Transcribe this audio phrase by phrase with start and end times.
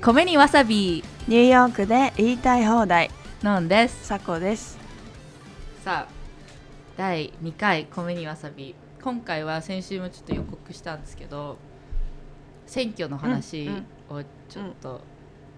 [0.00, 1.02] 米にわさび。
[1.26, 3.10] ニューヨークで言いたい放題。
[3.42, 4.06] のんです。
[4.06, 4.78] さこです。
[5.84, 6.12] さあ
[6.96, 8.74] 第2回米にわさび。
[9.02, 11.56] 今回は先週もちょっと予告したんですけど
[12.66, 13.70] 選挙の話
[14.08, 15.00] をちょっと、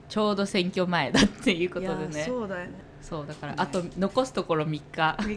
[0.09, 2.25] ちょうど選挙前だっていうことでね。
[2.25, 2.73] そうだよね。
[3.03, 4.83] そうだからあと残すところ3日。
[4.93, 5.37] 確かに。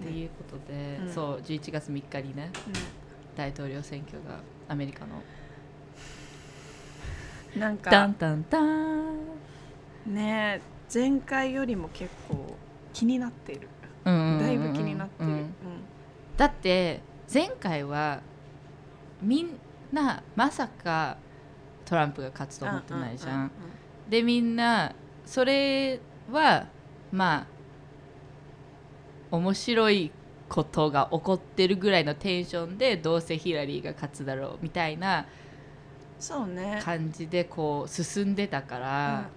[0.00, 1.12] っていうことで、うん。
[1.12, 2.50] そう11月3日にね
[3.36, 5.22] 大統領選挙がアメリカの
[7.54, 8.06] うんなんタか。
[8.06, 9.16] ンタンタン
[10.06, 10.60] ね
[10.92, 12.56] 前回よりも結構
[12.92, 13.68] 気になってる。
[14.04, 15.38] うんうんうんうんだいぶ気になってる、ううん。
[15.40, 15.54] ん
[16.36, 17.00] だって
[17.32, 18.20] 前回は
[19.22, 19.58] みん
[19.92, 21.18] なまさか
[21.84, 23.50] トランプが勝つと思ってないじゃん,、うんうん。
[24.10, 24.94] でみんな
[25.26, 26.66] それは
[27.12, 27.46] ま
[29.30, 30.10] あ面白い
[30.48, 35.26] ことが起こってるぐらいのテンションでどうせヒラリーが勝つだろうみたいな
[36.82, 39.30] 感じでこう進んでたかうんうんら、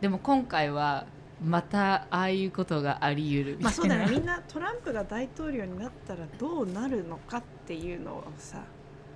[0.00, 1.06] でも今回は
[1.44, 4.06] またああいうことがあり得るみたいな、まあそうだね。
[4.10, 8.62] みんなトランプが大統領になったらどうなるのかっていうのをさ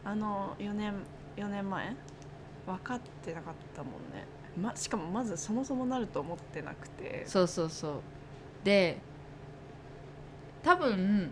[0.05, 0.95] あの4年
[1.37, 1.97] 4年前？
[2.67, 4.27] 分かってなかったもんね、
[4.61, 7.25] ま、しかもまずそもそもなると思ってなくて。
[7.27, 7.93] そうそうそう。
[8.65, 8.99] で
[10.63, 11.31] 多分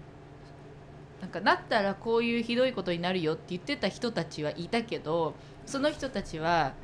[1.20, 5.34] なんかなったらこういうひどいことになるよって言ってた人たちはいたけど
[5.66, 6.74] その人たちは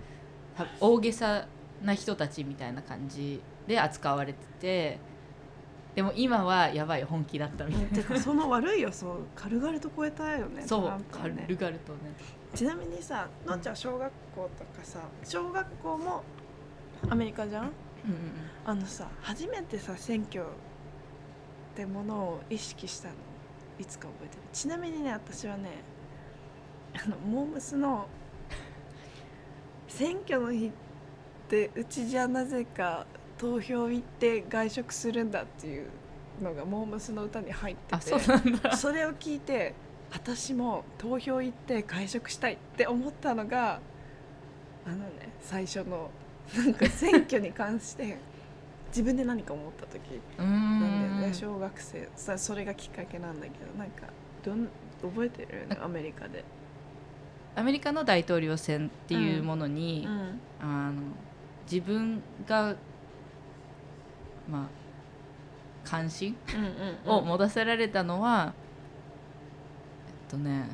[0.57, 1.47] た大げさ
[1.83, 4.99] な人たちみたいな感じで扱われてて
[5.95, 11.79] でも今はやばい本気だったみたいてかその悪い予想軽々と超えたよねなそうトランプは軽ね々とね。
[12.55, 16.23] ちなみにさのっちゃん小学校とかさ小学校も
[17.09, 17.71] アメリカじゃんうん。
[18.65, 20.47] あのさ初めてさ選挙っ
[21.77, 23.15] てものを意識したの？
[23.79, 24.43] いつか覚えてる。
[24.53, 25.71] ちなみにね私はね
[26.95, 28.07] あのモームスの
[29.89, 30.71] 選挙の日っ
[31.49, 33.07] てうちじゃなぜか
[33.39, 35.89] 投票行って外食するんだっていう
[36.43, 39.75] のがモームスの歌に入ってあてそれを聞いて
[40.13, 43.81] 私も投票行って外食したいって思ったのが
[44.87, 45.05] あのね
[45.41, 46.11] 最初の
[46.57, 48.19] なんか選挙に関して
[48.95, 50.81] 自分で何か思った時なん
[51.19, 51.35] だよね。
[51.35, 52.09] 小学生。
[52.15, 53.77] さそれがきっかけなんだけど。
[53.77, 54.07] なんか
[54.45, 54.69] どん
[55.03, 55.67] 覚えてる？
[55.83, 56.45] アメリカで。
[57.57, 60.41] アメリカの大統領選っていうものに、うん。
[60.61, 61.01] あの
[61.69, 62.77] 自分が
[64.49, 64.67] まあ
[65.85, 66.37] 関心？
[67.05, 68.55] うんを持たせられたのは、
[70.07, 70.69] えっとね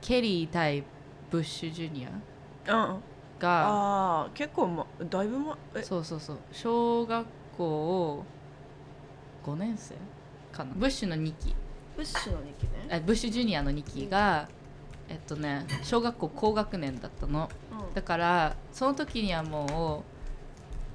[0.00, 0.84] ケリー対
[1.28, 2.72] ブッシュジュニア。
[2.76, 3.02] うん
[3.42, 5.82] がああ結構、ま、だいぶまえ。
[5.82, 7.26] そうそうそう小学
[7.58, 8.24] 校
[9.44, 9.96] 5年生
[10.52, 10.72] かな。
[10.76, 11.54] ブッシュの2期。
[11.96, 12.94] ブッシュの2期ね。
[12.96, 14.48] あブッシュジュニアの2期が、
[15.08, 17.50] えっとね小学校高学年だったの。
[17.88, 17.94] うん。
[17.94, 20.04] だからその時にはも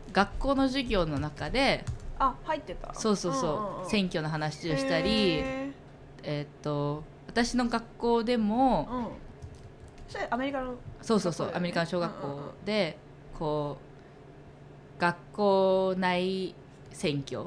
[0.09, 1.83] う学校の授業の中で
[2.17, 2.93] あ入ってた。
[2.93, 3.47] そうそうそ
[3.77, 3.89] う,、んんん。
[3.89, 5.09] 選挙の話をしたり
[5.39, 5.71] へ
[6.23, 9.07] えーっと私の学校でもーうん
[10.07, 12.97] それアメリカのそうそうそう、アメリカの小学校で
[13.37, 13.77] こ
[14.97, 16.55] う学校内
[16.91, 17.45] 選挙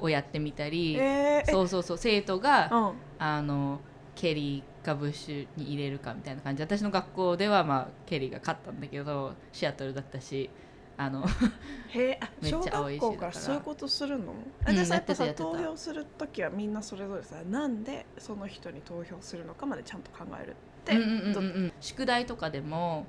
[0.00, 2.92] をやってみたり、えー、そうそうそう生徒が、うん。
[3.18, 3.80] あの
[4.14, 6.66] ケリーかブッシュに入れるかみたいな感じ。
[6.66, 10.50] で私の学校では、まあ、ケリーが勝ったんだけどシアトルだったし
[10.96, 11.24] あの
[11.90, 20.56] へえあめっちゃ小学校からそういうことするの、うあんじゃあさやっぱさ投票する時はみんなそれぞれさなんでその人に投票するのかまでちゃんと考える
[20.94, 21.46] って、うんうんうんどうん。
[21.46, 23.06] うん宿題とかでも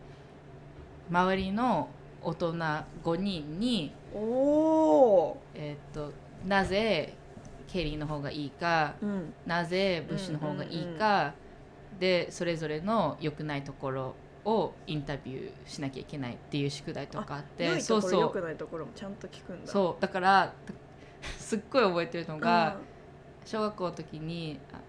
[1.10, 1.90] 周りの
[2.22, 2.54] 大人
[3.04, 6.14] 5人に、おおえーっと
[6.46, 7.16] なぜ
[7.68, 11.34] ケリーの方がいいかー、うん、なぜブッシュの方がいいか、
[12.00, 18.22] でそれぞれの良くないところをインタビューしなきゃいけないっていう宿題とかあってそうそう。
[18.22, 19.64] 良くないところもちゃんと聞くんだ。
[19.64, 20.54] うそうだから
[21.38, 22.40] すっごい覚えてるのん。
[22.40, 22.78] が、
[23.46, 24.80] 小学校の時にあ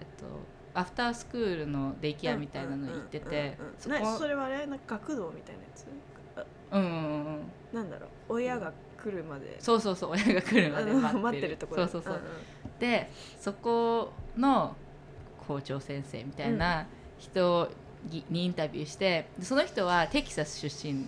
[0.00, 0.26] えっと
[0.74, 5.86] アフタースクールのデイケアみたいなの行っててそれはあれなんか学童みたいなやつ
[6.72, 7.40] うんうんうん
[7.72, 8.72] なんだろう親が
[9.02, 12.20] 来るまで、そうそうそう親が来るまで待ってるところそうそうそう、んん
[12.78, 13.10] で
[13.40, 14.76] そこの
[15.48, 16.86] 校長先生みたいな
[17.18, 17.68] 人
[18.08, 21.06] にインタビューしてその人はテキサス出身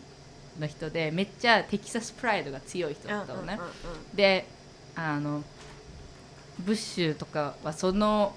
[0.58, 3.70] の人でめっちゃテキサスプライドが強い人だったのね、うんうんう
[4.12, 4.46] んで
[4.96, 5.42] あの
[6.60, 8.32] ブッシュとかはその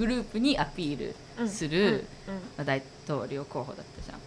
[0.00, 1.14] グループにアピー
[1.44, 2.06] ルする、
[2.64, 4.18] 大統領候補だったじゃん。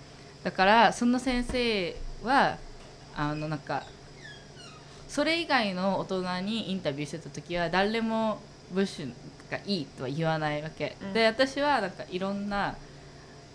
[0.44, 2.58] だからその先生は
[3.16, 3.84] あのなんか
[5.08, 8.40] それ以外の大人にインタビューしてた時は誰も
[8.72, 9.14] ブッシュ
[9.50, 11.14] がいいとは言わないわけ、うん。
[11.14, 12.75] で私はなんかいろんな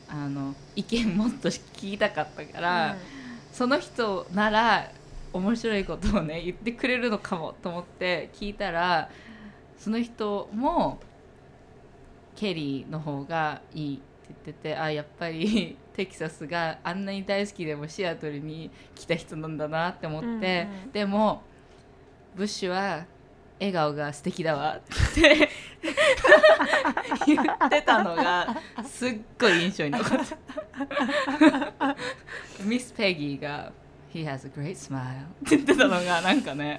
[0.08, 2.96] あの意見もっと聞きたかったから、
[3.52, 4.90] その人なら
[5.32, 9.08] 面白いことをね言ってくれるのかもと思って聞いたら
[9.78, 10.98] その人も
[12.38, 20.40] ケリーの方がいいって言っててあやっぱり テキサスがあんなに大好きでもシアトルに来た人なんだなって思って、うんう
[20.86, 20.92] ん。
[20.92, 21.42] でも
[22.36, 23.06] ブッシュは
[23.58, 24.80] 笑顔が素敵だわっ
[25.12, 25.48] て
[27.26, 28.56] 言ってたのが
[28.86, 30.18] すっごい印象に残っ
[31.76, 31.96] た。
[32.62, 33.72] ミス・ペギーが
[34.14, 36.78] 「He has a great smile」って言ってたのがなんかね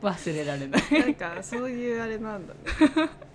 [0.00, 0.82] 忘れられない。
[0.90, 3.10] なんかそういうあれなんだね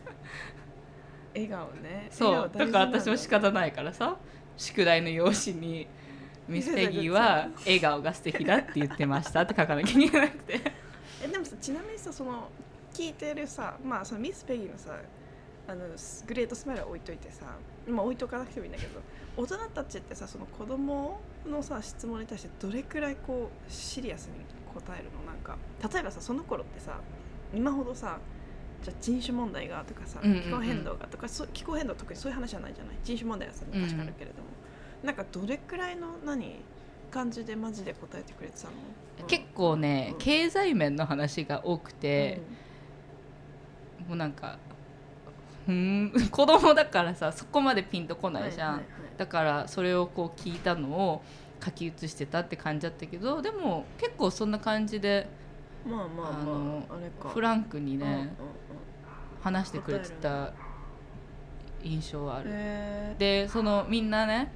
[1.45, 2.07] 笑顔ね。
[2.11, 2.51] そう。
[2.53, 2.67] だ。
[2.67, 4.17] から私も仕方方ないからさ
[4.57, 5.87] 宿題の用紙に
[6.47, 10.61] 「ミス・ペギーは笑顔が素敵だって言ってました」って書かなきゃいけなくて。
[11.23, 12.49] えでもさちなみにさその
[12.93, 14.99] 聞いてるさまあそのミス・ペギーのさ
[15.67, 15.85] あの
[16.27, 17.45] グレートスマイルは置いといてさ
[17.87, 19.01] まあ置いとかなくてもいいんだけど
[19.35, 25.23] 大人たちってさその子供のさ質問に対してどれくらいこうシリアスに答えるの？
[25.23, 25.57] なんか
[25.91, 26.99] 例えばさその頃ってさ
[27.53, 28.19] 今ほどさ
[28.87, 30.43] じゃあ人種問題がとかさうんうんうん。
[30.43, 32.95] 気候変動がとか、そう気候変動特にそういう話じゃないじゃない？
[33.03, 34.47] 人種問題はさ昔からあるけれども、
[35.03, 36.61] なんかどれくらいの何
[37.11, 38.73] 感じでマジで答えてくれてたの、
[39.27, 40.17] 結構ねうん。
[40.19, 42.41] 経済面の話が多くて、
[44.07, 44.57] もうなんか
[45.67, 49.17] うーん 子供だからさそこまでピンとこないじゃん、はいはいはい。
[49.17, 51.21] だからそれをこう聞いたのを
[51.63, 55.27] 書き写してたって感じだったけどでも結構そんな感じで
[55.85, 57.29] まあまあまああれか。
[57.29, 58.15] フランクにうんうんうん。
[58.17, 58.35] ね
[59.41, 60.53] 話してくれてた
[61.83, 62.49] 印象はある。
[62.51, 63.19] へー。
[63.19, 64.51] でそのみんなね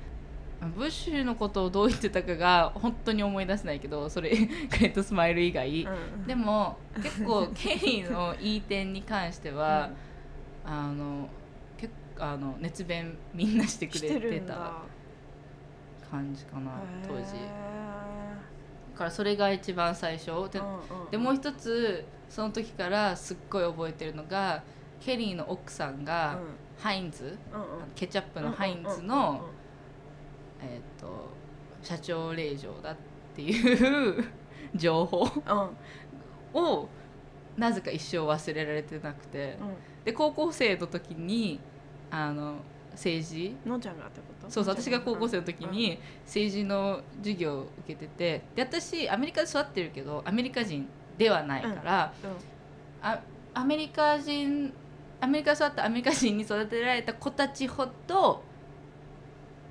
[0.76, 5.90] ブッシュのことをどう言ってたかが本当に思い出せないけどそれ グレートスマイル以外、う
[6.20, 6.28] ん。
[6.28, 9.90] でも結構ケリーのいい点に関しては、
[10.64, 11.28] あの
[11.78, 14.74] 結構あの熱弁みんなしてくれしててた
[16.12, 16.72] 感じかな
[17.08, 17.24] 当時
[18.96, 20.26] からそれが一番最初。
[20.26, 21.12] で,、ーうんうん。
[21.12, 24.64] でもう一つその時からすっごい覚えてるのが
[25.00, 26.40] ケリーの奥さんが、
[26.78, 27.68] ハインズうんうん。
[27.68, 29.46] うんケチャップのハインズの、
[30.62, 31.30] えー、と
[31.82, 32.96] 社長令嬢だっ
[33.36, 34.26] ていう
[34.76, 35.58] 情報うん。
[35.58, 35.78] うんうん
[36.54, 36.90] を
[37.58, 39.58] なぜか一生忘れられてなくて。
[40.04, 41.60] で高校生の時に
[42.10, 42.56] あの
[42.92, 44.50] 政治のんちゃんがってこと。
[44.52, 52.30] そうそう私が高校生の時に政治の授業を受けててで私アメリカで育ってるけどアメリカ人ではないから、うん。
[52.32, 52.38] うん。
[53.02, 53.20] あ
[53.54, 54.74] アメリカ人
[55.20, 58.44] アメリカで育ったアメリカ人に育てられた子たちほど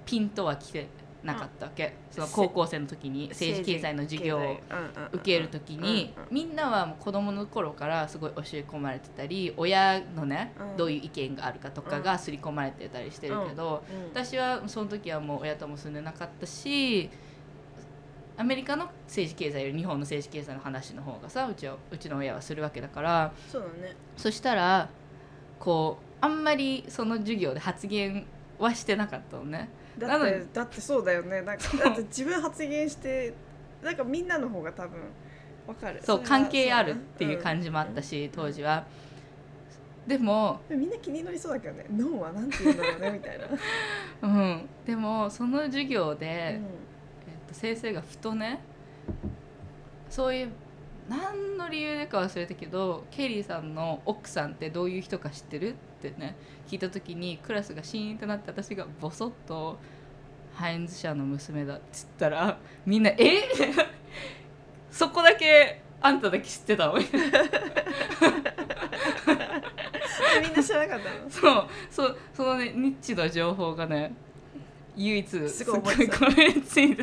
[0.04, 0.88] ピンとは来て
[1.22, 4.56] なかったわけ、その高校生の時に政治経済の授業を
[5.12, 10.76] 受ける時にみんなはもう子供の頃からすごい教え込まれてたり親のねうん。
[10.76, 14.04] どういう意見があるかとかが刷り込まれてたりしてるけどうん。
[14.08, 17.10] 私はその時はもう親とも住んでなかったし
[18.38, 23.94] アメリカの政治経済より日本の政治経済の話の方がさうちはうちの親はするわけだからそうだね。
[24.16, 24.88] そしたら
[25.58, 28.26] こうあんまりその授業で発言
[28.58, 29.68] はしてなかったのね。
[30.00, 30.32] だなのに。
[30.32, 31.42] ってだってそうだよね。
[31.42, 33.32] なんかだって自分発言して
[33.82, 35.00] なんかみんなの方が多分
[35.66, 36.00] わかる。
[36.02, 38.84] そう関係あるっていう感じ、じもあったし、当時は。
[40.06, 41.86] でもうんみんな気になりそうだけどね。
[41.94, 43.46] 脳はなんて言うんだろうねみたいな、
[44.22, 46.30] うん、でもその授業で、うん。
[46.30, 46.62] えっ
[47.48, 48.60] と、先生がふとね
[50.08, 50.48] そういう
[51.08, 55.70] 何の理由でか忘れたけどケリーさんの奥さんってどういう人か知ってる？
[55.70, 56.36] ってね
[56.68, 59.78] 聞いた時にクラスがシーンとなって私がボソッと
[60.54, 63.42] 「ハインズ社の娘だ」っつったらみんな「え？
[64.90, 66.86] そこだけあんただけ知ってた？
[66.88, 67.26] のみたいな。
[70.42, 71.30] みんな知らなかったの？
[71.30, 74.12] そうそうそのねニッチの情報がね
[74.96, 75.90] 唯一すごいこ
[76.36, 77.02] れについて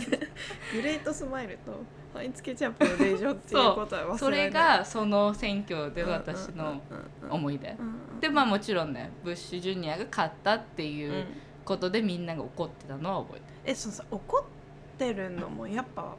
[0.73, 1.71] グレートスマイルと
[2.13, 6.81] ハインツケチャップの令状っていうことはそれがその選挙で私の
[7.29, 7.69] 思い出。
[7.69, 10.89] うんでまあもちろんねブッシュジュニアが勝ったってうん。
[10.89, 11.25] いう
[11.65, 16.15] ことでみんなが怒ってたのは覚えてえそのさ怒ってるのもやっぱ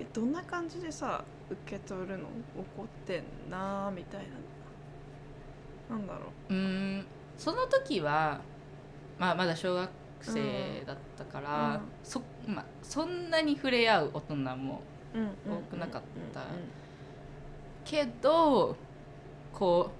[0.00, 2.24] えどんな感じでさ受け取るの？
[2.58, 4.22] 怒ってんなーみたい
[5.90, 5.96] な。
[5.96, 7.06] なんだろるうーん。
[7.38, 8.40] その時は、
[9.18, 9.88] まあ、まだ小学
[10.20, 11.80] 生だったから、うん。
[12.02, 14.82] そまあ、そんなに触れ合う大人も
[15.46, 16.42] 多くなかった
[17.84, 18.76] けど
[19.52, 19.90] こ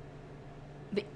[0.92, 1.06] うで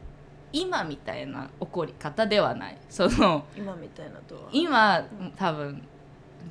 [0.53, 2.79] 今みたいな怒り方ではない。
[2.89, 4.43] その今みたいなとは。
[4.53, 5.83] 今うん多分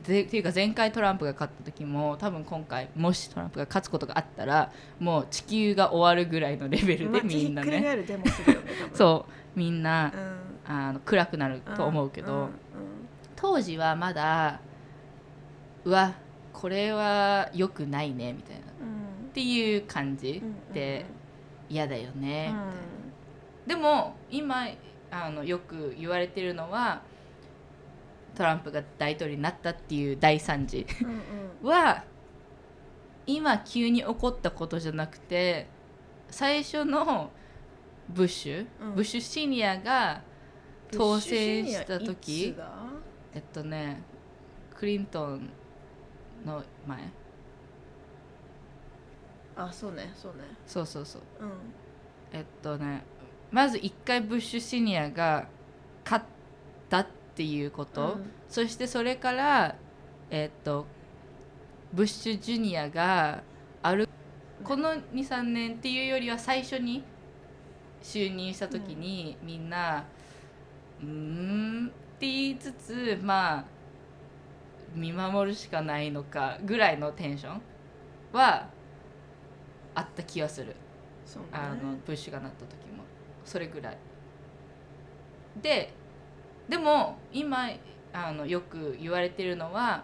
[0.05, 7.79] でっていうか前回トランプが勝った時も多分今回もしトランプが勝つことがあったらもう地球が終わるぐらいのレベルでみんなね。
[7.82, 8.05] ね。
[8.94, 10.46] そうみんなうん。
[10.67, 12.50] あの暗くなると思うけど、んん。
[13.36, 14.60] 当時はまだ
[15.86, 16.13] うわ
[16.51, 18.62] これは良くないねみたいな。
[18.62, 19.30] っうん。
[19.30, 21.06] ていう感じうんで
[21.70, 22.15] 嫌だよね、うん。
[22.15, 22.56] みたいな。
[23.68, 24.68] でも今
[25.12, 27.01] あのよく言われてるのは
[28.36, 30.86] トランプが大統領になったっていう大惨事
[31.63, 32.04] うんは
[33.25, 35.68] 今急に起こったことじゃなくて
[36.30, 37.32] 最初の
[38.10, 38.96] ブッシュ、うん。
[38.96, 40.22] ブッシュシニアが
[40.92, 42.56] 当選したい時
[43.34, 44.01] えっとね
[44.75, 45.50] クリントン
[46.46, 47.00] の前。
[49.58, 50.40] あそうねそうね。
[50.68, 51.22] そうそうそう。
[51.40, 51.52] うん。
[52.34, 53.04] えっとね
[53.52, 55.48] まず1回ブッシュシニアが
[56.04, 56.25] 勝っ
[56.90, 58.32] たっていうこと、うん。
[58.50, 59.75] そしてそれから
[60.30, 60.86] えっと
[61.94, 63.44] ブッシュジュニアが
[63.82, 64.08] ある。
[64.64, 67.04] この23年っていうよりは最初に
[68.02, 70.06] 就任した時にみんな
[71.02, 73.66] 「うーん」って言いつつまあ
[74.96, 77.62] 見守るしかないのかぐらいのテンション
[78.34, 78.70] は
[79.94, 80.68] あった気がする。
[80.68, 80.75] ね。
[81.52, 83.04] あのブッシュがなった時も。
[83.44, 83.98] それぐらい。
[85.62, 85.94] で
[86.68, 87.70] でも今
[88.12, 90.04] あのよく言われてるのは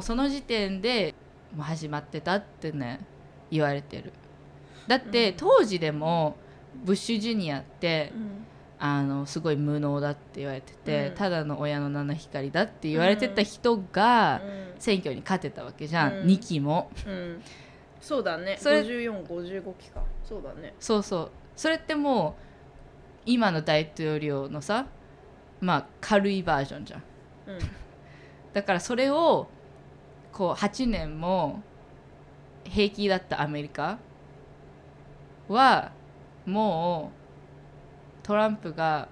[0.00, 1.14] その時点で
[1.54, 3.00] もう始まってたってね
[3.50, 4.12] 言われてる。
[4.86, 5.36] だって、うん。
[5.36, 6.36] 当時でも
[6.84, 8.47] ブッシュジュニアってうん
[8.80, 11.14] あのすごい無能だって言われてて、うん。
[11.14, 14.40] ただの親の七光だって言われてた人が
[14.78, 16.26] 選挙に勝てたわけじゃん、うん。
[16.26, 16.90] 2期も。
[17.06, 17.12] うん。
[17.12, 17.42] うん
[18.00, 18.56] そうだね。
[18.60, 20.02] それ5455期か。
[20.24, 20.74] そうだね。
[20.78, 21.30] そうそう。
[21.56, 22.42] それってもう
[23.26, 24.86] 今の大統領のさ
[25.60, 27.02] まあ軽いバージョンじゃん。
[28.52, 29.48] だからそれを
[30.32, 31.62] こう8年も
[32.64, 33.98] 平気だったアメリカ
[35.48, 35.92] は
[36.46, 37.17] もう
[38.28, 39.08] トランプが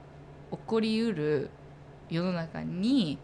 [0.51, 1.49] 起こりうる
[2.11, 3.19] 世の中に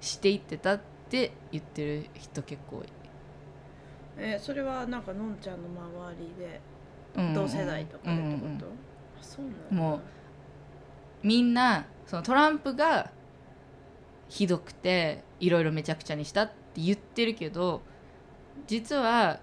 [0.00, 0.80] していってたっ
[1.10, 2.86] て言ってる人結構多い、
[4.16, 6.60] えそれはなんかのんちゃんの周りで
[7.16, 7.22] うん。
[7.22, 8.68] うんうん同世代とかでってこと、う
[9.20, 9.76] そうなんだ。
[9.76, 10.00] もう
[11.24, 13.10] みんなそのトランプが
[14.28, 17.82] ひどくていろいろめちゃくちゃにしたって言ってるけど
[18.68, 19.40] 実は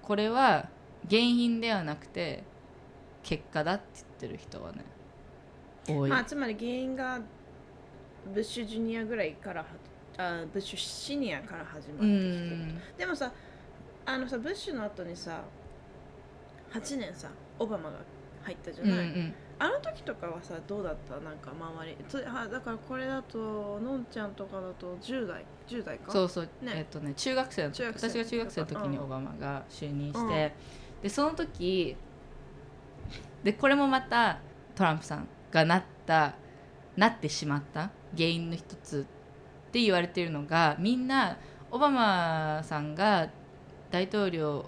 [0.00, 0.70] これは
[1.08, 2.44] 原因ではなくて
[3.22, 4.84] 結果だって言ってる人はね
[5.88, 7.20] 多い、まあつまり原因が
[8.32, 9.66] ブッシュジュニアぐらいからは
[10.18, 13.32] あブッシュシニアから始まってきうてでもさ
[14.04, 15.42] あのさブッシュの後にさ
[16.72, 17.96] 8年さオバマが
[18.42, 19.34] 入ったじゃうんうない、ん。
[19.58, 21.14] あの時とかはさどうだった？
[21.20, 21.96] なんか周り。
[22.10, 26.10] とあだからこれだとのんちゃんとかだと10代？10代か？
[26.10, 26.72] そうそう、ね。
[26.74, 29.04] えっとね中学生の時私が中学生の時にうん。
[29.04, 30.28] オバマが就任して、うん。
[31.02, 31.96] でその時
[33.44, 34.38] でこれもまた
[34.74, 36.34] トランプさんがなった
[36.96, 39.06] なってしまった原因の一つ
[39.68, 41.38] って言われてるのがみんな
[41.70, 43.28] オバマさんが
[43.90, 44.66] 大統領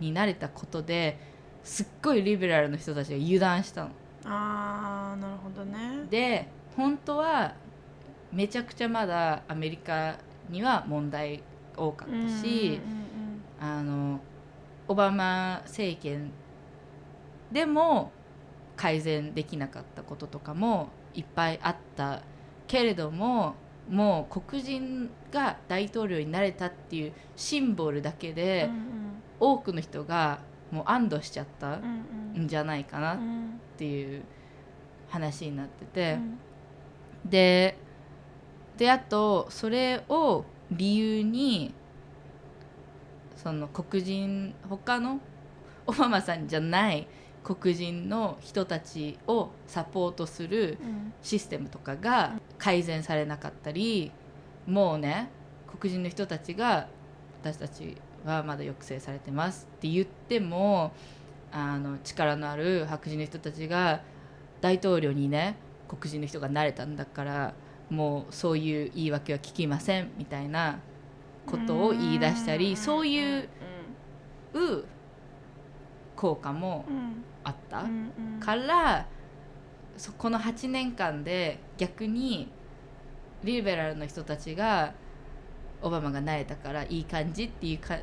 [0.00, 1.18] になれたことで
[1.62, 3.90] すっごいリベラルの人たちが油断したの。
[4.24, 7.54] あーなるほどねで本当は
[8.32, 10.16] めちゃくちゃまだアメリカ
[10.48, 11.42] には問題
[11.76, 12.80] 多かったし、
[13.60, 14.20] あの
[14.88, 16.30] オバマ政権
[17.50, 18.12] でも
[18.82, 22.20] 改善できなかったこととかもいっぱいあった
[22.66, 23.54] けれども
[23.88, 28.68] もう黒人が大統領になれたっていうシンボルだけで、
[29.38, 30.40] 多くの人が
[30.72, 33.18] もう安堵しちゃったんじゃないかなっ
[33.76, 34.24] ていう
[35.08, 36.18] 話になってて、
[37.24, 37.76] で
[38.76, 41.72] であとそれを理由に
[43.36, 45.20] その黒人他の
[45.86, 47.06] オバマさんじゃない
[47.44, 50.78] 黒人の人たちをサポートする
[51.22, 54.12] システムとかが改善されなかったり
[54.66, 55.28] もうね
[55.80, 56.86] 黒人の人たちが
[57.42, 60.92] 私たちはまだ抑制されてますって言っても
[61.50, 64.02] あの力のある白人の人たちが
[64.60, 65.56] 大統領にね
[65.88, 67.54] 黒人の人がなれたんだから
[67.90, 70.78] もうそういう言い訳は聞きませんみたいな
[71.46, 73.48] ことを言い出したりそういう
[76.16, 76.84] 効果も
[77.44, 77.82] あった？
[78.40, 79.06] から
[79.96, 82.50] そこの8年間で逆に
[83.44, 84.94] リベラルの人たちが
[85.82, 88.00] オバマがなれたからいい感じっていう感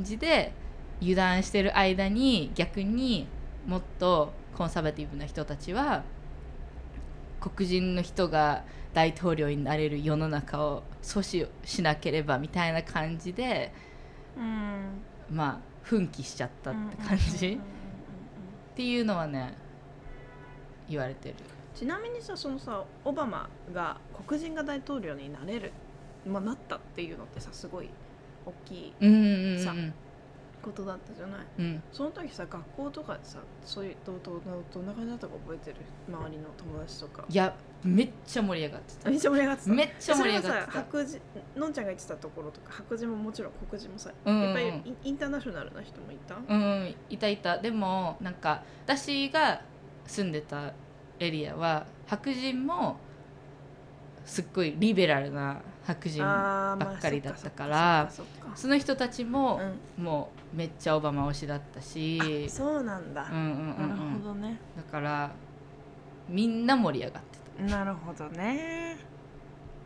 [0.00, 0.52] じで
[1.00, 3.26] 油断してる間に逆に
[3.66, 6.04] もっとコンサバティブな人たちは
[7.40, 8.64] 黒人の人が
[8.94, 13.72] 大統領になれる世の中を阻止しなければみたいな感じで
[15.30, 17.60] まあ奮起しちゃったって感じ
[18.76, 19.54] っていうのはね
[20.86, 21.34] 言われてる。
[21.74, 25.72] ちなみにさそのさオバマが黒人が大統領になれる、
[26.26, 27.88] まあ、なったっていうのってさすごい
[28.44, 29.94] 大きいうんうんうんさうん
[30.66, 31.40] ことだったじゃない？
[31.58, 31.82] うん。
[31.92, 34.40] その時さ学校とかでさそういうどうどう
[34.74, 35.76] どんな感じだったか覚えてる？
[36.08, 37.24] 周りの友達とか。
[37.28, 37.54] いや
[37.84, 39.10] めっちゃ盛り上がってた。
[39.10, 39.70] めっちゃ盛り上がってた？
[39.70, 40.72] めっちゃ盛り上がってた。
[40.72, 41.20] 白人
[41.56, 44.46] のんちゃんが言ってたところとか白人ももちろん黒人もさ、うんうんうん。
[44.46, 47.58] やっぱりインインターナショナルな人もいた、うんうんいたいた。
[47.58, 49.62] でもなんか私が
[50.06, 50.72] 住んでた
[51.20, 52.96] エリアは白人も
[54.24, 58.10] すっごいリベラルな白人ばっかりだったから
[58.54, 59.60] その人たちも
[59.98, 60.04] うん。
[60.04, 64.58] もうめっちゃオバマ推しだったしあそうなんだ、うんうんうんなるうんほどね。
[64.76, 65.30] だから
[66.28, 68.96] みんな盛り上がってなるほどね。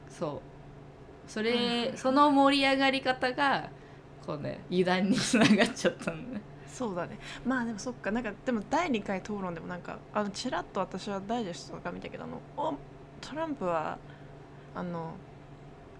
[0.09, 0.41] たそ
[1.27, 1.31] う。
[1.31, 1.47] そうん。
[1.47, 3.69] れその盛り上がり方が
[4.27, 6.43] こうね油断につながっちゃったんだね。
[6.67, 7.19] そうだね。
[7.45, 12.75] まあでもそっかなんかでも第2回討論でもなんかあのちらっと私はダイジェストとか見たけどあのお
[13.21, 13.99] トランプは
[14.75, 15.13] あの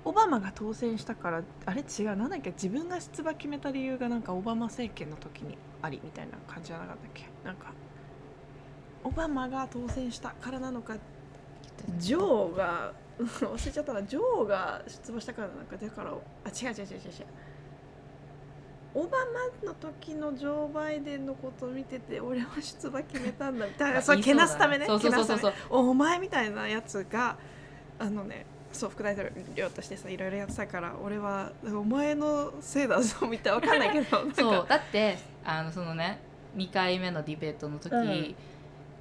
[0.05, 7.25] オバマが当選したからあれ違うなんだっけ自分が出馬決めた理由がなんかオバマ政権の時にありみたいな感じじゃなかったっけ？
[7.45, 7.73] なんか
[9.05, 10.97] オバマが当選したからなのか
[11.99, 14.03] ジョーが 忘れちゃったな。
[14.03, 16.15] ジョーが出馬したからなんかだからあ
[16.49, 17.27] 違う違う違う違う違う。
[18.93, 19.19] オバ
[19.63, 24.03] マの時のジョー・バイデンのことを見てて俺は出馬決めたんだみたいな。
[24.03, 24.87] それけなすためね。
[24.87, 25.53] そうそうそうそうそう。
[25.53, 25.81] けなすため。
[25.81, 27.37] お前みたいなやつが
[27.99, 34.19] あのねそう副大統領としてさいろいろやってたから俺はお前のせいだぞみたいなわかんないけど。
[34.35, 36.21] そうだってあのそのね
[36.57, 37.93] 2回目のディベートの時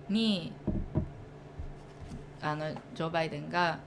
[0.07, 0.53] に、
[2.41, 3.79] あのジョー・バイデンが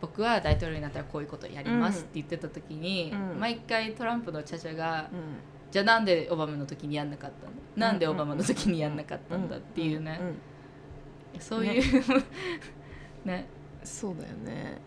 [0.00, 3.40] 僕は大統領になったらこういうことやりますって言ってた時に、うん。
[3.40, 5.36] 毎回トランプのチャチャが、うん。
[5.70, 7.52] じゃあなんでオバマの時にやんなかったの？
[7.76, 12.04] なんでオバマの時にやんなかったんだっていうね、んんそういう
[13.24, 13.46] ね。
[13.84, 14.80] そうだよね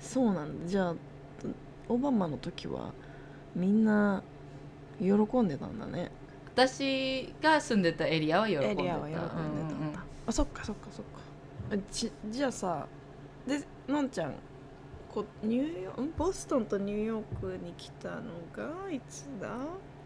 [0.00, 0.68] そうなんだ。
[0.68, 0.94] じゃあ
[1.88, 2.92] オバマの時は
[3.54, 4.22] みんな
[4.98, 6.10] 喜んでたんだね。
[6.54, 8.70] 私が住んでたエリアは喜んでた。
[8.72, 9.94] エリアは喜んでたんだ、うんうんうん
[10.26, 11.20] あそっかそっかそっか。
[11.72, 12.86] あちじゃあさ
[13.46, 14.34] でのんちゃん
[15.12, 18.22] こニューヨーボストンとニューヨークに来たの
[18.54, 19.48] がいつだ？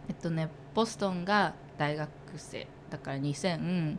[0.08, 3.96] えっとねボストンが大学生だから2014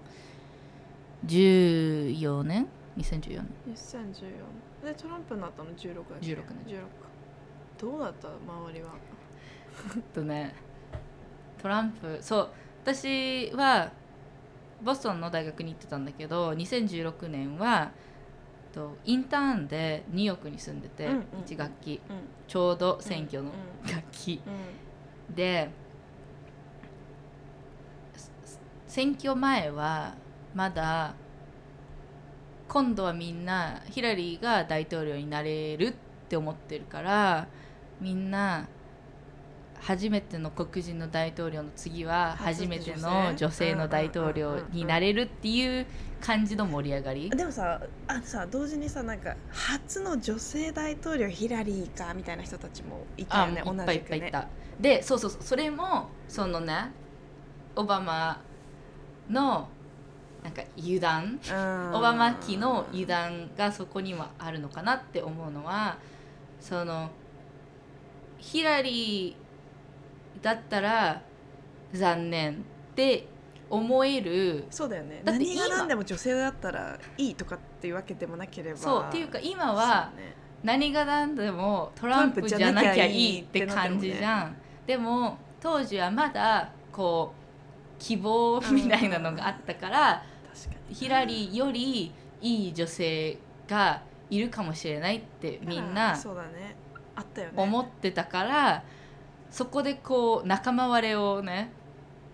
[2.44, 4.14] 年2014年2014
[4.86, 6.88] でトランプになったの16だっけ？16年16か
[7.78, 8.28] どうだった？
[8.30, 8.90] 周りは。
[10.14, 10.56] とね
[11.62, 12.50] トランプそう
[12.84, 13.92] 私は
[14.82, 17.92] ボストンの大学に行ってたんだけど2016年は
[18.74, 22.02] とインターンでニューヨークに住んでて、うんうん1学期。
[22.10, 22.18] うん。
[22.48, 24.42] ちょうど選挙のうん学期、
[25.30, 25.36] うん。
[25.36, 25.70] で
[28.16, 30.14] す選挙前は
[30.54, 31.16] まだ
[32.68, 35.94] 今度はみんなヒラリーが大統領になれるっ
[36.28, 37.48] て思ってるから
[38.02, 38.68] みんな
[39.80, 45.86] 初めての黒人の大統領の次は初初めての女性の大統領になれるっていう
[46.22, 47.30] 感じの盛り上がり。
[47.30, 54.48] でもさあさ同時にさなんか初の女性大統領ヒラリーかみたいな人たちもいたあよねもういっぱいいっ同じくねぱいいた、
[54.80, 56.92] でそうそうそうそれもそのね
[57.76, 58.42] オバマ
[59.30, 59.70] の
[60.46, 61.40] なんか油断
[61.92, 65.98] オバマ期の油断がそこにはあるのかなって思うのは
[66.60, 67.10] その
[68.38, 71.24] ヒラリーだったら
[71.92, 72.56] 残念っ
[72.94, 73.28] て
[73.72, 75.24] 思えるそうだよね。
[75.24, 78.78] だって何が今何でも女性だったらいいとかっていうわけでもなければ。
[78.78, 80.12] そうっていうか今は
[80.64, 84.56] 何が何でもトランプじゃなきゃいいって感じじゃん。
[84.86, 87.46] でも当時はまだこう
[87.98, 90.24] 希望みたいなのがあったから
[90.90, 93.38] ヒラリーよりいい女性
[93.68, 96.76] がいるかもしれないってみんなそうだね。
[97.16, 97.54] あったよね。
[97.56, 98.84] 思ってたから
[99.50, 101.72] そこでこう仲間割れをね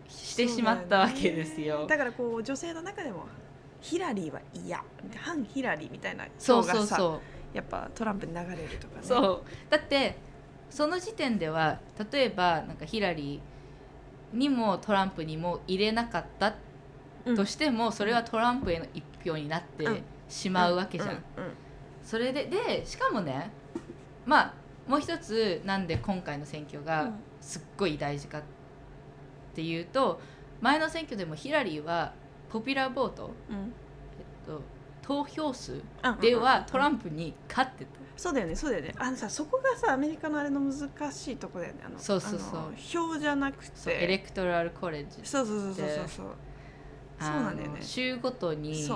[0.08, 1.86] してしまったわけですよ。
[1.88, 3.26] だからこう女性の中でも
[3.80, 4.84] ヒラリーは嫌。
[5.16, 7.22] 反ヒラリーみたいなそうそうそ
[7.54, 7.56] う。
[7.56, 9.02] やっぱトランプに流れるとかね。
[9.04, 9.44] そう。
[9.70, 10.18] だって
[10.70, 11.80] その時点では
[12.12, 16.54] 例えばなんかヒラリーにもトランプにも入れなかったうん
[17.24, 20.04] としても、それはトランプへの一票になってうん。
[20.32, 21.24] しまうわけじゃん。
[22.04, 23.52] それででしかもね
[24.26, 24.54] まあ
[24.88, 28.42] もう一つなんで今回の選挙がすっごい大事かっ
[29.54, 30.20] ていうと
[30.62, 32.14] 前の選挙でもヒラリーは
[32.50, 33.58] ポピュラーボート、うん。
[33.58, 34.62] えっと、
[35.02, 37.92] 投票数うんではトランンプに勝ってた。
[38.18, 38.94] そうだよねそうだよね。
[38.98, 41.82] あのさそこがさアメリカのあれの難しいとこだよね。
[41.86, 42.74] あのそうそうそう。
[42.78, 43.72] 票じゃなくて。
[43.76, 46.26] そうエレクトラルコレッジそうそうそうそうそう
[47.22, 47.74] そうなんだよね。
[47.76, 48.88] あの州ごとに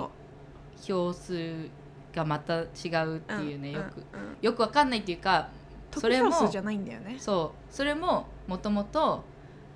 [0.82, 1.68] 票数
[2.14, 2.64] がまた違
[3.04, 4.36] うっていうね、よくうんうん。
[4.42, 5.50] よくわかんないっていうか
[5.92, 7.16] そ得れもじゃないんだよね。
[7.18, 7.74] そう。
[7.74, 9.24] それももともと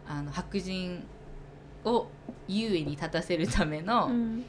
[0.07, 1.05] あの白人
[1.85, 2.09] を
[2.49, 4.45] 優位に立たせるためのうん。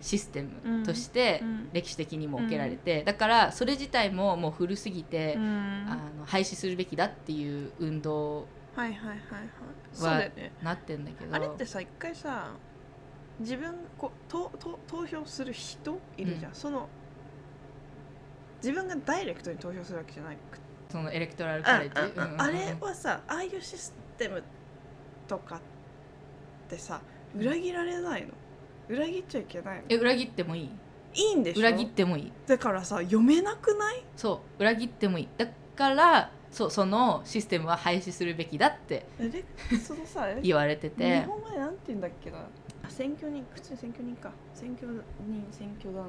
[0.00, 5.86] システムとしてうん歴史的にも受けられて、だからそれ自体ももう古すぎて、うん。
[5.88, 9.18] あの廃止するべきだっていう運動はいはいはいはい。
[9.92, 10.50] そうだよね。
[10.60, 11.32] なってんだけど。
[11.32, 12.48] あれってさ一回さ
[13.42, 16.54] 自分こう投投投票する人いるじゃん、うん。
[16.54, 16.88] その
[18.62, 20.62] 自分がダイレクトに投票するわけじゃなくて。
[20.90, 22.20] そのエレクトラルカレッジ？
[22.20, 24.42] あああれはさああいうシステム
[25.26, 25.60] とかっ
[26.68, 27.00] てさ
[27.34, 28.28] 裏切られないの？
[28.88, 29.82] 裏切っちゃいけないの？
[29.88, 30.70] え裏切ってもいい？
[31.14, 31.60] いいんでしょ？
[31.60, 32.32] 裏切ってもいい。
[32.46, 34.04] だからさ読めなくない？
[34.16, 35.28] そう裏切ってもいい。
[35.38, 39.42] だからそうそのシステムは廃止するべきだってえで
[39.78, 42.36] そのさ 言われて日て本語でなんて言うんだっけな？
[42.38, 42.42] あ
[42.92, 44.30] 選挙人普通に選挙人か。
[44.54, 44.86] 選挙
[45.26, 46.06] 人選挙団。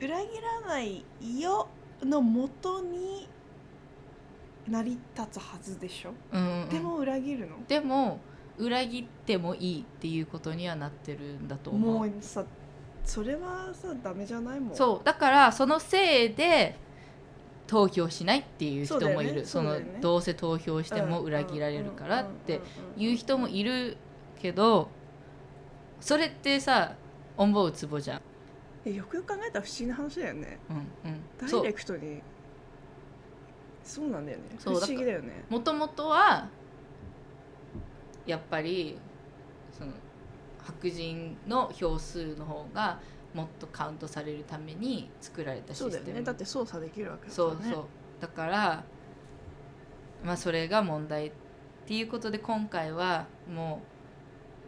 [0.00, 1.04] 裏切らない
[1.40, 1.68] よ
[2.02, 3.28] のもとに
[4.68, 6.62] 成り立つはずでしょ、うんうん。
[6.62, 7.56] うんでも裏切るの？
[7.66, 8.20] でも
[8.58, 11.98] 裏切ってもいいっていうことにはなってるんだと思う。
[11.98, 12.44] もうさ
[13.04, 14.76] それはさダメじゃないもん。
[14.76, 15.04] そう。
[15.04, 16.76] だからそのせいで
[17.66, 19.44] 投票しないっていう人もいる。
[19.44, 19.86] そ,、そうだよね。
[19.86, 22.60] そのどうせ投票しても裏切られるからって
[22.96, 23.96] いう人もいる
[24.40, 24.88] けど
[26.00, 26.94] それってさ
[27.36, 28.20] 思うツボじゃん。
[28.84, 30.58] えよくよく考えたら不思議な話だよね。
[30.70, 32.22] うんうん、ダイレクトに。
[33.84, 34.08] そう。
[34.08, 34.44] なんだよね。
[34.56, 35.44] 不そう思議だよね。
[35.48, 36.48] もともとは
[38.26, 38.98] やっぱり
[39.72, 39.92] その
[40.62, 43.00] 白人の票数の方が
[43.34, 46.24] もっとカウントされるために作られたシそうだよステムね。
[46.24, 47.56] だって操作できるわけだからね。
[47.62, 47.84] そうそう。
[48.20, 48.84] だから
[50.24, 51.32] まあそれが問題っ
[51.86, 53.97] ていうことで今回はもう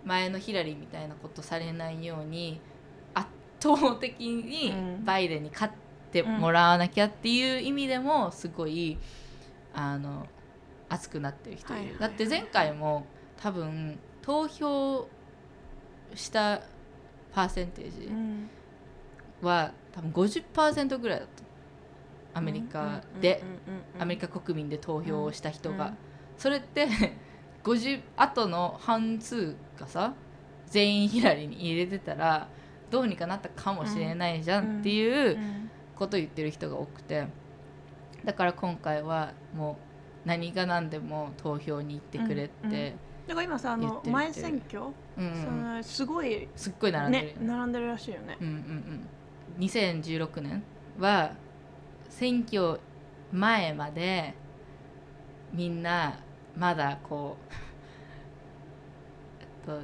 [0.04, 2.60] 前のヒラリーみたいなことされないように
[3.14, 3.28] 圧
[3.60, 5.04] 倒的にうん。
[5.04, 5.72] バイデンに勝っ
[6.10, 8.98] てもらわなきゃっていう意味でもすごい
[9.72, 10.26] あの
[10.88, 13.06] 熱くなってる人いる、だって前回も
[13.40, 15.08] 多分投票
[16.14, 16.62] した
[17.32, 18.50] パーセンテージうん。
[19.40, 22.38] は多分50%ぐらいだった。
[22.38, 23.42] アメリカで、
[23.98, 25.96] アメリカ国民で投票をした人が、うん。
[26.38, 26.86] それって
[27.64, 30.14] 50あとの半数がさ
[30.66, 32.48] 全員ヒラリーに入れてたら
[32.90, 35.70] どうにかなったかもしれないじゃんっていううん
[36.00, 37.26] ことを言ってる人が多くて
[38.24, 39.78] だから今回はも
[40.24, 42.92] う何が何でも投票に行ってくれって、うんうん。
[43.28, 44.84] だから今さあの前選挙、
[45.18, 45.26] うん。
[45.26, 48.36] うんそのすごいすっごい並んでるね並んでるらしいよね。
[48.40, 48.54] うんうん
[49.58, 50.62] うん、2016年
[50.98, 51.32] は
[52.08, 52.80] 選挙
[53.32, 54.34] 前まで
[55.52, 56.18] みんな
[56.60, 57.38] まだこ
[59.64, 59.80] うと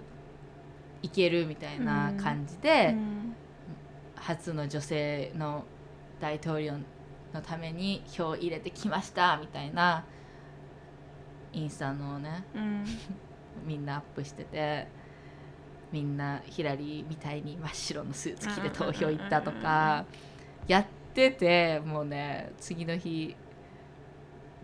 [1.01, 3.37] いけるみたいな感じで、うん。
[4.15, 5.65] 初の女性の
[6.21, 6.75] 大統領
[7.33, 10.05] のために票を入れてきましたみたいな
[11.53, 12.85] インスタのねうん。
[13.65, 14.89] みんなアップしてて
[15.93, 20.05] みんなヒラリーみたいに真っ白のスーツ着て投票行ったとか
[20.67, 23.35] やっててもうね次の日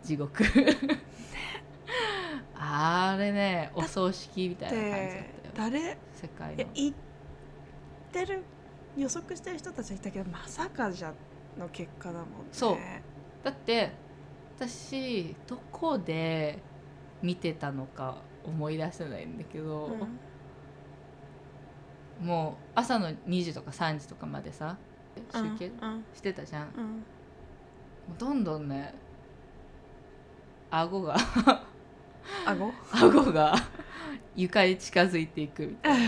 [0.02, 0.44] 地獄
[2.54, 6.54] あれねお葬式みたいな感じだでったよ誰世界の。
[6.54, 6.94] いや言っ
[8.12, 8.42] てる
[8.96, 11.12] 予測してる人たちはいたけどまさかじゃ
[11.58, 12.28] の結果だもんね。
[12.52, 12.76] そう。
[13.42, 13.92] だって
[14.56, 16.58] 私どこで
[17.20, 19.86] 見てたのか思い出せないんだけど、
[22.20, 22.26] うん。
[22.26, 24.76] もう朝の2時とか3時とかまでさ
[25.32, 26.84] 集計うんしてたじゃん、もうん。
[26.84, 28.94] うどんどんね
[30.70, 31.16] 顎が
[32.46, 32.72] 顎？
[32.92, 33.54] 顎が
[34.34, 36.06] 床に近づいていくみたいな。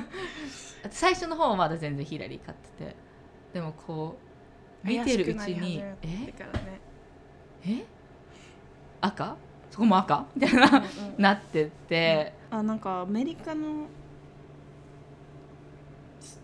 [0.90, 2.96] 最初の方はまだ全然ヒラリー勝ってて。
[3.52, 4.16] でもこ
[4.84, 6.34] う見てるうちにえ？
[7.64, 7.84] え？
[9.00, 9.36] 赤？
[9.70, 10.26] そこも赤？
[10.34, 11.22] みたいなうんうん。
[11.22, 13.86] なってって、あなんかアメリカの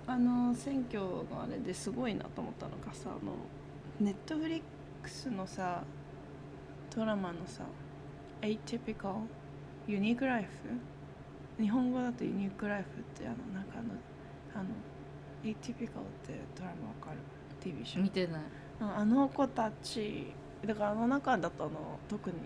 [0.07, 3.33] あの選挙のあれですごいなと思ったのがさあの
[4.01, 4.63] ネットフリッ
[5.03, 5.83] クスのさ
[6.95, 7.63] ドラマのさ
[8.43, 9.27] 「Atypical
[9.89, 10.49] Unique Life」
[11.61, 13.89] 日本語だと「ユニークライフ」ってあのなんかあの
[14.55, 14.71] あの
[15.45, 17.19] 「Atypical」ってドラマわかる？
[17.69, 18.03] TV show。
[18.03, 18.43] 見てない。
[18.81, 20.33] ああの子たち
[20.67, 22.37] だからあの中だとあの特に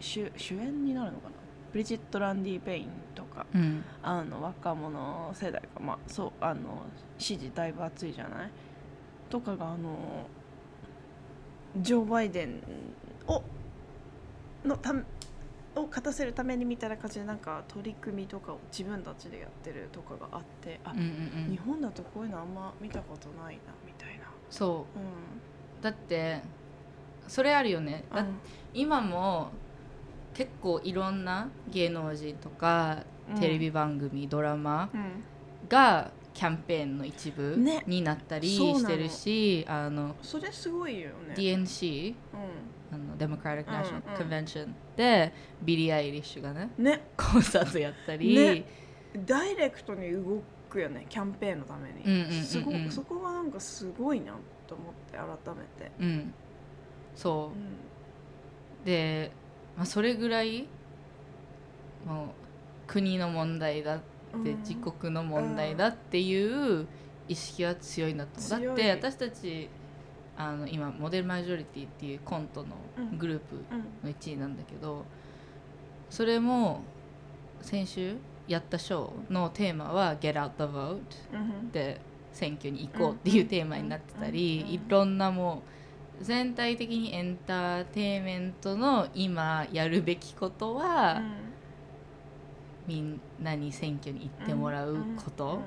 [0.00, 1.34] 主主演になるのかな？
[1.72, 3.46] ブリジット・ランディ・ペインとか。
[3.54, 3.84] うん。
[4.02, 6.84] あの若者世代がまあそうあの
[7.18, 8.50] 支持だいぶ熱いじゃない？
[9.28, 10.26] とかがあの
[11.76, 12.62] ジョー・バイデン
[13.28, 13.42] を
[14.64, 15.02] のため
[15.76, 21.50] を勝たせるためにみたいな感じでなんか取り組みとかを自分たちでやってるとかがあってあ、うんうんうん。
[21.50, 24.24] 日本だとこういうのあんま見たことないなみたいな。
[24.50, 24.98] そう。
[24.98, 26.42] うだって
[27.28, 28.04] それあるよね。
[28.10, 28.14] ん。
[28.14, 28.26] だ
[28.74, 29.52] 今も
[30.34, 33.04] 結構いろんな芸能人とか
[33.38, 35.22] テレビ番組、ドラマうん。
[35.68, 37.84] がキャンペーンの一部ね。
[37.86, 41.34] になったりしてるし、あのそれすごいよね。
[41.36, 42.16] DNC う
[42.92, 44.28] あの Democratic うん National うん。
[44.28, 47.00] Convention でビリー・アイリッシュがねん、ね。
[47.16, 48.64] コンサートやったり、ね。
[49.26, 54.34] ダイレクトに動くよねキャンペーンのために、そこがなんかすごいな
[54.66, 56.34] と思って改めて、うん。
[57.16, 57.58] そう。
[58.84, 59.32] うで、
[59.76, 60.66] まあ、それぐらい
[62.06, 62.28] もう
[62.86, 63.98] 国の問題だっ
[64.44, 64.58] て、ん。
[64.60, 66.86] 自国の問題だっていう
[67.28, 68.66] 意識は強いなと思う。
[68.66, 69.68] だって私たち
[70.40, 72.68] あの今モデルマジョリティっていうコントの
[73.18, 75.04] グループうんの1位なんだけど
[76.08, 76.80] それも
[77.60, 78.16] 先週
[78.48, 81.00] やったショーのテーマは「Get out the vote
[81.34, 82.00] うん」で
[82.32, 84.74] 選挙に行こうっていうテーマになってたりうん。
[84.74, 85.62] いろんなも
[86.20, 91.22] う全体的にエンターテインメントの今やるべきことは、
[92.86, 95.60] みんなに選挙に行ってもらうこと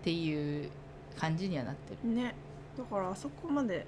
[0.00, 0.70] っていう
[1.18, 1.98] 感じにはなってる。
[2.04, 2.34] うんね
[2.76, 3.86] だからあそこまで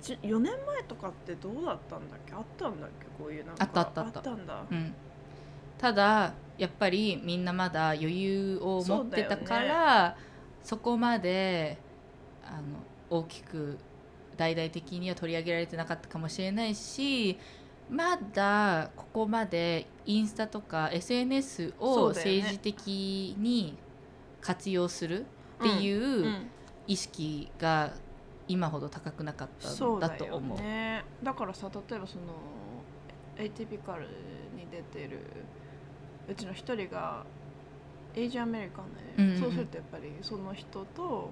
[0.00, 2.34] ち4年前とかってどうだったんだっけ？
[2.34, 3.06] あったんだっけ？
[3.18, 4.34] こういうなんかあったあったあった。
[4.34, 4.64] んだ。
[4.70, 4.94] うん、
[5.78, 10.16] ただやっぱりみんなまだ余裕を持ってたから
[10.62, 11.78] そ,、こまで
[12.44, 12.62] あの
[13.10, 13.78] 大きく
[14.36, 17.38] 大々的には取り上げられてなかったかもしれないし
[17.90, 23.76] まだここまでインスタとか SNS を政治的に
[24.40, 25.26] 活用する
[25.60, 26.46] っていううん
[26.86, 27.92] 意識が
[28.46, 30.58] 今ほど高くなかったんそうだよだと思う。
[30.58, 31.04] ね。
[31.22, 32.22] だからさ例えばその
[33.38, 34.02] Atypical
[34.54, 35.20] に出てる
[36.28, 37.24] うちの一人が
[38.14, 39.40] Asian American で、うんうんうん。
[39.40, 41.30] そうするとやっぱりその人と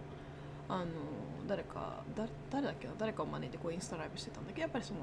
[0.68, 0.86] あの
[1.46, 2.94] 誰かだ誰だっけな？
[2.98, 4.56] 誰かを招いてこうインスタライブしてたんだけ？
[4.56, 5.00] どやっぱりその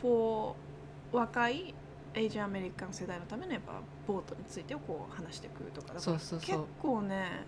[0.00, 1.74] for 若い
[2.14, 5.88] Asian American 世代のためのやっぱボートについてをこう話していくとか。
[5.88, 6.58] だからそうそうそう。
[6.58, 7.44] 結構ね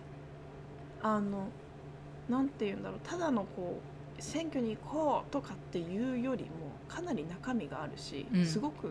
[1.01, 1.47] あの
[2.31, 3.79] なんて言うんだろうただのこ
[4.17, 6.49] う選挙に行こうとかっていうよりも
[6.87, 8.45] かなり中身があるし、うん。
[8.45, 8.89] すごく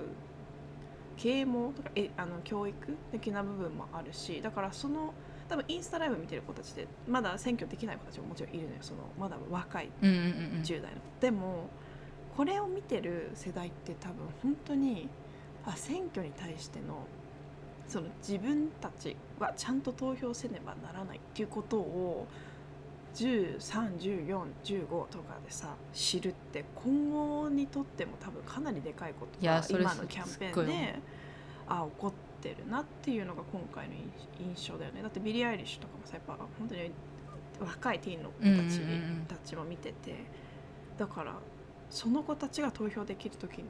[1.16, 5.12] 啓蒙とかえあの教育的な部分もあるしだからその
[5.48, 10.30] 多分インスタライブ見てる子たちでまだ選挙できない子たちももちろんいるのよそのまだ若いうんうんうんうん。
[10.62, 11.68] 10代の、でも
[12.36, 15.08] これを見てる世代って多分本当に
[15.66, 17.06] あ選挙に対しての
[17.86, 22.26] その自分たちはちゃんと投票せねばならないっていうことを
[23.14, 30.98] 131415とかでさ知るって今後にとっても多分かなりでかいことが今のキャンペーンで
[31.68, 33.94] あ起こってるなっていうのが今回の
[34.40, 35.02] 印象だよね。
[35.02, 36.90] だってビリー・アイリッシュとかもさやっぱ本当に
[37.60, 38.80] 若いティーンの子たち,、
[39.42, 40.14] たちも見てて。
[41.00, 41.34] だから
[41.88, 43.64] その子たちが投票できる時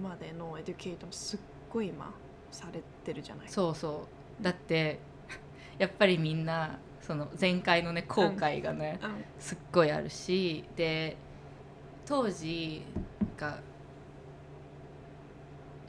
[0.00, 2.12] までのエデュケートもすっごい今
[2.52, 3.48] されてるじゃない。
[3.48, 4.06] そうそ
[4.40, 4.42] う。
[4.42, 5.00] だって
[5.78, 6.78] やっぱりみんな
[7.10, 9.24] その前回のね後悔がね、うん。
[9.40, 11.16] すっごいあるしで
[12.06, 12.82] 当時
[13.36, 13.58] が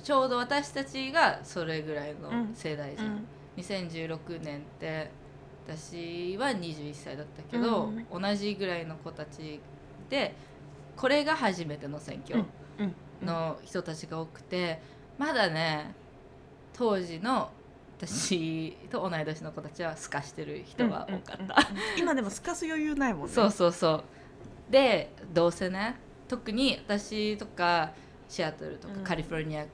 [0.04, 3.28] ちょうど私たちがそれぐらいの世代じゃん、うん。
[3.56, 5.12] 2016年って
[5.68, 8.08] 私は21歳だったけど、うん。
[8.20, 9.60] 同じぐらいの子たち
[10.10, 10.34] で
[10.98, 12.44] これが初めての選挙
[12.80, 12.96] うん。
[13.24, 14.82] の人たちが多くて
[15.20, 15.94] まだね
[16.74, 17.52] 当時の
[18.08, 21.34] 私と同い年の子たちは透かしてる人が多かった。
[21.34, 23.34] うんうんうん今でもすかす余裕ないもんね。
[23.34, 24.04] そうそうそ
[24.70, 24.72] う。
[24.72, 27.92] でどうせね特に私とか
[28.28, 29.04] シアトルとかうん。
[29.04, 29.66] カリフォルニア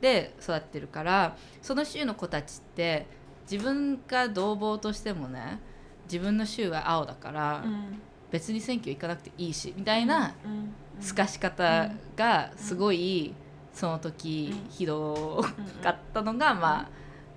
[0.00, 3.06] で育ってるから、その州の子たちって
[3.50, 5.58] 自分が同房としてもね
[6.04, 8.00] 自分の州は青だから、うん。
[8.30, 13.34] 別に選挙行かなくていいしみたいなうん透かし方がすごい
[13.72, 14.70] その時うん。
[14.70, 16.88] ひどうんかったのがまあ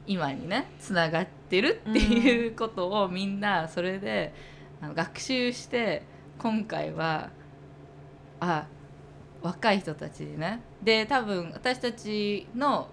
[0.09, 4.33] 今にねつながってるっていうことをみんなそれで
[4.81, 6.01] あの学習して
[6.39, 7.29] 今回は
[8.39, 8.65] あ
[9.43, 10.61] 若い人たちにね。
[10.81, 12.89] で多分私たちの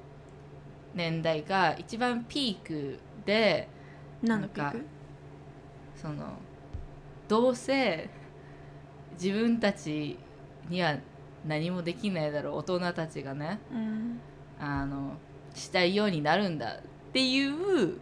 [0.94, 3.68] 年代が一番ピークで
[4.22, 4.74] なんか
[5.94, 6.34] その
[7.28, 8.10] どうせ
[9.14, 10.18] 自分たち
[10.68, 10.98] には
[11.46, 14.20] 何もできないだろう大人たちがねうん。
[14.60, 15.16] あの
[15.54, 17.98] したいようになるんだっていう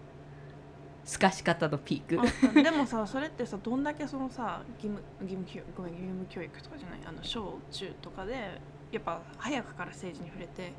[1.04, 2.20] 透かし方のピーク。
[2.20, 10.72] あでもさそれってさどんだけそのさ義務義務教ごめん義務教育とかじゃないあの小中とかでやっぱ早くから政治に触れて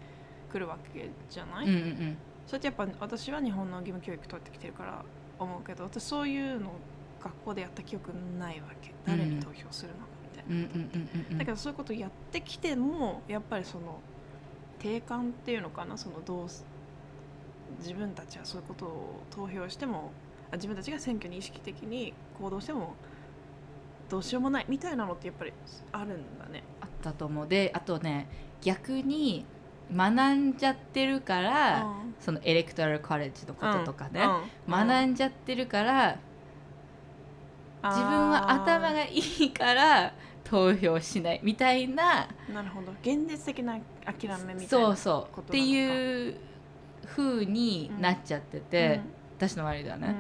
[0.52, 5.04] くるわけじゃない、うんうんそれってやっぱ私は日本の義務教育取ってきてるから
[5.40, 6.74] 思うけど私そういうの
[7.20, 8.94] 学校でやった記憶ないわけ。
[9.08, 14.00] 誰に投票するのかみたいな、だけどそういうことやってきてもやっぱりその
[14.78, 15.98] 定感っていうのかな？
[15.98, 16.64] そのどうす
[17.80, 20.12] 自分たちはそういうことを投票しても
[20.52, 22.96] あ自分たちが選挙に意識的に行動しても
[24.10, 25.54] どうしようもないみたいなのってやっぱり
[25.92, 26.64] あるんだね。
[26.80, 27.48] あったと思う。
[27.48, 28.28] であとね
[28.62, 29.46] 逆に
[29.94, 31.86] 学んじゃってるから、
[32.20, 34.28] そのエレクトラルコレッジのこととかね、
[34.68, 36.18] 学んじゃってるから
[37.84, 42.92] 自分は頭がいいから投票しないみたいななるほど。
[43.04, 45.40] 現実的な諦めみたいなそうそう。
[45.40, 46.38] っていう
[47.06, 49.02] 風になっちゃってて、
[49.38, 50.16] 私の周りではね、うん。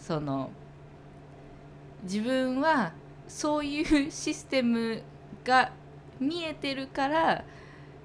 [0.00, 0.50] その
[2.02, 2.92] 自分は
[3.26, 5.02] そういうシステム
[5.44, 5.72] が
[6.20, 7.44] 見えてるから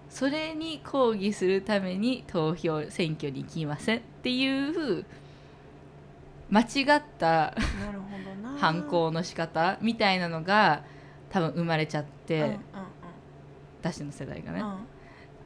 [0.10, 5.06] それに抗議するために投票選挙に行きませんっていう
[6.50, 6.66] 間違
[6.98, 7.56] った
[8.58, 10.84] 反抗の仕方みたいなのが
[11.30, 12.58] 多分生まれちゃって、うんうん
[13.84, 14.78] 私の世代がね、うんうん。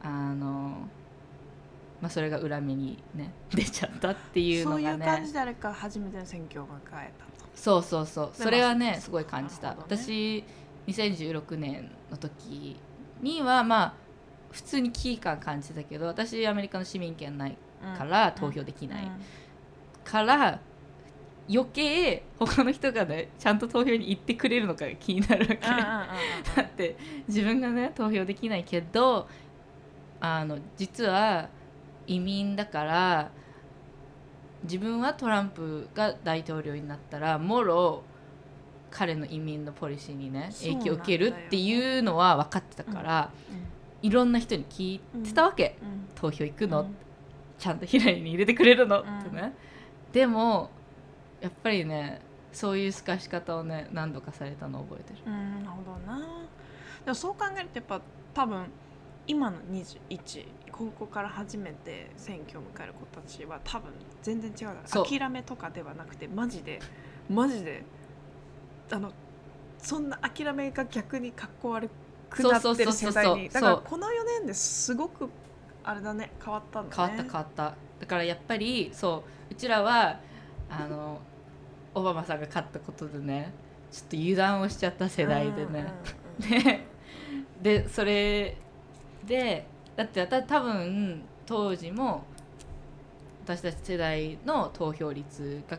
[0.00, 0.88] あの
[2.00, 7.48] まあそれが裏目にね 出ちゃったっていうのそういがねう感じであれか初めての選挙を迎えたと。
[7.54, 8.30] そうそうそう。
[8.36, 9.76] でそれはまあねすごい感じた、ね。
[9.78, 10.44] 私
[10.86, 12.76] 2016年の時
[13.20, 13.94] にはまあ
[14.50, 17.56] 普通に危機感感じてたけど私アメリカの市民権ない
[17.96, 19.10] から投票できない、
[20.04, 20.60] から
[21.50, 26.06] 余計他の人がねちゃんと投票に行ってくれるのかが気になるわけ、だ
[26.62, 29.28] って自分がね投票できないけど
[30.20, 31.48] あの実は
[32.08, 33.30] 移民だから
[34.64, 38.02] 自分はトランプが大統領になったらもろ
[38.90, 43.30] 彼の移民のポリシーにね影響を受けるっていうのは分かってたから、
[44.00, 45.76] いろんな人に聞いてたわけ、
[46.14, 46.90] 投票行くの、
[47.58, 49.18] ちゃんとヒラリーに入れてくれるの、うん。
[49.20, 49.54] ってね。
[50.10, 50.70] でも
[51.40, 55.18] やっぱりねそういう透かし方をね何度かされたのを覚えてる。
[55.26, 56.18] うんなるほどな。
[57.04, 58.00] でもそう考えるとやっぱ
[58.32, 58.66] 多分
[59.26, 60.46] 今の21
[60.78, 63.90] 高校から初めて選挙を迎える子たちは多分
[64.22, 65.04] 全然違うう。
[65.04, 66.78] 諦めとかではなくてマジで
[67.28, 67.84] マジで
[68.90, 69.12] あの
[69.78, 71.90] そんな諦めが逆にかっこ悪
[72.30, 73.48] くなってる世代に。
[73.48, 74.10] だからこの4
[74.40, 75.28] 年ですごく
[75.82, 76.94] あれだね変わったんだね。
[76.96, 77.74] 変わった変わった。
[77.98, 80.20] だからやっぱりそううちらは
[80.70, 81.20] あの
[81.92, 83.52] オバマさんが勝ったことでね
[83.90, 85.92] ちょっと油断をしちゃった世代でね、
[87.60, 88.56] ででそれ
[89.26, 89.66] で
[89.98, 92.22] だってた多分当時も
[93.44, 95.76] 私たち世代の投票率が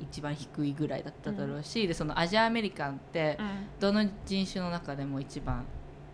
[0.00, 3.46] 一番低いぐらいだっただろうし、でそのアジアアメリカンってうん。
[3.46, 5.64] うんどの人種の中でも一番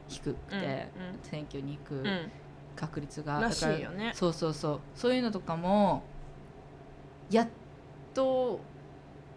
[0.08, 2.06] 低くて、うん選挙に行くうん。
[2.06, 2.32] うん
[2.74, 4.12] 確率が、らしいだからよね。
[4.14, 4.80] そうそうそう。
[4.94, 6.04] そういうのとかも
[7.30, 7.48] やっ
[8.14, 8.60] と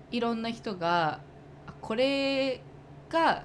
[0.09, 1.19] いろんな人が
[1.67, 2.61] あこれ
[3.09, 3.43] が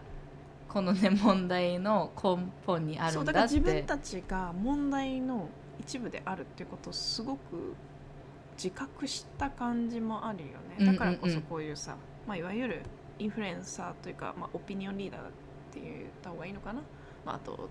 [0.72, 5.48] このね問題の根本にあるそうんだからだって自分たちが問題の
[5.80, 7.74] 一部であるっていうことをすごく
[8.54, 10.46] 自覚した感じもあるよ
[10.78, 10.86] ね。
[10.86, 12.82] だからこそこういうさ、まあ、いわゆる
[13.18, 15.24] インフルエンサーというか、まあ、オピニオンリーダーっ
[15.72, 15.84] て言っ
[16.22, 16.82] た方がいいのかな、
[17.24, 17.68] まあ、あと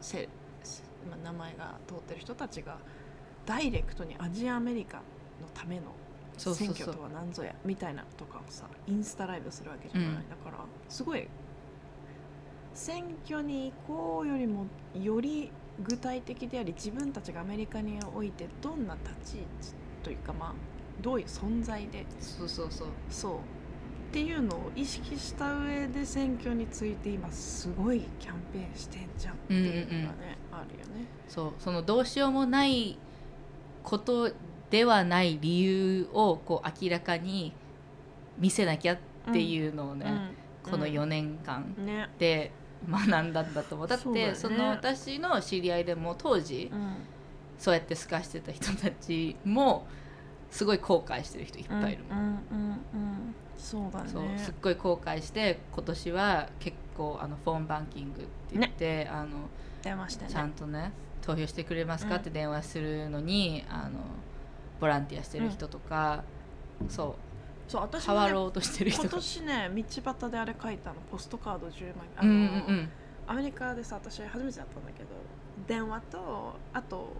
[0.00, 0.28] せ、
[0.62, 2.78] せまあ、名前が通ってる人たちが
[3.44, 5.02] ダイレクトにアジアアメリカの
[5.52, 5.82] ための
[6.38, 10.14] 選挙とは何ぞやみたいなとかをさインスタライブするわけじゃない、うん。
[10.14, 10.58] だから
[10.88, 11.26] すごい
[12.78, 15.50] 選挙に行こうよりもより
[15.82, 19.46] 具体的であり自分たちがアメリカにおいてどんな立ち位置
[20.04, 20.54] というかまあ
[21.02, 22.88] どういう存在でそうそうそう。
[23.10, 23.32] そう。
[23.34, 31.06] っていうのを意識した上で選挙について今すごいキャンペーンしてんじゃんっていうのがね、あるよね。
[31.28, 31.52] そう。
[31.58, 32.96] そのどうしようもない
[33.82, 34.32] こと
[34.70, 37.52] ではない理由をこう明らかに
[38.38, 38.98] 見せなきゃっ
[39.32, 41.74] ていうのをね、うんこの4年間
[42.18, 42.52] で
[42.90, 43.88] 学んだんだと思う。
[43.88, 44.34] だってそね。
[44.34, 46.96] その私の知り合いでも当時うん、
[47.58, 49.86] そうやって透かしてた人たちも
[50.50, 53.34] すごい後悔してる人いっぱいいるもん、うんうんうんうん。
[53.56, 54.10] そうだね。
[54.10, 58.28] そうすっごい後悔して今年は結構あのフォンバンキングって
[58.58, 59.48] 言って、あの
[59.82, 60.32] 出ましたね。
[60.32, 60.92] ちゃんとね
[61.22, 63.98] 投票してくれますかって電話するのに、あの
[64.80, 66.22] ボランティアしてる人とか、
[66.88, 67.16] そ
[67.68, 69.02] そう私う変わろうとしてる人。
[69.02, 72.08] 今が年ね道端であれ書いたのポストカード10枚。
[72.16, 72.46] あの、うんうんう
[72.80, 72.88] ん。
[73.26, 75.08] アメリカでさ私初めてだったんだけど
[75.66, 77.12] 電話とあと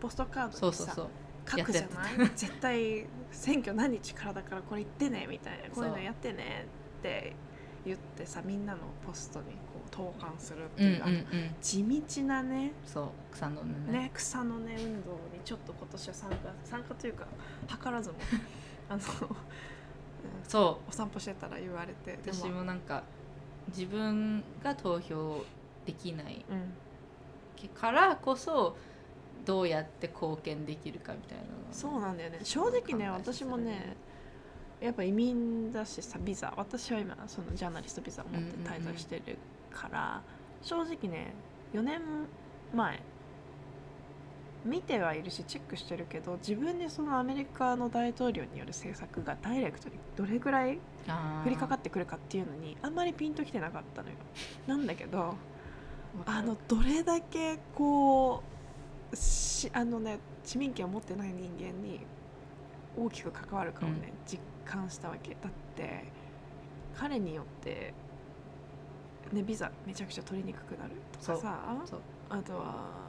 [0.00, 1.08] ポストカードそうそうそう。
[1.48, 1.82] 書くじゃ
[2.18, 2.28] ない？
[2.36, 5.70] 絶対選挙何日からだからこれ言ってねみたいな。
[5.74, 6.66] こういうのやってね
[6.98, 7.34] って
[7.86, 11.08] 言ってさみんなのポストにこ投函するってうんいうう、ん。
[11.08, 11.26] うん
[11.62, 13.98] 地道なねそう草の根ね。
[14.00, 17.26] ね草の根運動にちょっと今年は参加参加というか
[17.68, 18.16] 図らずも
[18.88, 19.02] あの、うん
[20.48, 22.56] そお散歩してたら言われてう私でも。
[22.56, 23.02] もなんか
[23.68, 25.44] 自分が投票
[25.84, 28.76] できないうん、からこそ
[29.44, 32.40] どうやって貢献できるかみたいなのそうなんだよね。
[32.42, 33.96] 正直ね私もね
[34.80, 36.52] やっぱ移民だしさビザ。
[36.56, 39.38] 私は今そのジャーナリストビザを持って滞在してる
[39.70, 40.22] から、
[40.62, 41.32] 正直ね
[41.72, 42.00] 4年
[42.74, 43.00] 前
[44.64, 50.78] 見てはいるしチェックしてるけど自分でそのアメリカの大統領による政策がダイレクトにどれぐらい
[51.44, 54.14] 降りかかってくるかっていうのにあんまりピンときてなかったのよ。
[54.66, 55.34] なんだけど
[56.26, 58.42] あのどれだけこ
[59.12, 62.00] うしあのね市民権を持ってない人間に
[62.96, 65.36] 大きく関わるかをね、実感したわけ。
[65.40, 66.04] だって
[66.96, 67.94] 彼によって、
[69.32, 71.76] ね、ビザめちゃくちゃ取りにくくなるとかさ
[72.28, 73.08] あとは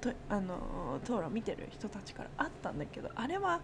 [0.00, 3.60] とあの討論見てる人たちからあったんだけどあれは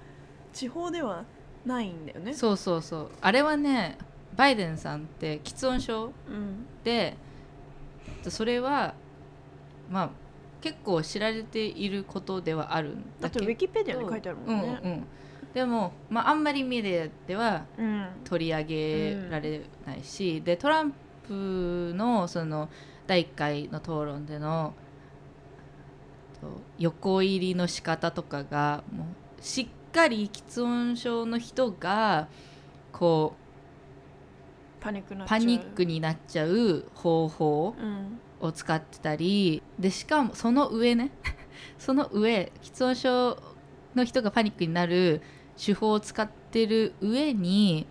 [0.52, 1.24] 地方では
[1.64, 2.34] ないんだよね。
[2.34, 3.10] そうそうそう。
[3.20, 3.96] あれはね
[4.36, 6.66] バイデンさんって喫音症うん。
[6.82, 7.16] で
[8.28, 8.94] それは
[9.88, 10.10] まあ
[10.60, 14.80] 結構知られていることではあるんだってウだけどィキペディアに書いてあるもんね。
[14.82, 14.90] うん。
[14.90, 15.06] うん、
[15.54, 20.92] でも、まあ、あんまりメディアではうん取り上げられないし、でトラン
[21.26, 22.68] プのその
[23.06, 24.74] 第1回の討論での
[26.40, 32.28] と横入りの仕方とかがもうしっかり喫音症の人が
[32.92, 33.34] こ
[34.80, 35.28] パニックなう。
[35.28, 41.10] パニックになっちゃう方法うんを使ってたりでしかもその上ね
[41.78, 43.38] その上喫音症
[43.94, 45.20] の人がパニックになる
[45.62, 47.86] 手法を使ってる上に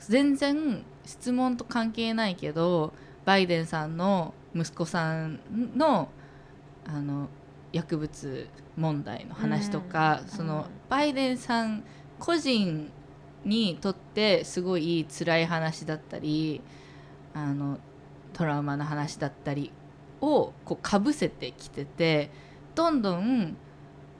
[0.00, 2.92] 全然質問と関係ないけど
[3.24, 5.40] バイデンさんの息子さん
[5.76, 6.08] の
[6.86, 7.28] あの
[7.72, 11.84] 薬物問題の話とか、うんそのうんバイデンさん。
[12.18, 12.90] 個人
[13.44, 16.60] にとってすごい辛い話だったり
[17.32, 17.78] あの
[18.38, 19.72] トラウマの話だったり
[20.20, 22.30] をこうかぶせてきてて
[22.76, 23.56] どんどん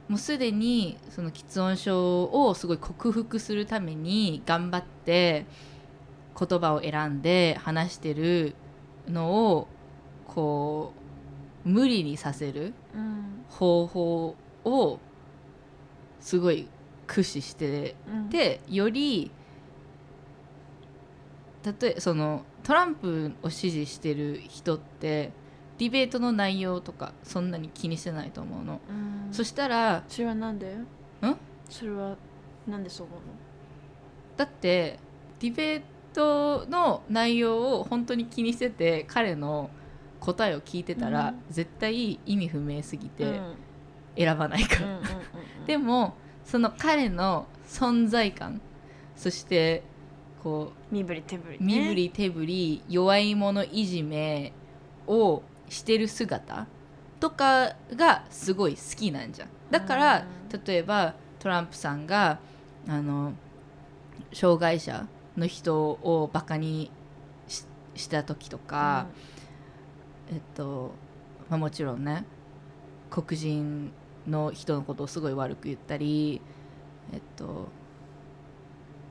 [0.09, 5.47] もうすでにその喫音症をすごい克服するために頑張って
[6.37, 8.57] 言葉を選んで話してる
[9.07, 9.69] のを
[10.27, 10.93] こ
[11.65, 14.99] う無理にさせるうん方法を
[16.21, 16.69] すごい
[17.07, 18.31] 駆使してうん。
[18.31, 19.31] でより
[21.65, 25.33] 例えそのトランプを支持してる人って
[25.79, 29.33] ディベートの内容とかそんなに気にしてないと思うの、うん。
[29.33, 30.77] そしたらそれはなんで？
[31.71, 32.15] それは
[32.67, 33.27] なんでそう思うの？
[34.37, 34.99] だって
[35.41, 39.71] ディベートの内容を本当に気にしてて彼の
[40.21, 41.43] 答えを聞いてたら、うん。
[41.49, 43.55] 絶対意味不明すぎてうん。
[44.15, 45.01] 選ばないから、
[45.67, 48.61] でもその彼の存在感
[49.17, 49.85] そして
[50.43, 54.53] こう身振り手振り、ね、身振り手振り弱い者いじめ
[55.07, 56.67] をしてる姿
[57.21, 59.49] とかがすごい好きなんじゃん。
[59.71, 60.19] だから
[60.53, 60.65] うん。
[60.65, 62.39] 例えばトランプさんが
[62.87, 63.35] あの
[64.33, 66.91] 障害者の人をバカに
[67.47, 69.07] しした時とか、
[70.33, 70.93] えっと、
[71.49, 72.25] まあ、もちろんね
[73.11, 73.91] 黒人
[74.27, 76.41] の人のことをすごい悪く言ったり、
[77.13, 77.69] えっと、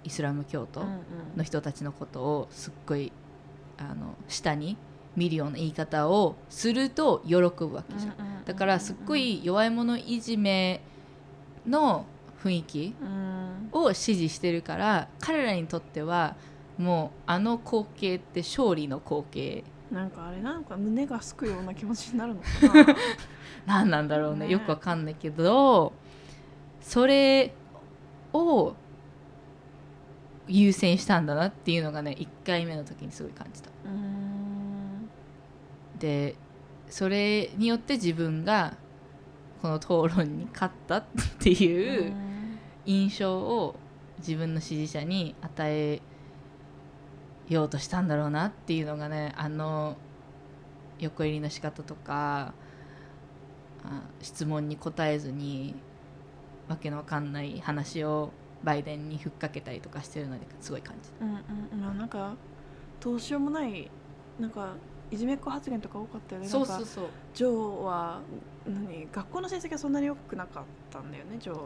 [0.08, 0.86] イスラム教徒
[1.36, 3.12] の人たちのことをすっごい
[3.78, 4.78] あの下に
[5.18, 8.16] 見るような言い方をすると喜ぶわけじゃん。
[8.46, 10.80] だからすっごい弱い者いじめ
[11.68, 12.06] の
[12.42, 13.70] 雰囲気うん。
[13.74, 16.38] を支持してるから彼らにとっては
[16.78, 19.64] もうあの光景って勝利の光景。
[19.92, 22.48] なんかあれなんか胸がすくような気持ちになるのか
[22.86, 22.96] な。
[23.68, 24.46] 何なんだろうね。
[24.46, 25.92] ねよくわかんないけど
[26.80, 27.54] それ
[28.32, 28.74] を
[30.48, 33.70] 優先したんだなっていうのがね1回目の時にすごい感じた。
[33.86, 35.10] うん
[36.00, 36.36] で
[36.90, 38.78] それによって自分が
[39.62, 41.06] この討論に勝ったっ
[41.40, 42.14] ていう
[42.86, 43.76] 印象を
[44.20, 46.02] 自分の支持者に与え
[47.50, 49.98] ようとしたんだろうなっていうのがねあの
[51.00, 52.54] 横入りの仕方とか
[53.84, 55.76] あ質問に答えずに
[56.68, 58.32] わけのわかんない話を
[58.64, 61.10] バイデンにふっかけたりとかしてるのですごい感じ。
[61.12, 61.26] た。
[61.26, 61.32] うん
[61.74, 61.82] うん。
[61.82, 62.36] まあなんか
[63.00, 63.90] どうしようもない
[64.40, 64.74] なんか
[65.10, 66.48] いじめっ子発言とか多かったよね。
[66.48, 67.06] そうそうそう。
[67.34, 68.22] ジョーは
[68.66, 71.58] 何学校の成績はそんなに良くなかったんだよねジョー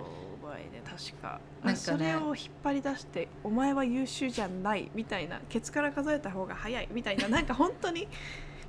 [0.44, 1.40] バイで確か。
[1.64, 8.08] なんかねそれを引っ張り出して「お前は優秀じゃない」みたいなケツから数えた方が早いみたいな なんか本当に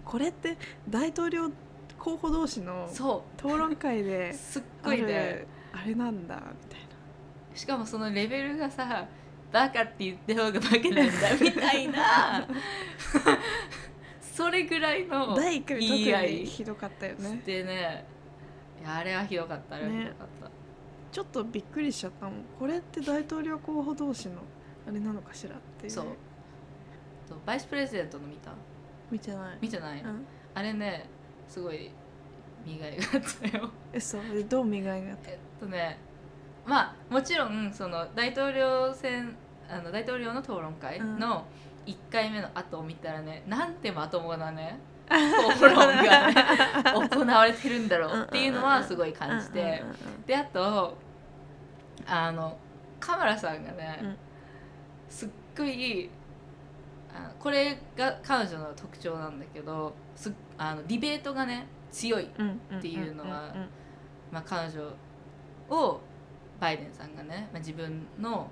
[0.04, 0.56] これって
[0.88, 1.50] 大統領
[1.98, 5.06] 候補同士のそ討論会でう すっあごいね。
[5.06, 6.80] るあれなんだみたい
[7.54, 9.06] しかもそのレベルがさ
[9.52, 12.48] バカって言った方がバカなんだみたいな。
[14.20, 17.42] それぐらいなの第1回特にひどかったよね。
[17.44, 18.06] でね。
[18.80, 20.50] いやあれはひどかったあれはひどかった、
[21.12, 22.34] ちょっとびっくりしちゃったもん。
[22.58, 24.36] これって大統領候補同士の
[24.88, 25.92] あれなのかしらっていう。
[25.92, 26.06] そう。
[27.44, 28.52] バイスプレゼントの見た？
[29.10, 29.58] 見てない。
[29.60, 30.26] 見てない、うん。
[30.54, 31.06] あれね
[31.46, 31.90] すごい
[32.64, 33.70] 磨いがあったよ。
[33.92, 34.22] えそう？
[34.34, 35.30] えどう磨いがあった？
[35.30, 35.98] えっとね
[36.64, 39.36] まあもちろんその大統領選
[39.68, 41.46] あの大統領の討論会の
[41.86, 44.78] 1回目の後を見たらね、なんてまともなね
[45.10, 45.92] 討論が
[46.28, 46.34] ね
[47.10, 49.82] 行われてるんだろうっていうのはすごい感じて。
[50.26, 50.96] であと
[52.06, 52.56] あの
[53.00, 54.16] カマラさんがね、うん。
[55.08, 56.08] すっごい
[57.14, 63.54] あこれが彼女の特徴なんだけどすっあのディベートがね強い、っていうのは
[64.30, 64.90] まあ、彼女
[65.68, 66.00] を
[66.62, 68.48] バイデンさんがね、まあ、自分の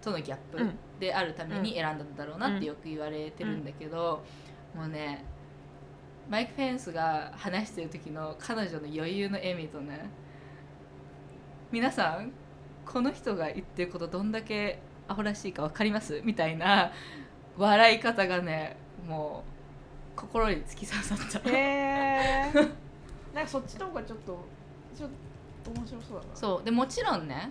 [0.00, 0.78] とのギャップうん。
[1.00, 4.22] であるために選んだんだろうなってよく言われてるんだけど、
[4.74, 5.24] もうね
[6.30, 10.08] マイク・ペンスが話してる時の彼女の余裕の笑みとね
[11.72, 12.30] 皆さん
[12.86, 14.78] この人が言ってることどんだけ
[15.08, 16.20] アホらしいか分かります？
[16.24, 16.92] みたいな
[17.58, 19.42] 笑い方がねも
[20.16, 21.50] う心に突き刺さった。
[21.50, 22.52] へえ
[23.34, 24.38] なんかそっちの方がちょっと
[24.96, 25.16] ちょっと
[25.70, 26.36] 面白そうだな。
[26.36, 26.64] そう。
[26.64, 27.50] でもちろんね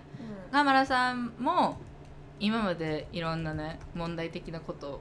[0.50, 1.78] うカマラさんも
[2.40, 5.00] 今までいろんなね問題的なこと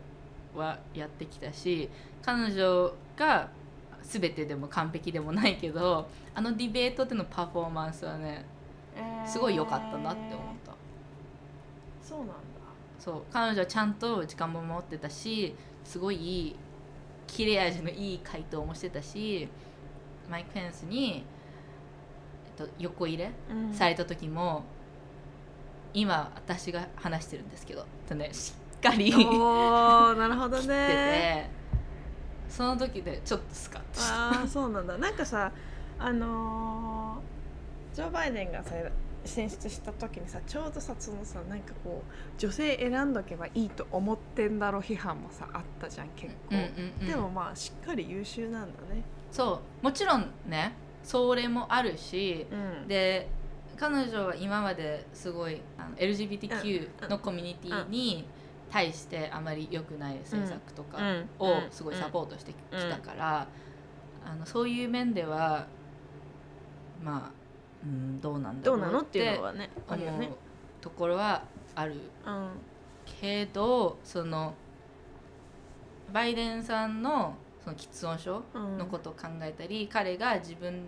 [0.56, 1.90] はやってきたし
[2.22, 3.50] 彼女が
[4.02, 8.46] 全てでも完璧でもないけどあのディベートでのパフォーマンスはね
[9.24, 10.74] んすごい良かったなって思った、
[12.02, 12.34] そうなんだ。
[13.00, 13.24] そう。
[13.32, 16.56] 彼女はちゃんと時間も守ってたしすごい
[17.26, 19.48] 切れ味のいい回答もしてたし
[20.30, 21.26] マイク・ペンスに、
[22.54, 23.74] と、横入れうん。
[23.74, 24.64] された時も
[25.94, 30.66] 今私が話してるんですけどとねしっかりおーなるほどね。
[30.68, 31.50] て
[32.50, 34.40] その時でちょっとスカッとした。
[34.40, 34.98] ああそうなんだ。
[34.98, 35.52] なんかさ
[36.00, 38.72] あのージョー・バイデンがさ
[39.24, 46.66] 選出した時にさちょうどさそのさなんかこう女性選んどけばいいと思ってんだろ批判もさあったじゃん結構、うんうん
[47.02, 47.08] うん。
[47.08, 49.04] でもまあしっかり優秀なんだね。
[49.32, 50.74] そうもちろんね
[51.04, 52.88] それもあるしうん。
[52.88, 53.30] で
[53.76, 55.96] 彼女は今まですごいあのうん。
[55.96, 58.26] LGBTQ のコミュニティに
[58.72, 61.30] 対してあまり良くない政策とかうん。
[61.40, 63.48] をすごいサポートしてきたから、
[64.26, 65.68] あのそういう面では
[67.04, 67.32] まあ、
[67.84, 70.28] うん、どうなんだろうなのっていうのはねあ思う
[70.80, 71.44] ところは
[71.76, 71.96] ある
[72.26, 72.50] うん
[73.06, 74.54] けどその
[76.14, 78.78] バイデンさんのその喫音症うん。
[78.78, 80.86] のことを考えたり、彼が自分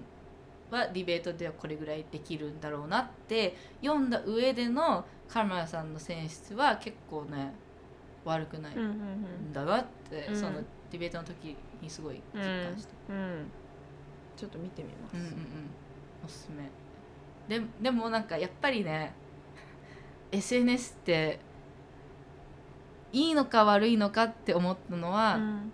[0.71, 7.53] はディベートではこれぐらいできるんだろうなって読んだ上でのカマラさんの選出は結構ね
[8.23, 8.89] 悪くないうんうん
[9.51, 9.53] ん。
[9.53, 10.35] だなって、うん。
[10.35, 10.53] その
[10.91, 13.19] ディベートの時にすごい実感した、うん。
[13.19, 13.45] うん。
[14.35, 15.35] ちょっと見てみます、うんうんうん。
[16.25, 16.69] おすすめ。
[17.59, 19.13] ででもなんかやっぱりね
[20.31, 21.39] SNS って
[23.13, 25.71] いいのか悪いのかって思ったのは、うん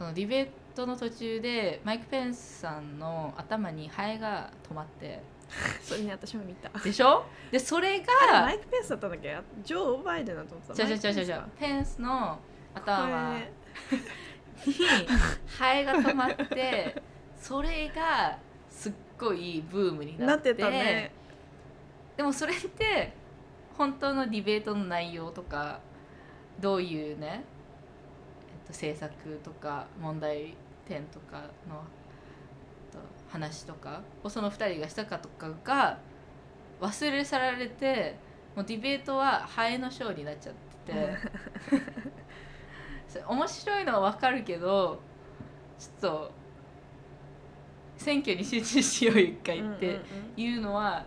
[0.00, 5.20] そのディベートの途中でマイク・ペンスさんの頭にハエが止まって
[5.84, 6.70] それね私も見た。
[6.78, 7.26] でしょ？
[7.50, 9.38] でそれがマイク・ペンスだったんだっけ？
[9.62, 11.28] ジョー・バイデンだと思ってた違う違う違う違う違う。
[11.28, 12.38] マイクペンスの
[12.74, 13.38] 頭は
[14.66, 14.74] に
[15.58, 17.02] ハエが止まって
[17.36, 18.38] それが
[18.70, 20.54] すっごいブームになって。
[20.54, 21.12] てたね。
[22.16, 23.12] でもそれって
[23.76, 25.80] 本当のディベートの内容とか
[26.58, 27.44] どういうね、えっと、
[28.70, 29.12] 政策
[29.44, 30.54] とか問題
[30.86, 31.82] 点とかの
[32.90, 32.98] えっと
[33.28, 35.98] 話とかをその2人がしたかとかが
[36.80, 38.16] 忘れ去られて
[38.56, 40.54] もうディベートはハエのショーになっちゃっ
[40.86, 41.16] てて
[43.26, 45.00] 面白いのは分かるけど
[45.78, 46.32] ちょっと
[47.96, 49.86] 選挙に集中しよう一回って。
[49.86, 50.02] うんうんうん
[50.36, 51.04] いうのは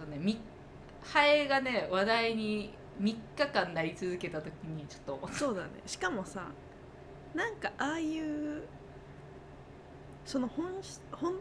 [0.00, 0.40] とねみ
[1.02, 3.18] ハエがね話題に3日
[3.52, 5.28] 間なり続けた時にちょっと。
[5.32, 5.70] そうだね。
[5.86, 6.48] しかもさ
[7.34, 8.62] なんかああいう
[10.24, 11.34] その本し本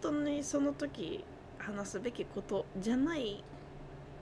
[0.00, 1.24] 当にその時
[1.58, 3.42] 話すべきことじゃない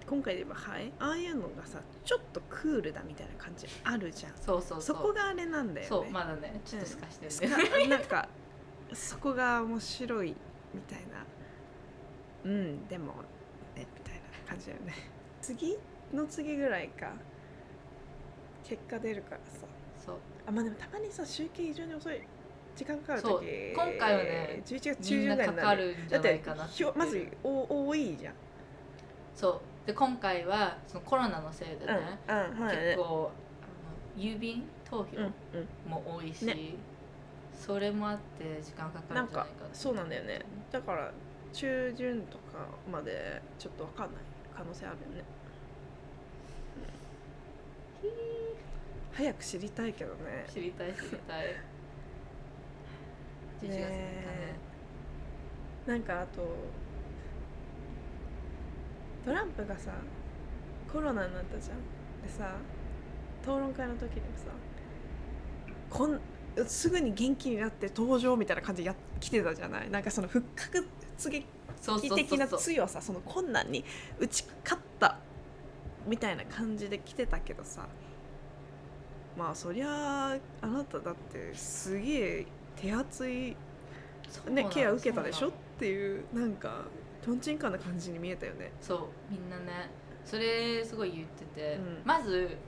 [0.07, 4.33] 今回で言えばはいああいうのがさちょっとクールだみたいな感じあるじゃん。
[4.41, 4.83] そうそうそう。
[4.83, 5.87] そこがあれなんだよね。
[5.89, 7.57] そうまだねちょっと透かしてするん。
[7.57, 8.29] で、かなんか
[8.93, 10.37] そこが面白い
[10.75, 11.25] みたいな。
[12.45, 13.13] うんでも
[13.77, 14.95] ねみたいな感じだよね。
[15.41, 15.79] 次
[16.13, 17.13] の次ぐらいか。
[18.65, 19.67] 結果出るからさ。
[20.05, 20.17] そう。
[20.47, 22.21] あまあでもたまにさ集計非常に遅い
[22.75, 23.41] 時間かかるそう。
[23.41, 25.69] 時今回はね11月中み旬ぐらいになる。
[25.69, 28.35] かるんじだってゃないかなってひょまずお多いじゃん。
[29.35, 29.87] そう。
[29.87, 32.35] で今回はそのコロナのせいでね、うん。
[32.35, 32.77] うんはい。
[32.77, 33.31] 結構
[34.17, 35.91] あの郵便投票うんうん。
[35.91, 36.57] も多いし、ね。
[37.55, 40.41] それもあって時間かかるんじゃないかそうなんだよね。
[40.71, 41.13] だから
[41.53, 44.23] 中旬とかまでちょっとわかんない
[44.57, 45.41] 可能性あるよね、うん
[49.13, 50.47] 早く知りたいけどね。
[50.53, 51.47] 知りたい知りたい。
[53.63, 54.55] 11月3日ねね。
[55.87, 56.43] なんかあと
[59.25, 59.93] トランプがさ
[60.93, 61.79] コロナになったじゃん。
[62.23, 62.57] でさ
[63.43, 64.45] 討論会の時にもさ
[65.91, 66.21] こん
[66.67, 69.91] すぐに元気になって登場みたいな感じでや来てたじゃない？
[69.91, 71.47] なんかその復活劇
[71.81, 72.19] そうそうそう。
[72.19, 73.85] 的な強さその困難に
[74.19, 75.19] 打ち勝った
[76.07, 77.87] みたいな感じで来てたけどさ。
[79.37, 82.47] まあそりゃあなただってすげえ
[82.77, 83.57] 手厚い
[84.51, 86.85] ねケア受けたでしょっていうなんか
[87.25, 88.73] とんちんかんな感じに見えたよね。
[88.81, 89.01] そう
[89.31, 89.91] みんなね。
[90.25, 92.03] それすごい言ってて、うん。
[92.05, 92.59] まず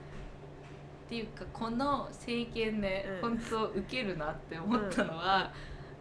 [1.05, 3.37] っていうかこの政権ね、うん。
[3.37, 5.51] 本当受けるなって思ったのは、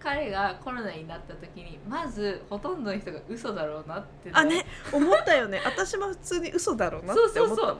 [0.05, 5.63] 彼がコロナになった時にまずほとんどの人が嘘だろうなって、あね思ったよね。
[5.65, 7.79] 私も普通に嘘だろうなって思ったもん。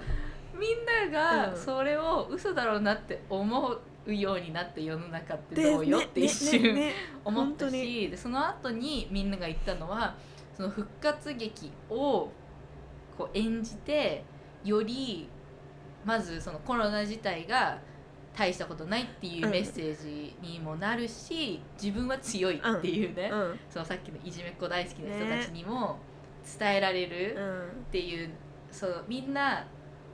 [0.59, 1.57] みんながうん。
[1.57, 6.93] それを嘘だろうなって思うようになって世の中ってでどうよって一瞬、
[7.25, 10.15] 思ったしでその後にみんなが言ったのは
[10.57, 12.31] その復活劇を
[13.19, 14.25] こう演じて
[14.65, 15.29] より
[16.07, 17.79] まずそのコロナ自体が
[18.37, 19.51] 大したことないっていううん。
[19.53, 23.59] メッセージにもなるし、自分は強いっていうね、うん。
[23.71, 25.99] そのさっきのいじめっ子大好きな人たちにも
[26.59, 28.31] 伝えられるうんっていう、
[28.71, 29.65] そうみんな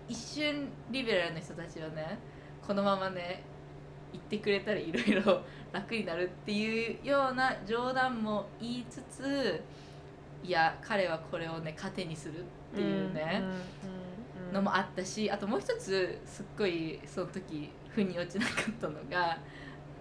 [0.09, 2.19] 一瞬リベラルな人たちはね
[2.67, 3.43] このままね
[4.13, 5.41] 言ってくれたらいろいろ
[5.73, 9.63] 楽になるっていうような冗談も言いつつ
[10.43, 13.43] いや彼はこれをね糧にするっていうね、
[14.53, 19.39] のもあったしあともう一つすっごいその時腑に落ちなかったのが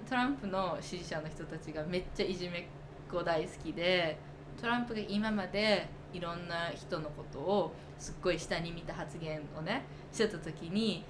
[0.08, 2.64] トランプの支持者の人たちがめっちゃいじめっ
[3.12, 4.18] 子大好きで
[4.60, 11.04] トランプが今までいろんな人のことをすっごい下に見た発言をねしてた時に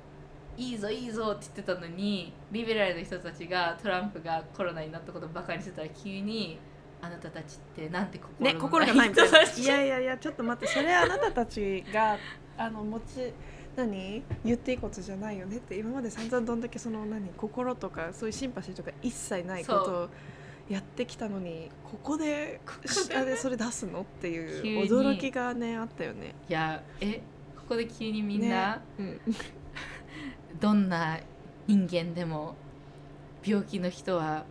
[0.56, 6.58] 「いいぞいいぞ」って言ってたのにリベラルの人たちがトランプがコロナになったことをバカにしてたら急に
[7.00, 9.42] 「あなたたちってなんて心ねの心がないみたいな。
[9.42, 12.16] いやいやいやちょっと待ってそれはあなたたちが
[12.56, 13.32] あの持ち
[13.78, 14.22] 何？
[14.44, 17.28] 言っていいことじゃないよねって今まで散々どんだけその何？
[17.36, 20.08] 心とかそういうシンパシーとか一切ないことを
[20.68, 24.00] やってきたのにここでしあれそれ出すの？
[24.00, 26.34] っていう驚きがねあったよね。
[26.48, 27.22] いやえ
[27.56, 29.18] ここで急にみんな、ね
[30.60, 31.20] どんな
[31.66, 32.56] 人間でも
[33.44, 34.46] 病気の人は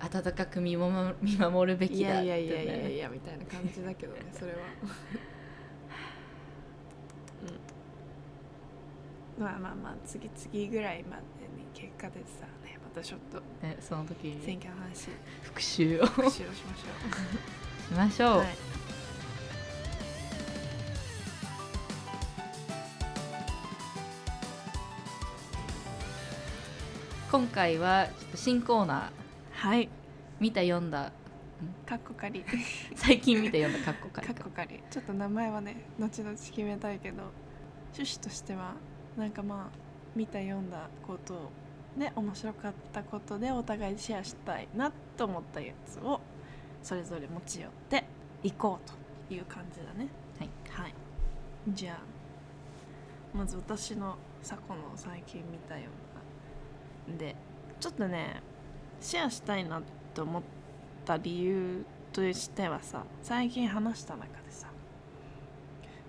[0.00, 4.58] 温かく見守見守るべいきだって、ね、やいやいやいやいやみたいな感じだけどねそれは。
[7.42, 7.70] うん
[9.40, 11.22] まあまあまあ次々ぐらいまで
[11.56, 15.08] に結果でさねまたちょっとねその時選挙の話。
[15.42, 16.06] 復習を。
[16.06, 18.48] 復習をしまししましょう、 ょうはい。
[27.32, 29.10] 今回はちょっと新コーナー。
[29.52, 29.88] はい。
[30.38, 31.12] 見た読んだ。
[31.86, 32.44] かっこかり。
[32.94, 34.82] 最近見た読んだカッコカリかっこかり。
[34.90, 37.22] ちょっと名前はね後々決めたいけど
[37.94, 38.74] 趣旨としては
[39.16, 41.50] なんかまあ見た読んだこと
[41.98, 46.20] で面白かったことでお互いシェアしたいなと思ったやつを
[46.82, 48.04] それぞれ持ち寄って
[48.42, 50.08] いこうという感じだね。
[50.38, 50.48] はい、
[50.84, 50.94] はい、
[51.68, 55.84] じゃあまず私の佐古の最近見たよ
[57.08, 57.36] うなで
[57.78, 58.42] ちょっとね
[59.00, 59.82] シェアしたいな
[60.14, 60.42] と思っ
[61.04, 64.68] た理由としてはさ最近話した中でさ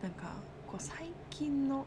[0.01, 0.33] なんか
[0.67, 1.85] こう最近の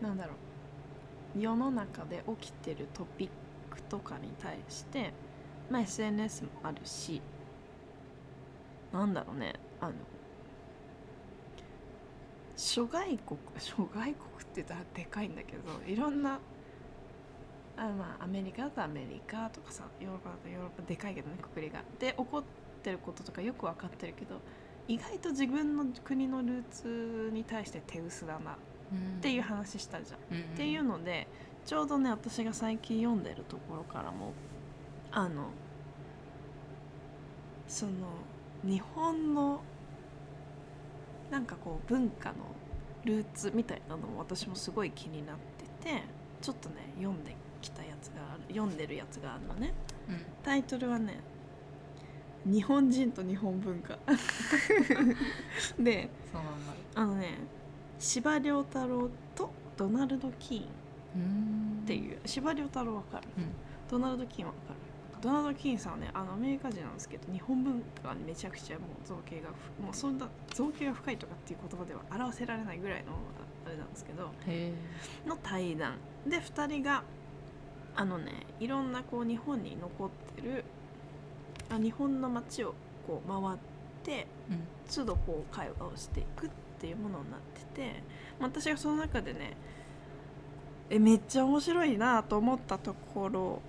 [0.00, 1.40] なんだろう。
[1.40, 3.28] 世の中で起きてるトピッ
[3.74, 5.12] クとかに対して、
[5.70, 7.20] まあ、SNS もあるし
[8.92, 9.54] なんだろうね。
[9.80, 9.92] あの
[12.56, 14.16] 諸外国諸外国って
[14.56, 16.40] 言ったらでかいんだけどいろんな
[17.76, 21.82] あまあアメリカだとアメリカとかさヨーロッパだとヨーロッパでかいけどねくくりが。
[21.98, 22.42] で起こっ
[22.82, 24.40] てることとかよく分かってるけど
[24.88, 28.56] 意外と自分の国のルーツに対して手薄だな。
[29.20, 30.36] ていう話したじゃん。
[30.36, 31.26] うん、っていうので
[31.64, 34.32] ちょうどね私が最近読んでるところからも
[35.10, 35.50] あの
[37.66, 37.92] その
[38.64, 39.60] 日本の
[41.30, 42.36] なんかこう文化の
[43.04, 45.36] ルーツみたいなのも私もすごい気になっ
[45.80, 46.02] てて
[46.40, 49.72] ちょっとね読んできたやつがある読んでるやつがあるのね。
[50.08, 50.24] うん。
[50.44, 51.18] タイトルはね
[52.46, 53.98] 「日本人と日本文化」
[55.78, 57.38] でそのまんまあのね
[57.98, 60.64] 司馬遼太郎とドナルド・キーン
[61.16, 62.18] うんっていう。
[62.26, 63.44] 司馬遼太郎わかる、うん。
[63.90, 65.20] ドナルド・キーンわかる？
[65.22, 73.12] ドナルド・キーンさんはねあのアメリカ人なんですけど日本文化にめちゃくちゃもう造形がふもうそんな造形が深いとかっていう言葉では表せられないぐらいの
[73.64, 74.30] あれなんですけど
[75.26, 75.94] の対談。
[76.26, 77.02] で2人が
[77.96, 80.64] あのねいろんなこう日本に残ってる
[81.70, 82.74] あ日本の街を
[83.06, 83.58] こう回っ
[84.04, 84.66] てうん。
[84.94, 86.54] 都度こう会話をしていくって
[86.86, 88.02] いうものになってて
[88.38, 89.56] まあ私がその中でね
[90.90, 93.62] えめっちゃ面白いなと思ったところ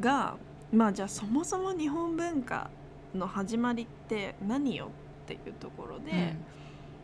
[0.00, 0.36] が
[0.72, 2.70] まあじゃあそもそも日本文化
[3.14, 4.88] の始まりって何よっ
[5.26, 6.36] ていうところで、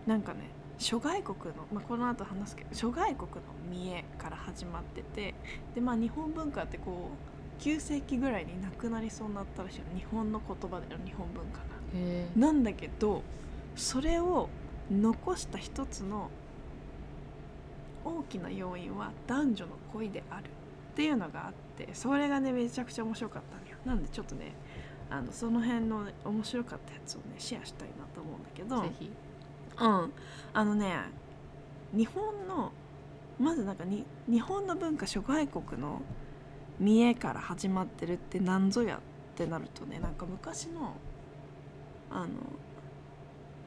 [0.07, 3.41] なんかね諸外国の、まあ、この後話すけど諸外国の
[3.71, 5.35] 見栄から始まってて
[5.75, 7.11] でまあ日本文化ってこ
[7.61, 9.99] う9世紀ぐらいになくなりそうになったらしいの。
[9.99, 11.65] 日本の言葉での日本文化が。
[12.37, 13.23] なんだけど
[13.77, 14.49] それを
[14.91, 16.31] 残した一つの
[18.05, 23.79] 大きな要因は男女の恋であるっていうのがあってそれがねめちゃくちゃ面白かったんだよ。
[23.85, 24.53] なんでちょっとね
[25.09, 29.11] あのその辺の面白かったやつをねシェアしたいなと思うんだけどぜひ。
[29.79, 30.13] うん。
[30.53, 30.97] あのね
[31.93, 32.73] 日本の
[33.39, 36.03] まずなんかに日本の文化諸外国の
[36.79, 39.01] 見栄から始まってるって何ぞやっ
[39.35, 40.95] てなるとねなんか昔の
[42.11, 42.29] あの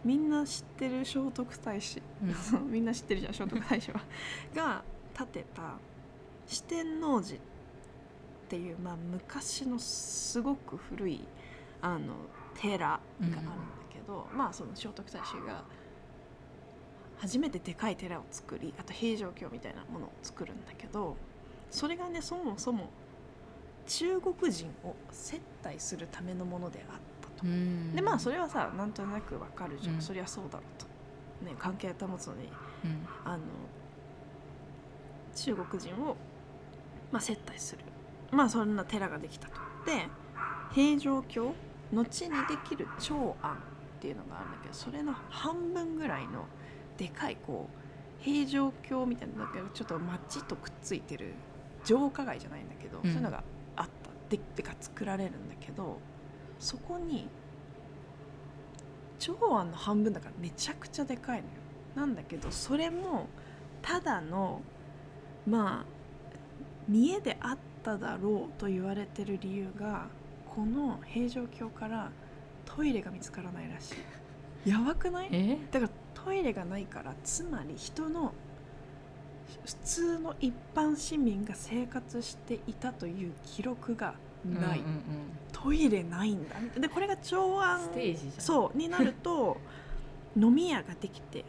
[0.06, 2.02] みんな知ってる聖徳太子。
[2.22, 2.72] うん。
[2.72, 4.02] みんな知ってるじゃん聖徳太子は。
[4.54, 4.84] が
[5.18, 5.78] 建てた
[6.46, 7.40] 四天王寺っ
[8.48, 11.28] ていう、まあ、昔のすごく古い
[11.82, 12.14] あの
[12.54, 13.42] 寺があるんだ
[13.92, 15.64] けど、まあその聖徳太子が
[17.18, 21.16] 初めてでかい寺を作りあと平城京みたいなものを作るんだけど
[21.72, 22.90] それがねそもそも
[23.88, 26.96] 中国人を接待するためのものであっ
[27.96, 30.02] でまあそれはさなんとなくわかるじゃん、うん。
[30.02, 30.86] そりゃそうだろうと、
[31.46, 32.50] ね、関係を保つのに。
[32.84, 33.08] うん。
[33.24, 33.44] あの
[35.36, 36.16] 中国人を、
[37.12, 37.84] まあ、接待する。
[38.32, 39.56] まあそんな寺ができたと。
[39.86, 40.08] で
[40.72, 41.54] 平城京
[41.92, 46.46] 後にできる長安っていうのがあるんだけどそれの半分ぐらいの
[46.98, 51.34] でかいこう平城京みたいななんかちょっと町とくっついてる
[51.84, 53.04] 城下街じゃないんだけど、うん。
[53.04, 53.44] そういうのが
[53.76, 53.92] あった。
[54.30, 56.00] ででか作られるんだけど
[56.60, 57.28] そこに
[59.20, 61.54] 長安の半分だからめちゃくちゃでかいのよ。
[61.96, 63.28] なんだけどそれも
[63.82, 64.62] ただの
[65.48, 65.86] まあ
[66.88, 70.08] 見栄であっただろうと言われてる理由が
[70.54, 72.12] この平城京から
[72.66, 73.94] トイレが見つからないらし
[74.66, 74.70] い。
[74.70, 75.30] やばくない？
[75.32, 75.58] え？
[75.72, 78.34] だからトイレがないからつまり人の
[79.64, 85.02] 普通の一般市民が生活していたという記録がない、うんうんうん。
[85.52, 86.56] トイレないんだ。
[86.80, 87.90] でこれが長安
[88.38, 89.58] そうになると
[90.38, 91.46] 飲み屋ができて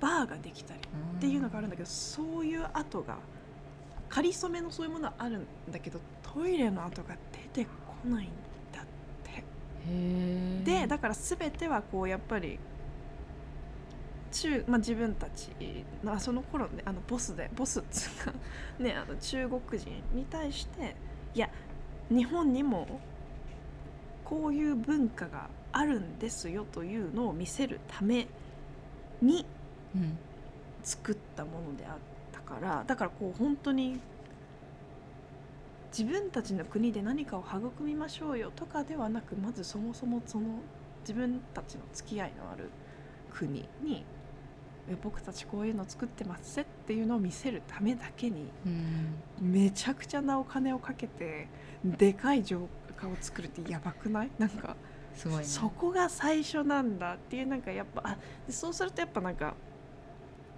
[0.00, 3.18] バーができたりっていうのがあるんだけどそういう跡が
[4.08, 7.16] かりそめのそういうものはあるんだけどトイレの跡が
[7.52, 7.70] 出てこ
[8.08, 8.28] ないん
[8.72, 8.84] だっ
[9.22, 9.44] て。
[10.64, 12.58] でだから全てはこうやっぱり
[14.30, 15.50] 中、まあ、自分たち
[16.02, 18.32] まあその頃ねあのボスでボスっつうか
[18.78, 20.96] ねあの中国人に対して
[21.34, 21.50] いや
[22.10, 23.00] 日本にも
[24.24, 28.26] こういう文化があるんですよというのを見せるため
[29.22, 29.46] に
[29.94, 30.18] うん
[30.82, 31.94] 作ったものであっ
[32.32, 34.00] たからだからこう本当に
[35.96, 40.46] 自分たちの国で何かを育みましょうよとかではなくまずそもそもその
[41.02, 42.70] 自分たちの付き合いのある
[43.30, 44.04] 国に
[44.88, 49.14] え僕たちこういうの作ってますぜっていうのを見せるためだけにうん。
[49.40, 51.48] めちゃくちゃなお金をかけて
[51.84, 54.30] でかい浄化を作るってやばくない？
[54.38, 54.76] なんか
[55.14, 55.44] すごいね。
[55.44, 58.16] そこが最初なんだっていうなんかやっぱあ
[58.46, 59.54] でそうするとやっぱなんか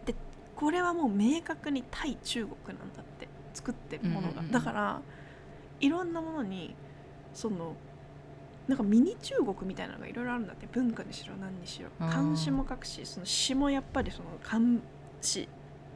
[0.04, 0.14] で
[0.56, 5.00] これはもう明確に対中国なんだって作ってるものが、だから
[5.80, 6.74] いろんなものに
[7.34, 7.76] その
[8.68, 10.68] なんかミニ中国みたいなのがいろいろあるんだって。
[10.72, 11.88] 文化にしろ何にしろ。
[12.08, 14.60] 漢詩も書くしその詩もやっぱりその漢
[15.20, 15.48] 詩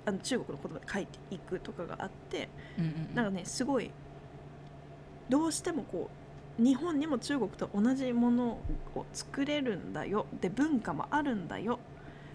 [0.05, 2.49] あの中国の言葉で書いていくとかがあって。
[2.79, 3.15] うんうん。
[3.15, 3.91] なんかねすごい
[5.29, 6.11] どうしてもこ
[6.59, 8.59] う日本にも中国と同じもの
[8.95, 10.27] を作れるんだよ。
[10.41, 11.79] で文化もあるんだよ。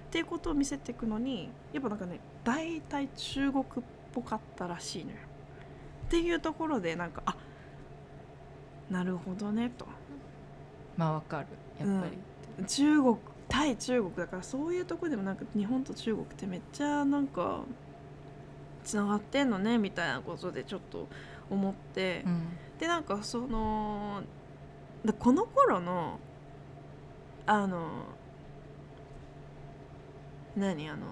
[0.08, 3.66] っていうことを見せていくのにやっぱなんかね大体中国っ
[4.14, 5.18] ぽかったらしいのよ。
[6.08, 7.36] っていうところでなんかあ
[8.90, 9.88] なるほどねと。
[10.98, 11.48] まあわかる。
[11.80, 12.08] やっぱ
[12.60, 13.18] り、中国
[13.48, 17.62] 対中国だからそういうところでもなんか日本と中国ってめっちゃなんか
[18.84, 21.08] つながってんのねみたいなことでちょっと
[21.50, 22.24] 思って。
[22.28, 22.44] うん
[22.82, 24.24] でなんかその
[25.06, 26.20] でこの頃の
[27.46, 27.90] あの
[30.56, 31.06] 何あの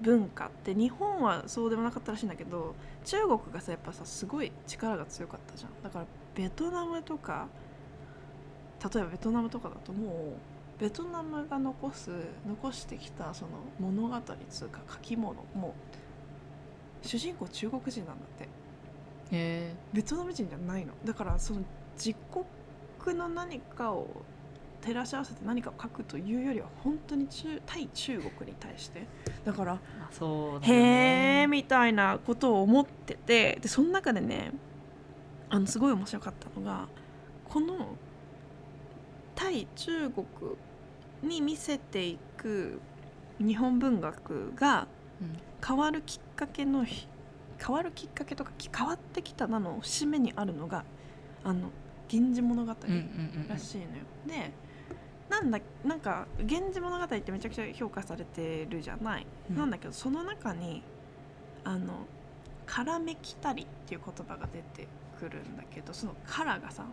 [0.00, 2.74] 文化って日本はそうでもなかったらしいんだけど
[3.04, 5.70] 中国がさやっぱさすごい力が強かったじゃん。
[5.84, 7.46] だからベトナムとか
[8.92, 10.36] 例えばベトナムとかだとも
[10.78, 12.10] うベトナムが残す
[12.44, 15.76] 残してきたその物語つうか書き物も
[17.04, 18.61] う主人公中国人なんだって。
[19.32, 20.92] ベトナム人じゃないの。
[21.04, 21.60] だからその
[21.96, 22.14] 自
[23.02, 24.06] 国の何かを
[24.82, 29.06] 照らし合わせて何かを書くというよりは本当に中対中国に対して。
[29.44, 31.42] だからえそうだね。
[31.42, 33.58] えみたいなことを思ってて。
[33.62, 34.52] でその中でね
[35.48, 36.88] あのすごい面白かったのが
[37.48, 37.96] この
[39.34, 40.26] 対中国
[41.22, 42.80] に見せていく
[43.38, 44.86] 日本文学が
[45.20, 45.38] うん。
[45.64, 47.06] 変わるきっかけのひ
[47.64, 50.84] 変わるきっかけとかき変わってきたなの節目にあるのが
[51.44, 51.70] あの
[52.10, 52.74] 「源氏物語」
[53.48, 54.02] らしいのよ。
[54.26, 54.52] で
[55.28, 59.26] なんだなんか「源氏物語」ってめちゃくちゃ評価されてるじゃない。
[59.50, 60.82] うんなんだけどその中に
[61.64, 62.06] あの
[62.66, 64.88] 「からめきたり」っていう言葉が出て
[65.18, 66.84] くるんだけどその「から」がさ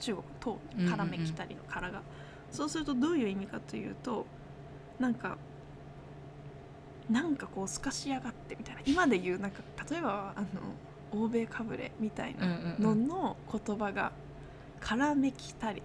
[0.00, 0.58] 中国と
[0.90, 2.02] からめきたりの「から」が、
[2.50, 4.26] そうするとどういう意味かというと
[4.98, 5.38] なんか
[7.12, 8.80] なんかこう透かしやがってみたいな。
[8.86, 9.60] 今で言うなんか
[9.90, 10.46] 例えばあの
[11.24, 12.46] 欧米かぶれみたいな
[12.78, 14.12] のの言葉が
[14.80, 15.82] 「からめきたり」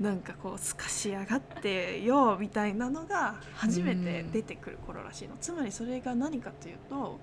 [0.00, 7.18] なんかこう透かしやがってよみたいなのが初めて出てくる頃らしいの、つまりそれが何かというと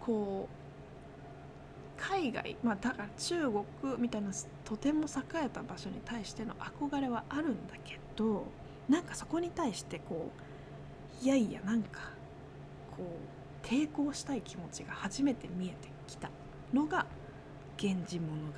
[0.00, 3.64] こう海外まあだから中国
[3.98, 4.30] みたいな
[4.64, 8.46] とても栄えた場所に対しての憧れはあるんだけど
[8.88, 10.45] なんかそこに対してこう
[11.22, 12.00] いやいやなんか
[12.96, 16.30] こう抵抗したい気持ちが初めて見えてきた
[16.72, 17.06] のが
[17.80, 18.52] 「源氏物語」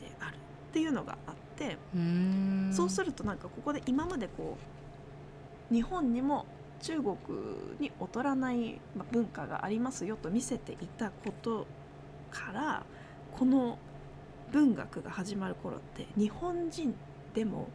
[0.00, 1.76] であるっていうのがあって、
[2.72, 4.56] そうするとなんかここで今までこ
[5.70, 6.46] う日本にも
[6.80, 7.16] 中国
[7.78, 11.66] に劣らないまあ文化がありますよと見せていたこと
[12.30, 12.82] から
[13.32, 13.78] この
[14.52, 16.94] 文学が始まる頃って日本人
[17.34, 17.68] でも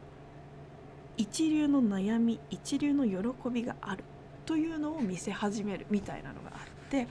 [1.18, 4.04] 一流の悩み一流の喜びがある
[4.46, 7.08] というのを見せ始めるみたいなのがあって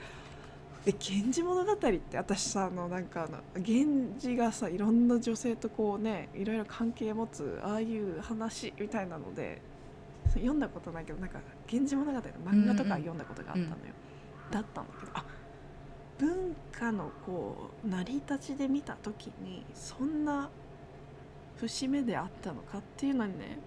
[0.85, 9.61] で「源氏物語」って私さあのなんかあの源氏がさいろんな女性とこうねいろいろ関係持つああいう話みたいなので
[10.33, 11.39] 読んだことないけどなんか
[11.71, 13.75] 「源氏物語」の漫画とかは読んだことがあったのよ。
[14.51, 15.25] だったんだけどあ
[16.17, 20.49] 文化のこう成り立ちで見た時にそんな
[21.57, 23.57] 節目であったのかっていうのにね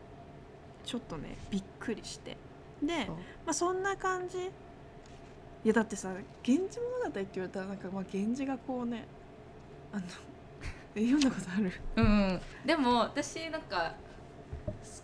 [0.85, 2.37] ちょっとねびっくりして
[2.83, 3.17] でそう。
[3.17, 4.51] まあ、そんな感じ。
[5.65, 6.11] いやだってさ
[6.47, 9.07] 「源氏物語」って言われたらなんかまあ源氏がこうね
[9.93, 10.03] あの
[10.95, 11.73] え読んだことある。
[11.97, 13.95] うんうん、でも私なんか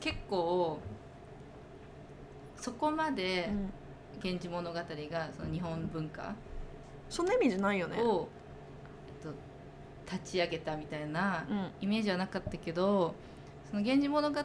[0.01, 0.79] 結構
[2.57, 3.73] そこまでうん
[4.23, 4.85] 「源氏物語」が
[5.37, 6.35] その日本文化
[7.09, 8.01] そんなイメージないよね。
[8.01, 8.29] を、
[9.23, 9.35] えっと、
[10.11, 11.71] 立ち上げたみたいなうん。
[11.81, 13.15] イメージはなかったけど
[13.69, 14.37] その「源氏物語」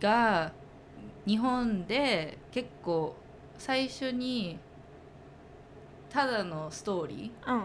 [0.00, 0.52] が
[1.28, 3.14] 日本で結構
[3.58, 4.58] 最初に
[6.08, 7.64] ただのストーリーうん。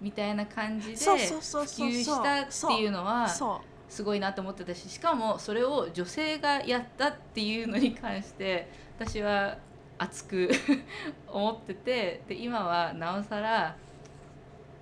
[0.00, 8.68] みたいな感じで普及したっていうのはそすごいなと思ってたししかもそれを女性がやったっていうのに関して
[8.98, 9.56] 私は
[9.96, 10.50] 熱く
[11.28, 13.76] 思っててで今はなおさら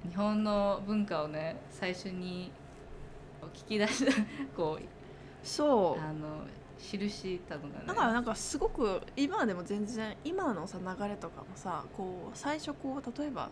[0.08, 2.50] 日本の文化をね最初に
[3.52, 4.12] 聞き出した
[4.56, 4.86] こうう
[5.44, 6.00] そう。
[6.00, 6.46] あの
[6.82, 7.84] 記したのがね。
[7.86, 13.48] だからなんかすごく今でも全然今のさ流れとかもさこう最初こう例えば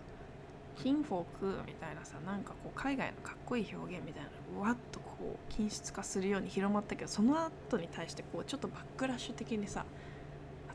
[0.82, 9.84] 金フォークみたいなさなんかこう海外のかっこいい表現みたいなのがわっとこう均質化するように広まったけどその後に対してこうちょっとバックラッシュ的にさ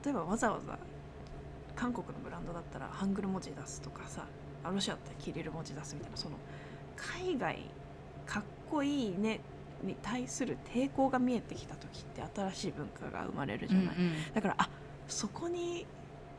[0.04, 0.78] 例えばわざわざ
[1.76, 4.26] 韓国のブランドだったらハングル文字出すとかさ
[4.64, 6.38] ロシアだったらキリル文字出すみたいなその
[6.96, 7.60] 海外
[8.26, 9.42] かっこいいね
[9.86, 14.34] に対する抵抗が見えてきた時って新しい文化が生まれるじゃない、うんうん。
[14.34, 14.70] だからあ
[15.08, 15.86] そこに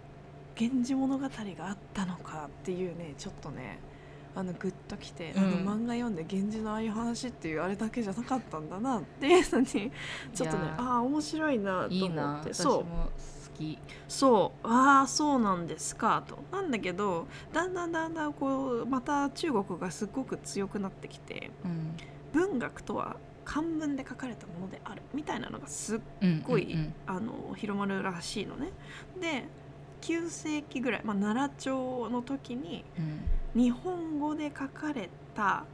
[0.58, 3.78] 「源氏物語」があったのかっていうねちょっとね
[4.34, 9.66] あのグッときて、あのうん漫画読んで源氏のああいう話っていうあれだけじゃなかったんだなっていうのに
[10.34, 12.14] ちょっとねああ面白いなと思って。
[12.14, 12.82] な私もそう。
[12.82, 12.86] 好
[13.56, 13.78] き。
[14.06, 14.66] そう。
[14.68, 16.38] ああそうなんですかと。
[16.52, 21.96] なんだけどだんだんだんだんこうまた中国がすごく強くなってきてうん。
[22.34, 23.16] 文学とは
[23.46, 26.76] 漢文で書かれたものであるみたいなのがすっうんごい
[27.06, 28.72] あの広まるらしいのね。
[29.18, 29.44] で
[30.02, 33.02] 9世紀ぐらい、まあ、奈良朝の時にう
[33.58, 35.64] ん日本語で書かれた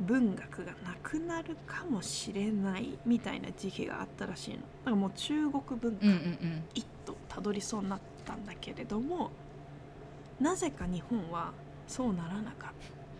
[0.00, 4.58] 文学がなくなるかもしれないみたいな時期があったらしいの。
[4.58, 6.06] だからもう中国文化
[6.74, 9.30] 一途たどりそうになったんだけれども
[10.38, 11.52] なぜか日本は
[11.88, 12.72] そうならなかっ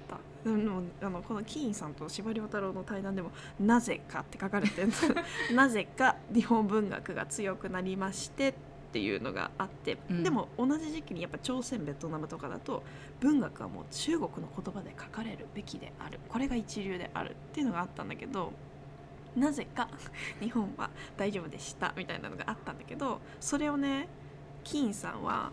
[0.09, 0.18] た。
[0.44, 4.88] でもあのこのキーンさんと司馬遼太郎の対談でも「なぜか」って書かれてる。
[5.54, 8.54] なぜか日本文学が強くなりましてっ
[8.92, 10.22] ていうのがあって、うん。
[10.22, 12.82] でも同じ時期にやっぱ朝鮮ベトナムとかだと
[13.20, 16.20] 文学はもう中国の言葉で書かれるべきである。
[16.28, 18.52] これが一流であるっていうのがあったんだけど
[19.36, 19.88] なぜか
[20.40, 24.09] 日本は大丈夫でしたみたいなのがあったんだけどそれをね
[24.64, 25.52] 金さんは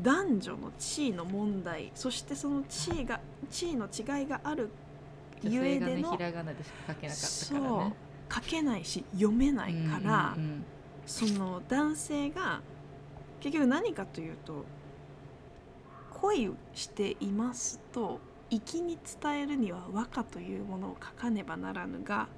[0.00, 3.20] 男女の地位の問題そしてその地位が
[3.50, 4.70] 地位の違いがある
[5.44, 7.94] 女ゆえでの性がねひらがなでしか書けなかったからそうね
[8.34, 10.64] 書けないし読めないから、うんうん
[11.04, 12.60] その男性が
[13.40, 14.64] 結局何かというと
[16.20, 18.20] 恋していますと
[18.50, 22.28] 粋に伝えるには和歌というものを書かねばならぬが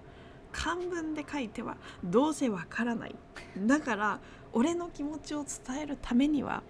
[0.53, 3.15] 漢文で書いてはどうせわからない。
[3.59, 4.21] だから
[4.53, 6.63] 俺の気持ちを伝えるためには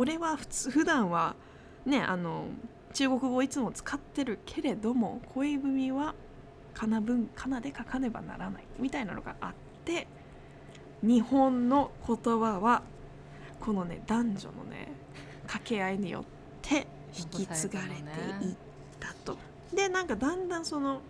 [0.00, 1.36] 俺は普通普段は
[1.84, 2.46] ねあの
[2.94, 6.14] 中国語をいつも使ってるけれども恋文は
[6.72, 9.52] かな文かなで書かねばならないみたいなのがあっ
[9.84, 10.06] て
[11.02, 12.82] 日本の言葉は
[13.60, 14.88] このね男女のね
[15.42, 16.24] 掛け合いによっ
[16.62, 18.56] て引き継がれていっ
[18.98, 19.36] たと。
[19.74, 21.02] でなんかだんだんその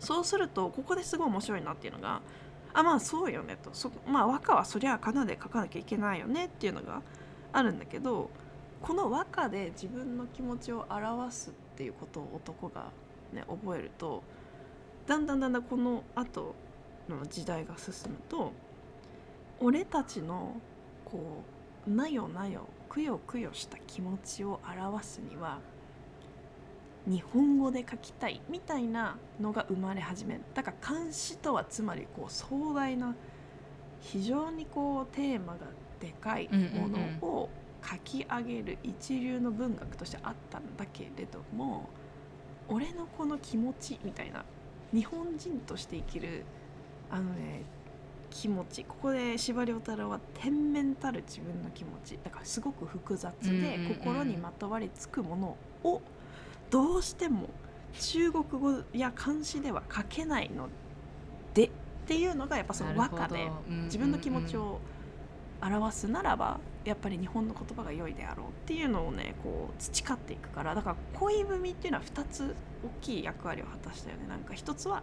[0.00, 2.20] そうするとここですごい面白いなっていうのが
[2.74, 7.00] あまあそうよねとそまあ和歌はそりゃかなで書かなきゃいけないよねっていうのが
[7.52, 8.30] あるんだけど
[8.82, 12.90] この和歌で自分の気持ちを表すっていうことを男が、
[13.32, 14.22] ね、覚えると
[15.06, 16.54] だんだんだんだんこの後
[17.08, 18.52] の時代が進むと
[19.60, 20.60] 俺たちの
[21.04, 21.42] こ
[21.86, 25.58] うなよなよくよくよした気持ちを表すには
[27.06, 33.14] 日本語で書きたいみたいなのが生まれ始めるだから漢詩とはつまりこう壮大な
[34.00, 35.60] 非常にこうテーマが
[36.00, 37.48] でかいものを
[37.84, 41.88] 書き上げる一流の文学としてあったんだけれども
[42.68, 44.44] 俺のこの気持ちみたいな
[44.92, 46.44] 日本人として生きる
[47.10, 47.62] あのね
[48.30, 56.02] 気持ちここで司馬遼太郎は天然たる自分の気持ちだからすごく複雑で、心にまとわりつくものを
[56.68, 57.48] どうしても
[57.98, 60.68] 中国語や漢詩では書けないの
[61.54, 61.70] でっ
[62.06, 63.50] ていうのがやっぱその和歌で
[63.84, 64.78] 自分の気持ちを
[65.60, 72.54] 表すならばやっぱり日本の言葉が良いであろうっていうのをねこう培っていくからだから恋文っていうのは2つ
[72.84, 75.02] 大きい役割を果たしたよねなんか一つは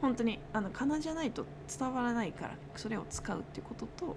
[0.00, 1.46] 本当にあの仮名じゃないと
[1.78, 4.16] 伝わらないからそれを使うっていうことと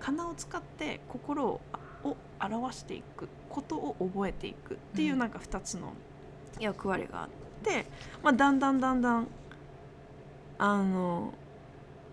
[0.00, 1.60] 仮名を使って心を
[2.04, 5.94] を表していくことを覚えていくっていうなんか2つの
[6.60, 7.28] 役割があっ
[7.62, 7.86] て、
[8.22, 9.26] まあ、だんだんだんだん
[10.58, 11.32] あの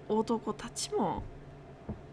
[0.08, 1.24] 男たちも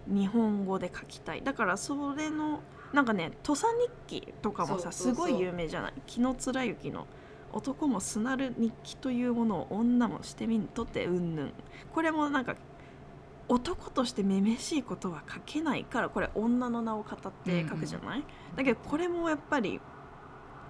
[0.09, 1.43] 日本語で書きたい。
[1.43, 2.61] だからそれの
[2.93, 5.93] なんかね土佐日記とかもさすごい有名じゃない？
[6.07, 7.07] 紀貫之の
[7.53, 11.53] 男もすなる日記というものを女もしてみんとてうんぬん。
[11.95, 12.57] これもなんか
[13.49, 19.81] 男としてめめしいことは書けないからこれ女の名を語って書くじゃない、だけどこれもやっぱり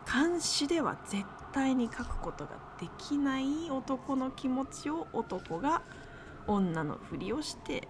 [0.07, 5.83] 漢詩では絶対に書くことができない男の気持ちを男が
[6.47, 7.89] 女のふりをして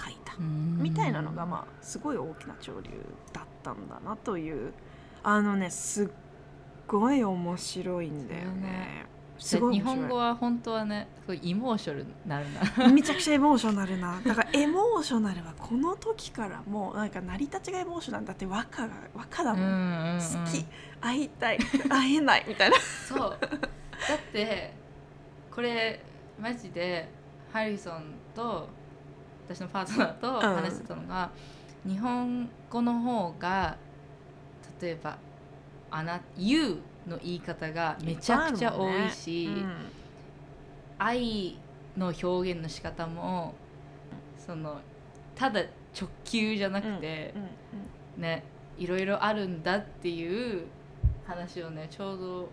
[0.00, 0.34] 書いた。
[0.38, 2.90] みたいなのがまあすごい大きな潮流
[3.32, 4.72] だったんだなという。
[5.22, 6.08] あのねすっ
[6.86, 9.06] ごい面白いんだよね。
[9.38, 14.20] すごい日本語は本当はねすごいイモーショナルなめちゃくちゃエモーショナルな。
[14.26, 20.66] だからエモーショナルはこの時からもうなんか成り立ちがエモーショナルだって和歌が和歌だもん、好き。
[21.00, 21.58] 会いたい。
[21.88, 22.76] 会えないみたいな。
[22.78, 23.18] そう。
[23.20, 24.74] だって
[25.50, 26.02] これ
[26.40, 27.08] マジで
[27.52, 28.68] ハリソンと
[29.48, 31.30] 私のパートナーと話してたのが、
[31.86, 33.76] 日本語の方が
[34.80, 35.16] 例えば
[35.90, 39.48] 「あな You」の言い方がめちゃくちゃ多いし、
[40.98, 41.58] 愛
[41.96, 43.54] の表現の仕方も
[44.36, 44.80] その
[45.34, 45.60] ただ
[45.98, 48.42] 直球じゃなくて、うんうんうんね
[48.76, 50.66] いろいろあるんだっていう
[51.26, 52.48] 話をねちょうど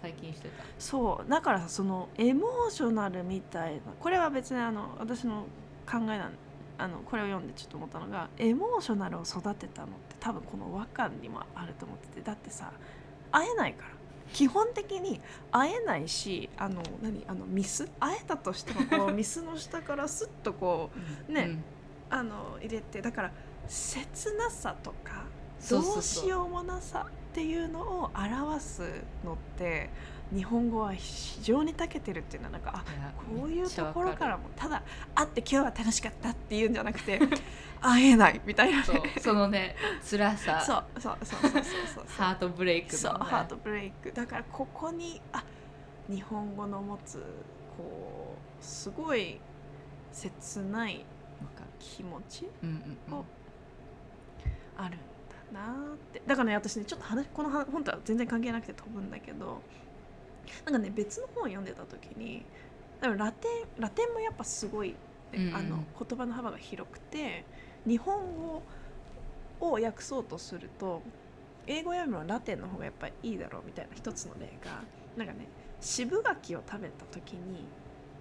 [0.00, 0.64] 最近してた。
[0.78, 5.44] そうだからさそのエモーショナルみたいなこれは別にあの私の
[5.86, 6.32] 考えなん
[6.78, 12.72] あのこれを読んでちょっと思ったのがエモーショナルを育てたのって多分この和歌にもあると思っててだってさ
[13.30, 13.88] 会えないから。
[14.32, 15.20] 基本的に
[15.50, 17.90] 会えないしあの何あのミス？
[18.00, 20.90] 会えたとしてもこうミスの下からスッとこ
[21.28, 21.64] うね、うん。
[22.08, 23.32] あの入れてだから
[23.68, 25.24] 切なさとか
[25.68, 28.82] どうしようもなさっていうのを表す
[29.24, 29.90] のって
[30.34, 32.84] 日本語は非常に長けてるっていうのはなんかあ
[33.36, 34.82] こういうところからもただ
[35.14, 37.20] 会って今日は楽しかったっていうんじゃなくて
[37.82, 38.84] 会えないみたいなね。
[39.20, 39.76] そのね
[40.08, 40.60] 辛さ。
[40.60, 41.62] そうそうそうそうそう。
[41.96, 44.12] そうハートブレイクそうハートブレイク。
[44.12, 45.44] だからここにあ
[46.08, 47.18] 日本語の持つ
[47.76, 49.40] こうすごい
[50.12, 51.04] 切ない
[51.78, 53.14] 気持ちうんうんうん。
[53.18, 53.24] お
[54.78, 54.98] あるん
[55.52, 56.22] だなーって。
[56.26, 59.60] だからね私ねちょっと話この話本とは全然関係なくて飛ぶんだけど
[60.64, 62.44] なんかね別の本を読んでた時に
[63.00, 64.94] ラテンラテンもやっぱすごい、
[65.34, 65.54] うんうん。
[65.54, 67.44] あの言葉の幅が広くて
[67.86, 68.62] 日本語
[69.60, 71.02] を訳そうとすると
[71.66, 74.82] 英語よりもラテンの方がやっぱりいいだろうみたいな一つの例が
[75.16, 75.46] なんかね
[75.80, 77.66] 渋柿を食べた時に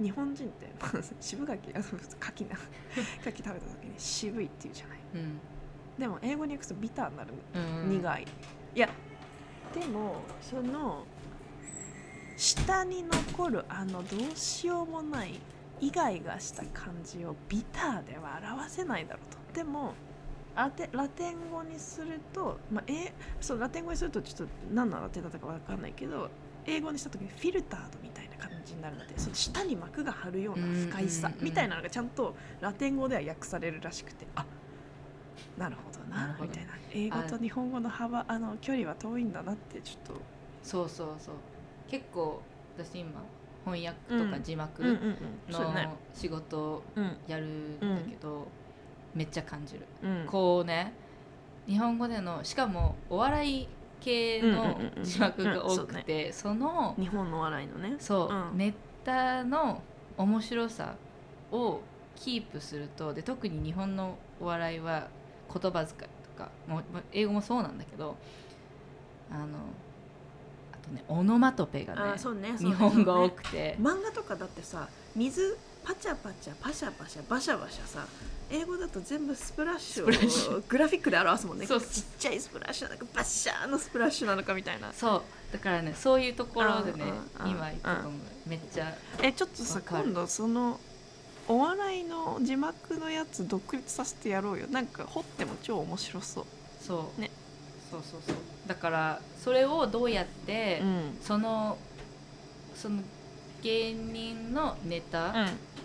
[0.02, 0.68] 日本人って
[1.20, 1.84] 渋柿あの
[2.20, 2.58] 柿な
[3.24, 5.00] 柿食べた時に渋いって言うじゃない。
[5.16, 5.40] うん。
[6.00, 7.90] でも英語に訳すとビターになるうん。
[7.90, 8.28] 苦い、
[8.76, 8.90] いや
[9.74, 11.06] でもその
[12.42, 15.39] 下に残るあのどうしようもない
[15.80, 19.54] イガイガした感じをビターでは表せないだろうと。
[19.54, 19.94] でも
[20.56, 26.32] ラテラテン語にすると、まあ、えそうラテン語にするとちょっと何のラテンだったか分かんないけど
[26.66, 34.44] 英語にした時にフィルタードみたいな感じになるのでその下に膜が張るような不快さみたいなのがちゃんとラテン語では訳されるらしくてあ
[35.60, 36.72] なるほどなみたいな。
[36.92, 40.22] 英語と日本語の幅あの距離は遠いんだなってちょっと。
[40.64, 41.36] そうそうそう
[41.92, 42.42] 結構
[42.78, 43.22] 私今
[43.66, 44.82] 翻訳とか字幕
[45.50, 46.82] の仕事
[47.28, 48.48] やるんだけど、
[49.14, 50.26] めっちゃ感じる、うん。
[50.26, 50.94] こうね
[51.68, 53.68] 日本語でのしかもお笑い
[54.00, 57.97] 系の字幕が多くて、その日本の笑いのね。
[58.00, 58.58] そう、うん。
[58.58, 58.74] ネ
[59.04, 59.82] タの
[60.18, 60.96] 面白さ
[61.51, 61.82] を
[62.16, 65.09] キープするとで特に日本のお笑いは
[65.54, 66.08] 言葉遣いと
[66.38, 68.16] かもうまあ英語もそうなんだけど
[69.30, 69.47] あのあ
[70.82, 72.58] とねオノマトペがねあそうねね。
[72.58, 78.05] 日本語多くて、漫画とかだってさ水パチャパチャパシャパシャバシャバシャさ
[78.51, 81.66] 英語だと全部スプラッシュをグラフィックで表すもんね。
[81.66, 81.82] そう。
[81.82, 84.91] ちっちゃいスプラッシュなのかバッシャーのスプラッシュなのかみたいな。
[84.93, 85.21] そう。
[85.53, 87.03] だからねそういうところでね
[87.45, 88.21] 今言ったと思う。
[88.47, 88.93] めっちゃ
[89.24, 90.79] えちょっとさ今度その
[91.47, 94.67] お笑いの字幕のやつ独立させてやろうよ。
[94.67, 96.45] なんか掘っても超面白そう。
[96.79, 97.32] そう、ね。
[97.89, 98.36] そうそうそう
[98.72, 101.18] だからそれをどうやって、ん。
[101.22, 101.78] その
[102.74, 103.02] その
[103.62, 105.34] 芸人のネタ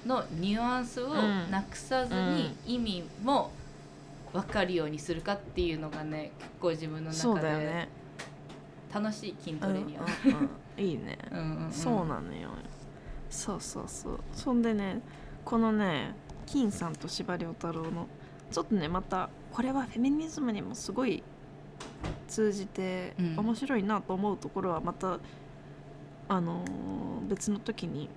[0.06, 1.50] のニュアンスをうん。
[1.50, 3.50] なくさずに意味も
[4.32, 7.88] 分かるようにするかっていうのがね結構自分の中で
[8.94, 10.38] 楽しい筋トレには、うんうん
[10.78, 10.84] うん。
[10.84, 11.18] いいね。
[11.32, 12.50] うんそうなのよ。
[13.28, 14.20] そうそうそう。
[14.32, 15.00] そんでね
[15.44, 16.14] このね
[16.46, 18.06] 金さんと司馬遼太郎の
[18.52, 21.24] ちょっとねまたこれはフェミニズムにもすごい
[22.28, 23.38] 通じてうん。
[23.38, 25.18] 面白いなと思うところはまた、
[26.28, 28.08] あのー別の時に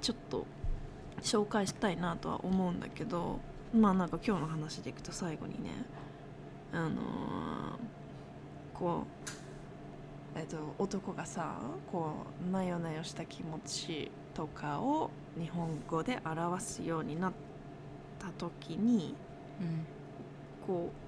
[0.00, 0.46] ちょっと
[1.20, 3.38] 紹介したいなとは思うんだけど
[3.72, 5.70] まあなんか今日の話でいくと最後にね
[6.72, 6.92] あのー
[8.74, 9.04] こ
[10.34, 11.60] うえっと男がさ
[11.92, 12.14] こ
[12.48, 17.32] うなよなよした気持ちとかを日本語で表すようになっ
[18.18, 19.14] た時に
[19.60, 19.86] うん。
[20.66, 21.01] こう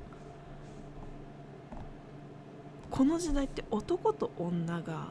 [2.94, 5.08] この時代って男と女が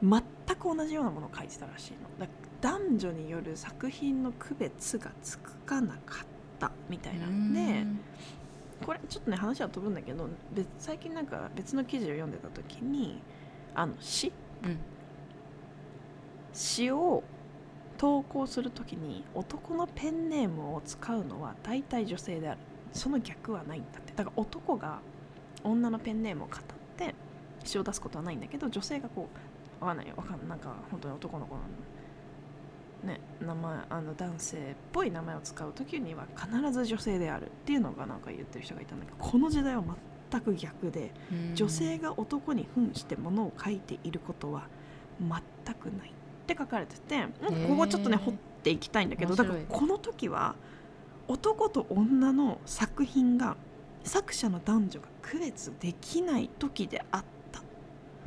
[0.00, 0.22] 全
[0.56, 2.24] く同じようなものを書いてたらしいの。
[2.24, 6.26] だ男女による作品の区別がつかなかっ
[6.60, 7.84] たみたいなんで
[8.86, 13.20] これちょっとね話は飛ぶんだけど別最近なんか別の記事を読んでた時に
[13.74, 14.32] あの詩
[14.62, 14.78] うん。
[16.52, 17.24] 詩を
[17.98, 22.60] 投稿する時に男のペンネームを使うのは大体女性である。
[22.92, 24.12] その逆はないんだって。
[24.14, 25.00] だから男が
[25.64, 26.58] 女のペンネームを語っ
[26.96, 27.14] て
[27.64, 29.28] 詩を出すことはないんだけど女性がこ
[29.80, 30.14] うわかんないよ。
[30.16, 30.48] わかんない。
[30.48, 31.60] なんか本当に男の子の
[33.04, 34.60] ね名前あの男性っ
[34.92, 39.82] ぽい名前を使う時には必ず女性であるっていうのがなんか言ってる人がいたんだけどこの時代は
[40.30, 41.54] 全く逆でうん。
[41.54, 44.68] 女性が男に扮してものを書いていることは
[45.20, 46.12] 全くないっ
[46.46, 50.54] て書かれててなんかここちょっとね掘っていきたいんだけどだからこの時は
[51.28, 53.56] 男と女の作品が
[54.04, 57.62] 作者の男女が区別できない時であった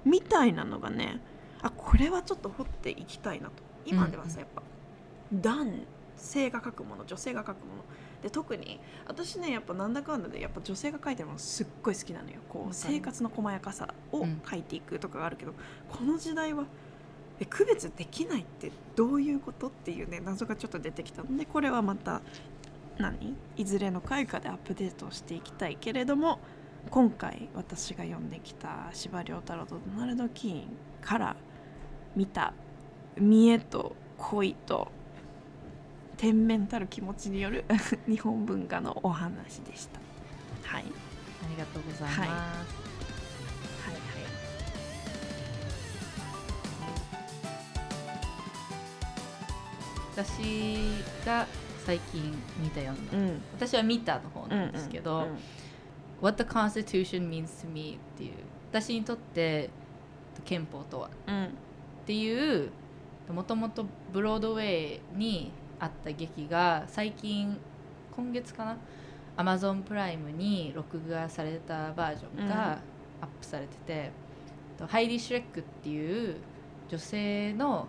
[0.03, 1.19] みたいなのがね
[1.61, 3.63] あこれはちょっと掘っていきたいなと。
[3.85, 4.63] 今ではさ、うんやっぱ
[5.33, 5.81] 男
[6.17, 7.83] 性が書くもの女性が書くもの。
[8.23, 12.37] で特に私ねやっぱなんだかんだでやっぱ女性が書いてるものすっごい好きなのよ。
[12.49, 14.41] こう生活の細やかさをうん。
[14.49, 15.53] 書いていくとかがあるけど、
[15.89, 16.65] この時代は
[17.39, 21.37] え区別できないってどういうことっていうね謎がちょっと出てきたの。
[21.37, 22.21] でこれはまた
[22.97, 23.35] 何？
[23.57, 26.39] いずれの回かでアップデートをしていきたいけれども
[26.89, 30.63] 今回私が読んできた司馬遼太郎とドナルド・キーン
[31.01, 31.35] から
[32.15, 32.53] 見た
[33.17, 34.91] 見栄と恋と
[36.17, 37.65] 天面たる気持ちによる
[38.07, 39.99] 日本文化のお話でした。
[40.63, 40.93] はい、はい
[41.45, 42.29] ありがとうございます、はい。
[42.29, 42.39] はい。
[50.15, 51.45] 私が
[51.85, 53.41] 最近見た読んだ、うん。
[53.53, 55.37] 私は見たの方なんですけど、うんうん
[56.21, 58.33] What the Constitution means to me っていう。
[58.71, 59.69] 私にとって
[60.45, 61.09] 憲法とは。
[61.27, 61.45] うん。
[61.45, 61.47] っ
[62.05, 62.69] ていう
[63.29, 67.57] もともとブロードウェイにあった劇が最近
[68.15, 68.77] 今月かな
[69.37, 72.79] ？Amazon プライムに録画されたバージョンが
[73.21, 74.11] アップされてて、
[74.77, 76.37] とハイリー・シュレックっていう
[76.87, 77.87] 女性の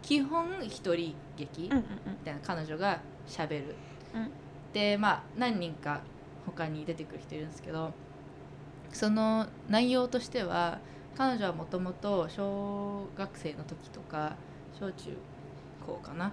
[0.00, 1.82] 基本一人劇うんうん。
[1.82, 3.74] みたいな彼女がしゃべる、
[4.14, 4.30] うん。
[4.72, 6.00] でまあ何人か
[6.44, 7.92] 他に出てくる人いるんですけど
[8.92, 10.78] その内容としては
[11.16, 14.36] 彼女はもともと小学生の時とか
[14.78, 15.16] 小中
[15.86, 16.32] 高かな。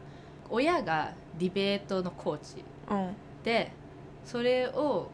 [0.49, 3.15] 親がディベートのコーチうん。
[3.43, 3.71] で
[4.25, 5.09] それを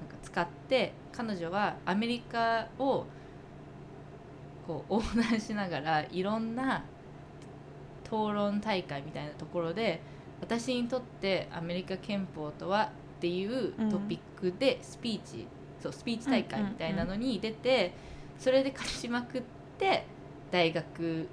[0.00, 3.06] なんか使って彼女はアメリカを
[4.66, 6.84] こう横断しながらいろんな
[8.04, 10.00] 討論大会みたいなところで
[10.40, 15.46] 私にとってアメリカ憲法とはっていうトピックでスピーチ、
[15.82, 17.92] そうスピーチ大会みたいなのに出て
[18.38, 19.42] それで勝ちまくっ
[19.78, 20.04] て
[20.50, 21.28] 大学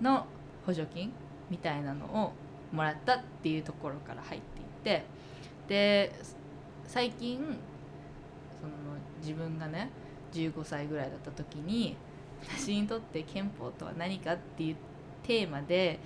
[0.00, 0.26] の
[0.66, 1.12] 補助金
[1.50, 2.32] みたいなのを
[2.72, 5.04] もらったっていうところから入っていって
[5.68, 6.12] で
[6.86, 7.38] 最近
[8.60, 8.72] その
[9.20, 9.90] 自分がね
[10.32, 11.96] 15歳ぐらいだった時に
[12.42, 14.76] 私にとって憲法とは何かっていう
[15.22, 15.98] テーマで、え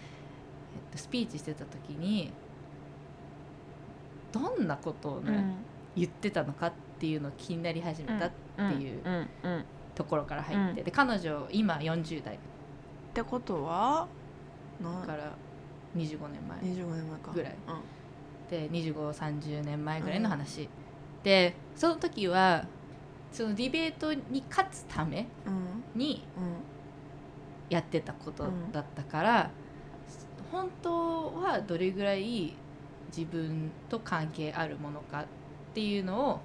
[0.77, 2.33] っと、スピーチしてた時に
[4.33, 5.55] どんなことをね、
[5.97, 9.13] 言ってたのかっていうのを気になり始めたっていううん。
[9.13, 9.29] うん。
[9.43, 9.61] うん。
[9.61, 9.65] っ
[9.99, 10.85] ところから入って、うん。
[10.85, 12.39] で彼女今40代。
[13.15, 14.07] てことは
[14.81, 15.33] だなから
[15.97, 17.33] 25年前25年前か。
[17.33, 17.57] ぐらい。
[17.67, 18.51] うん。
[18.51, 20.69] で2530年前ぐらいの話、
[21.25, 22.65] でその時は
[23.33, 25.99] そのディベートに勝つためうん。
[25.99, 26.55] にうん。
[27.69, 29.51] やってたことだったから、
[30.51, 32.55] 本当はどれぐらい
[33.09, 35.25] 自分と関係あるものかっ
[35.75, 36.41] ていうのを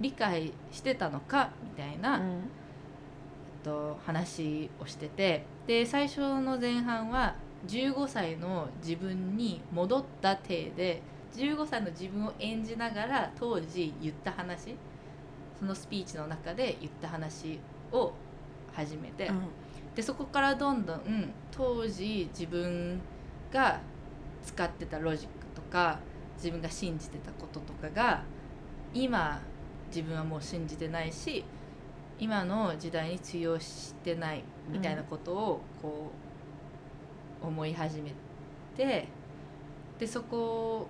[0.00, 7.34] 理解してたのかみたいな、えっと、話をしててで最初の前半は
[7.66, 11.02] 15歳の自分に戻った体で
[11.36, 14.74] 15歳の自分を演じながら当時言った話
[15.58, 17.60] そのスピーチの中で言った話
[17.92, 18.12] を
[18.72, 19.40] 始めて、うん。
[19.94, 21.00] でそこからどんどん
[21.50, 23.02] 当時自分が
[23.52, 23.80] が
[24.42, 25.98] 使ってたロジックとか
[26.36, 28.22] 自分が信じてたこととかが
[28.94, 29.40] 今
[29.88, 31.44] 自分はもう信じてないし
[32.18, 36.10] 今の時代に通用してないみたいなことをこ
[37.42, 38.12] う思い始め
[38.76, 39.08] て
[39.98, 40.86] でそこ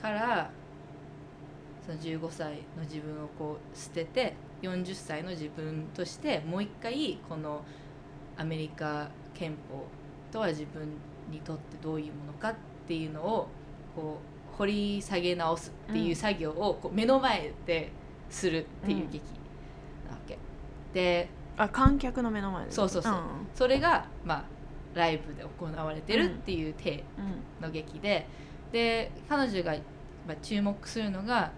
[0.00, 0.50] から
[1.84, 7.64] その15歳の自分をこう捨てて40歳の自分としてもう一回この
[8.36, 9.84] アメリカ憲法
[10.32, 10.88] とは自分
[11.30, 12.54] にとってどういうものかっ
[12.86, 13.48] ていうのを
[13.94, 14.18] こ
[14.54, 17.92] う掘り下げ直すっていう作業をこう目の前で
[18.28, 19.18] するっていう劇
[20.08, 20.38] なわけ。
[20.92, 22.72] であ観客の目の前で。
[22.72, 23.12] そうそうそう。
[23.12, 23.16] ん。
[23.54, 24.44] それがまあ
[24.94, 28.26] ライブで行われてるっていう体うんの劇で、
[28.72, 29.74] で彼女が
[30.26, 31.52] まあ注目するのが、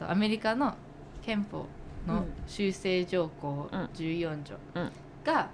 [0.00, 0.74] えっと、アメリカの
[1.22, 1.66] 憲法
[2.06, 2.32] のうん。
[2.46, 3.84] 修正条項うん。
[3.94, 4.92] 14条うん。
[5.24, 5.48] が、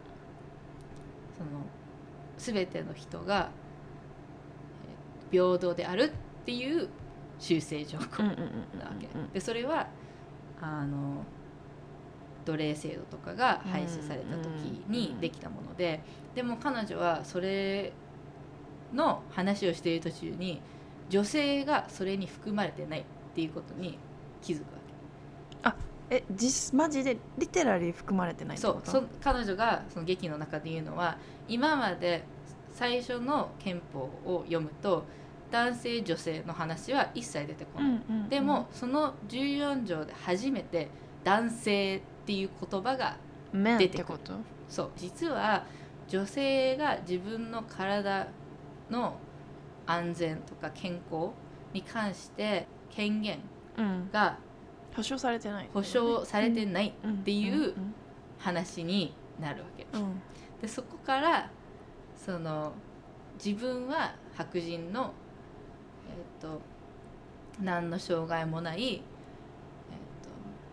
[1.37, 1.63] その
[2.41, 3.51] 全ての人が
[5.31, 6.89] えー平等であるっていう
[7.39, 8.35] 修正条項なわ
[9.01, 9.09] け。
[9.33, 9.87] でそれは
[10.61, 11.25] あの
[12.45, 16.01] 奴隷制度とかが廃止された時にできたもので
[16.35, 17.93] でも彼女はそれ
[18.93, 20.61] の話をしている途中に
[21.09, 23.05] 女性がそれに含まれてないっ
[23.35, 23.99] ていうことに
[24.43, 24.81] 気づくわ
[26.13, 28.91] え実マジでリテラリー含まれてないけってこと？
[28.91, 31.17] そうそ彼女がその劇の中で言うのは
[31.51, 32.25] 今まで
[32.73, 35.05] 最初の憲法を読むと
[35.51, 38.29] 男性女性の話は一切出てこない、うんうんうん。
[38.29, 40.89] でもその14条で初めて
[41.25, 43.17] 男性っていう言葉が
[43.53, 44.19] 出てくる。
[44.69, 45.67] そう実は
[46.09, 48.29] 女性が自分の体
[48.89, 49.17] の
[49.87, 51.31] 安全とか健康
[51.73, 53.41] に関して権限
[53.77, 54.09] うん。
[54.13, 54.39] が
[54.95, 57.75] 保証されてない保障されてないっっていう
[58.39, 59.87] 話になるわけ。
[59.93, 60.23] うんうん
[60.61, 61.51] でそこから
[62.17, 62.73] その
[63.43, 65.13] 自分は白人の
[66.09, 66.61] えっ、と
[67.63, 69.03] 何の障害もない、えっと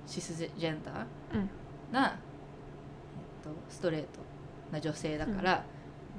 [0.05, 1.05] シスジェンダー
[1.35, 1.49] うん。
[1.91, 2.19] な、
[3.43, 4.07] えっとストレート
[4.71, 5.63] な女性だから、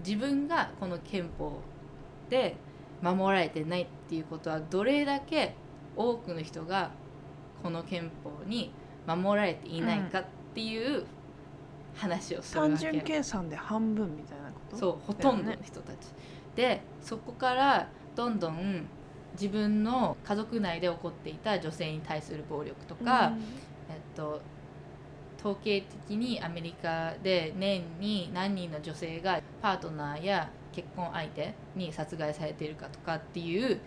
[0.05, 1.61] 自分がこの憲法
[2.31, 2.57] で
[3.03, 5.55] 守られてないっていうことはどれだけ
[5.97, 6.91] 多くの人が
[7.63, 8.73] この憲法に
[9.07, 10.25] 守られていないかっ
[10.55, 11.05] ていう
[11.99, 14.77] 話をするわけ、単純計算で半分みたいなこと？
[14.77, 15.97] そうほとんどの人たち、
[16.55, 18.87] でそこからどんどん
[19.33, 23.33] 自分の家族内で起こっていた女性に対する暴力とか、
[23.89, 24.41] えっと、
[25.39, 33.81] 統計的にアメリカで年に何人の女性がパートナーや結婚相手に殺害されているかとかっていう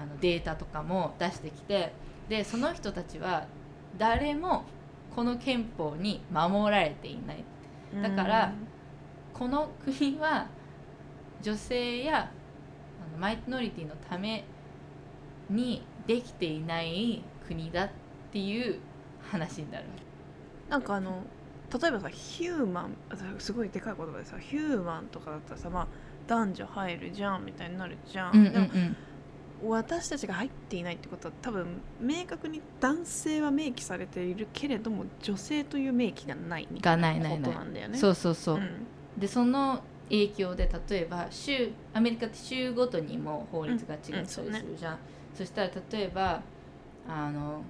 [0.00, 1.92] あのデータとかも出してきて
[2.28, 3.46] でその人たちは
[3.96, 4.64] 誰も
[5.18, 7.44] この憲法に守られていない。
[7.92, 8.52] うんだから
[9.34, 10.46] この国は
[11.42, 14.44] 女性やあのマイノリティのため
[15.50, 17.90] にできていない国だっ
[18.30, 18.78] ていう
[19.28, 19.86] 話になる。
[20.68, 21.24] なんかあの
[21.82, 25.88] 例えばさヒューマンあすごいでかい言葉でさヒューマンとかだったらさまあ
[26.28, 28.96] 男女入るじゃんみたいになるじゃん、うんうんでもうん
[29.64, 31.66] 私たちが入っていないってことは多分
[32.00, 37.50] 明確に男性は明記されているけれども女性という明記がないみたいながないないない。
[37.50, 37.98] ことなんだよね。
[37.98, 38.86] そうそうそう、ん。
[39.16, 44.98] でその影響で例えば州アメリカって州ごとにも法律が違ったりするじゃん、
[45.34, 46.42] そしたら例えば
[47.08, 47.62] あの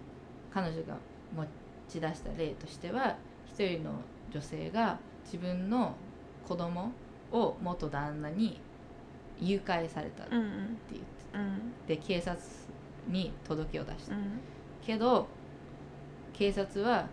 [0.52, 0.96] 彼女が
[1.34, 1.44] 持
[1.88, 3.16] ち出した例としては
[3.46, 3.92] 一人の
[4.30, 5.94] 女性が自分の
[6.46, 6.92] 子供
[7.32, 8.60] を元旦那に
[9.40, 10.38] 誘拐されたってう。
[10.38, 10.48] んうん
[10.92, 11.17] 言ってうん
[11.86, 12.38] で警察
[13.06, 14.14] に届けを出した。
[14.14, 14.40] うん。
[14.84, 15.28] けど
[16.32, 17.06] 警察は、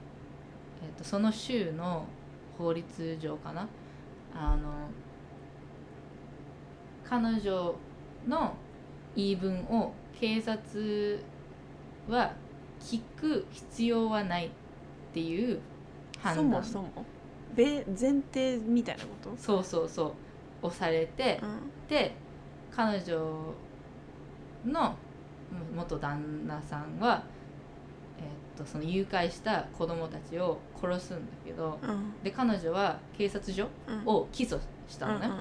[0.83, 2.05] えっとその州の
[2.57, 3.67] 法律上かな？
[4.33, 4.71] あの
[7.07, 7.75] 彼女
[8.27, 8.53] の
[9.15, 11.23] 言い分を警察
[12.07, 12.33] は
[12.79, 14.49] 聞く必要はないっ
[15.13, 15.59] ていう
[16.19, 16.89] 判そ断もそも？
[17.55, 20.07] べ前提みたいなこと、そうそうそ
[20.61, 20.65] う。
[20.65, 21.87] をされて、うん。
[21.87, 22.15] で
[22.71, 23.53] 彼女
[24.65, 24.95] の
[25.75, 27.23] 元旦那さんは、
[28.17, 32.13] えっとその誘拐した子供たちを殺すんだけどうん。
[32.23, 34.03] で彼女は警察署うん。
[34.05, 35.39] を起訴したのね、うんうん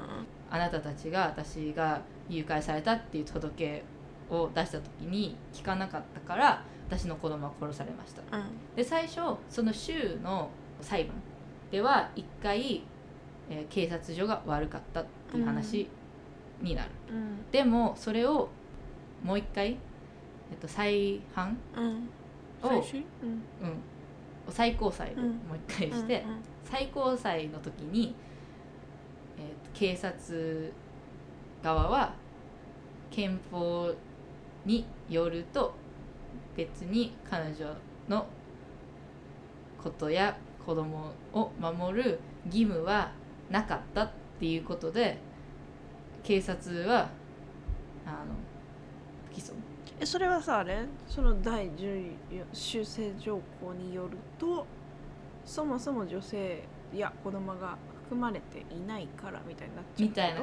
[0.51, 3.83] あなたたちが私が誘拐されたっていう届け
[4.33, 8.23] を出した時に聞かなかったから私の子供は殺されました。
[8.37, 8.45] うん。
[8.77, 11.15] で最初その州の裁判
[11.73, 12.85] では一回、
[13.51, 15.89] えー警察署が悪かったっていう話
[16.63, 17.51] になる、うん。
[17.51, 18.49] でもそれを
[19.25, 22.09] もう一回、えっと、再犯うん。
[22.63, 23.29] を、最終うん。
[23.29, 23.43] うん、
[24.51, 25.29] 最高裁でうん。
[25.29, 26.43] もう一回して、うん。
[26.63, 28.15] 最高裁の時に、
[29.39, 30.73] えっと警察
[31.63, 32.15] 側は
[33.11, 33.93] 憲法
[34.65, 35.75] によると
[36.57, 37.75] 別に彼女
[38.09, 38.27] の
[39.83, 43.11] ことや子供を守る義務は
[43.51, 45.19] なかったっていうことで
[46.23, 47.09] 警察は
[48.07, 48.35] あの
[49.35, 49.55] 不起訴
[50.01, 50.87] えそれはさあれ？
[51.07, 52.11] その第10
[52.53, 54.67] 修正条項によると
[55.45, 60.41] そもそも女性や子供が含まれていないからみたいになっちゃうみたいな。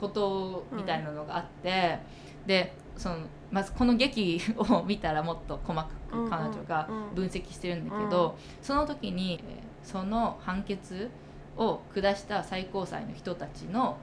[0.00, 1.96] ことみたいなのがあって、
[2.44, 3.18] でその
[3.52, 11.08] まずこの劇を見たらもっと細かく彼女が分析してるんだけど、その時にえーその判決
[11.56, 13.96] を下した最高裁の人たちの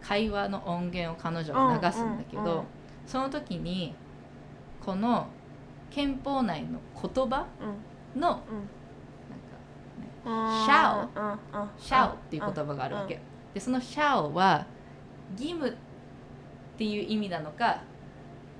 [0.00, 2.64] 会話の音源を彼女が流すんだけど、うんうんうん
[3.06, 3.94] その時に
[4.84, 5.26] この
[5.90, 7.90] 憲法内の言葉うん。
[8.20, 8.42] のなんか
[10.24, 13.20] うん shall うんうん「shall」っていう言葉があるわけ、
[13.54, 14.66] でその「shall」は
[15.32, 15.74] 義務っ
[16.76, 17.82] ていう意味なのか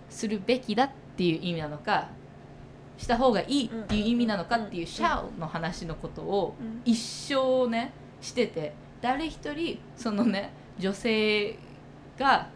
[0.08, 2.08] するべきだっていう意味なのか
[2.96, 6.82] した方がいいっていう意味なのかっていう「うん shall」の話のことをうん。
[6.84, 11.58] 一生ねしてて誰一人そのね女性
[12.18, 12.48] が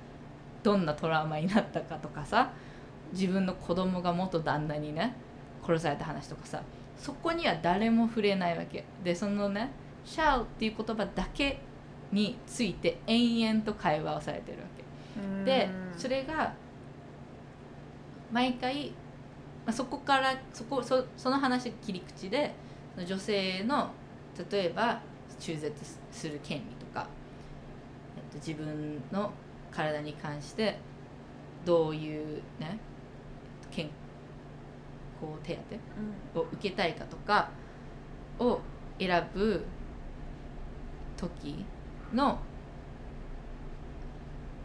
[0.64, 2.50] どんなトラウマになったかとかさ
[3.12, 5.14] 自分の子供が元旦那にね
[5.64, 6.62] 殺された話とかさ
[6.96, 8.84] そこには誰も触れないわけ。
[9.04, 9.70] でそのね
[10.04, 11.60] 「shall」っていう言葉だけ
[12.10, 15.44] について延々と会話をされてるわけ。
[15.44, 16.54] でそれが
[18.32, 18.88] 毎回、
[19.64, 22.54] まあ、そこからそこそその話切り口で
[23.06, 23.90] 女性の
[24.50, 25.00] 例えば
[25.38, 25.74] 中絶
[26.10, 27.06] する権利とか、
[28.16, 29.30] えっと、自分の
[29.74, 30.78] 体に関して
[31.64, 32.78] どういうね
[33.70, 33.90] 健
[35.20, 35.59] 康手
[36.34, 37.51] 当を受けたいかとか
[38.38, 38.60] を
[38.98, 39.64] 選ぶ
[41.16, 41.64] 時
[42.12, 42.38] の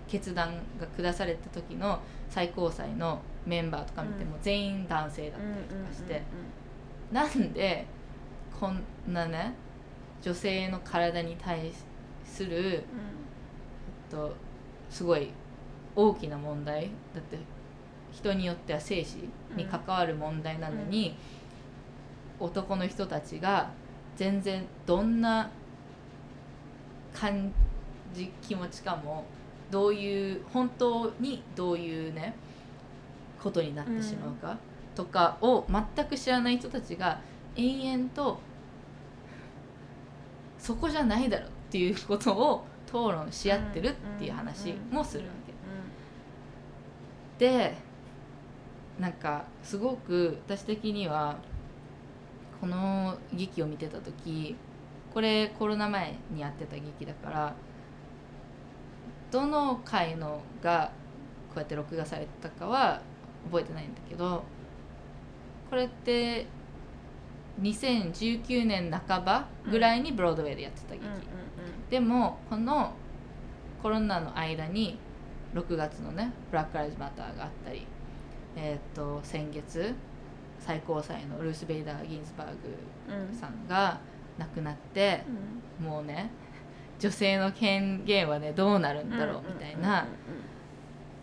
[0.07, 1.99] 決断が下された時の
[2.29, 6.21] 最高裁のメンバーとか見ても全員男性だったりとかして、
[7.11, 7.85] なんで
[8.59, 9.53] こんなね
[10.21, 11.71] 女性の体に対
[12.25, 12.81] する、えっ
[14.11, 14.33] と、
[14.89, 15.29] すごい
[15.95, 16.89] 大きな問題。
[17.13, 17.37] だって
[18.11, 19.17] 人によっては生死
[19.55, 21.15] に関わる問題なのに、
[22.39, 23.69] 男の人たちが
[24.15, 25.49] 全然どんな
[27.13, 27.53] 感
[28.13, 29.25] じ気持ちかも
[29.71, 32.35] どういう本当にどういうね
[33.41, 34.57] ことになってしまうか
[34.95, 37.19] とかを全く知らない人たちが
[37.55, 38.39] 延々と
[40.57, 45.29] そこじゃないだろっていうことを討論し合ってるっていう話もするわ
[47.37, 47.45] け。
[47.45, 47.77] で
[48.99, 51.37] なんかすごく私的には
[52.59, 54.57] この劇を見てた時
[55.13, 57.53] これコロナ前にやってた劇だから
[59.31, 60.91] どの回のが
[61.49, 63.01] こうやって録画されたかは
[63.45, 64.43] 覚えてないんだけど
[65.69, 66.47] これって
[67.61, 71.05] 2019年半ばぐらいにブロードウェイでやってた劇、
[71.89, 72.93] でもこの
[73.81, 74.99] コロナの間に
[75.53, 77.85] 6月のねブラック・ライズ・マターがあったり
[78.55, 79.93] えっ、と先月
[80.59, 83.99] 最高裁のルース・ベイダー・ギンズバーグさんが
[84.37, 85.23] 亡くなって
[85.81, 86.31] もうね
[86.99, 90.07] 女性の権限はねどうなるんだろうみたいな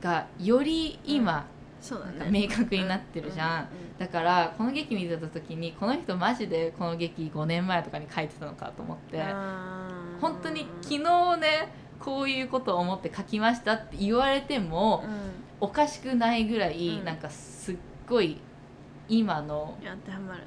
[0.00, 1.46] がより今
[1.80, 2.48] そうだなんかね。
[2.48, 3.68] 明確になってるじゃん。
[3.98, 9.22] だからこの劇見てた時にこの人マジでこの劇5年前とかに書いてたのかと思って
[10.20, 15.04] 本当に昨日ねこういうことを思って書きましたって言われても
[15.60, 17.04] おかしくないぐらいうん。
[17.04, 17.76] なんかすっ
[18.06, 18.38] ごい
[19.08, 20.40] 今の当てはまる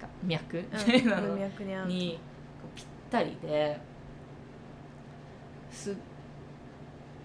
[0.00, 2.18] なんか脈ねなの文脈に合うに
[2.76, 3.80] ぴったりで
[5.70, 5.94] すっ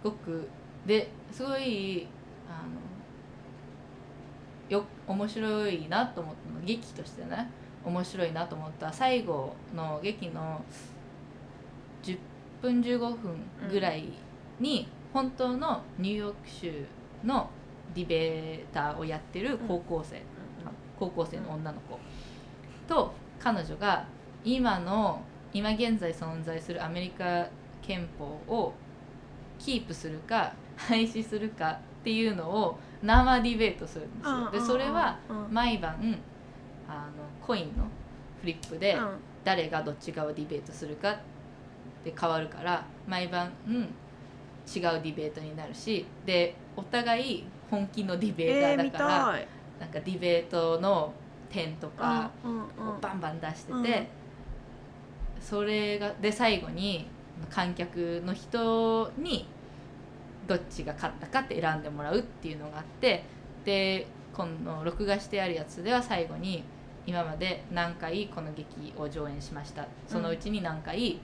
[0.03, 0.47] ごく
[0.85, 2.07] ですごい
[2.47, 2.82] あの
[4.69, 7.49] よ面白いなと思ったの劇としてね。
[7.85, 10.64] 面白いなと思った最後の劇の
[12.02, 12.18] 10
[12.61, 13.35] 分15分
[13.69, 14.10] ぐらい
[14.60, 16.85] に本当のニューヨーク州
[17.23, 17.49] の
[17.94, 20.22] ディベーターをやってる高校生、
[20.98, 21.99] 高校生の女の子
[22.88, 24.06] と彼女が
[24.44, 25.22] 今の
[25.53, 27.48] 今現在存在するアメリカ
[27.81, 28.73] 憲法を
[29.60, 34.51] キープするか廃止するかっていうのを生ディベートするんですよ。
[34.51, 35.19] でそれは
[35.51, 36.17] 毎晩
[36.88, 37.84] あのコインの
[38.41, 38.97] フリップで
[39.43, 41.17] 誰がどっち側ディベートするかっ
[42.03, 43.88] て変わるから毎晩、うん、違う
[44.65, 49.07] ディベートになるしでお互い本気のディベーターだから、
[49.80, 51.13] なんかディベートの
[51.49, 53.84] 点とかをバンバン出してて、うん
[55.43, 57.05] それがで最後に
[57.49, 59.45] 観客の人に
[60.47, 63.23] どっちが勝ったかって選んでもらうっていうのがあって
[63.65, 66.63] でこの録画してあるやつでは最後に
[67.05, 69.85] 今まで何回この劇を上演しました。
[70.07, 71.19] そのうちに何回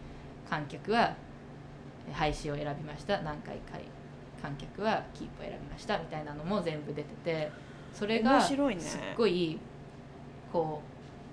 [0.49, 1.15] 観客は
[2.11, 3.21] 廃止を選びました。
[3.21, 3.77] 何回か
[4.41, 5.97] 観客はキープを選びました。
[5.97, 7.51] みたいなのも全部出てて
[7.93, 8.57] それがすっ
[9.17, 9.59] ごい
[10.51, 10.81] こ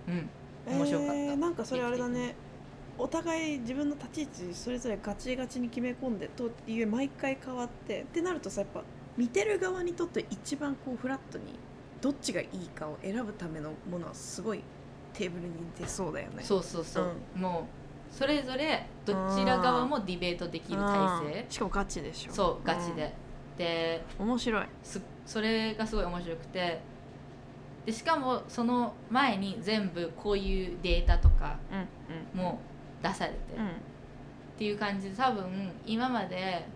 [0.09, 0.31] ううん
[0.67, 1.15] 面白かった。
[1.15, 2.35] えーなんかそれあれだね
[2.99, 8.83] お互い自分の立ち位置それぞれガチガチに決め込んでという毎回変わってってなるとさやっぱ
[9.17, 11.59] 見てる側にとって一番こうフラットに
[12.01, 14.63] どっちがいいかを選ぶためのものはすごい
[15.13, 16.43] テーブルに出そうだよね。
[16.43, 17.67] そうそうそう、も
[18.13, 21.41] うそれぞれどちら側もディベートできる体制。
[21.41, 21.51] うん。
[21.51, 22.33] しかもガチでしょ。
[22.33, 23.15] そうガチで、
[23.57, 24.29] でうん。
[24.29, 24.67] 面白い。
[24.83, 26.81] すそれがすごい面白くて。
[27.87, 31.59] でしかもその前に全部こういうデータとか
[32.35, 32.39] うん。
[32.39, 32.61] も
[33.09, 33.67] 出されて、うん。
[33.67, 33.71] っ
[34.59, 36.67] ていう感じで多分今まで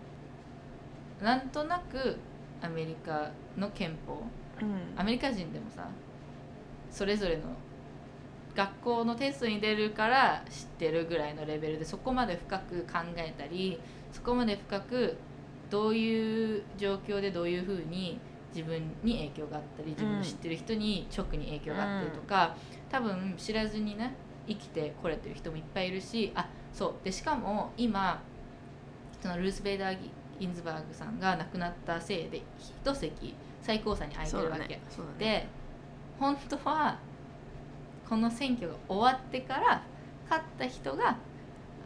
[1.21, 2.17] なんとなく
[2.61, 4.21] アメリカの憲法。
[4.61, 4.99] うん。
[4.99, 5.87] アメリカ人でもさ
[6.89, 7.43] それぞれの
[8.55, 13.79] 学校のテストに出るから知ってるぐらいのレベルでそこまで深く考えたり
[14.11, 15.17] そこまで深く
[15.69, 18.19] どういう状況でどういうふうに
[18.53, 22.57] 自分に影響があったり自分の知ってる人に直に影響があったりとか、
[22.89, 24.13] 多分知らずにね
[24.51, 26.93] 生きてこれてる人もいっぱいいるしあそう。
[27.03, 28.21] でしかも今
[29.21, 29.97] そのルース・ベイダー・
[30.39, 32.41] ギンズバーグさんが亡くなったせいで
[32.83, 34.67] 一席最高裁に空いてるわけ。
[34.67, 34.67] ね。
[34.67, 34.81] ね。
[35.19, 35.47] で
[36.19, 36.97] 本当は
[38.07, 39.83] この選挙が終わってから
[40.29, 41.17] 勝った人が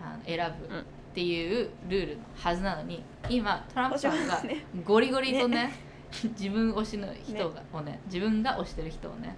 [0.01, 0.83] あの選ぶっ
[1.13, 4.65] ていうルールのはずなのに今トランプさんがね。
[4.83, 5.73] ゴリゴリとね
[6.37, 9.35] 自分推しの人が、をね自分が推してる人をね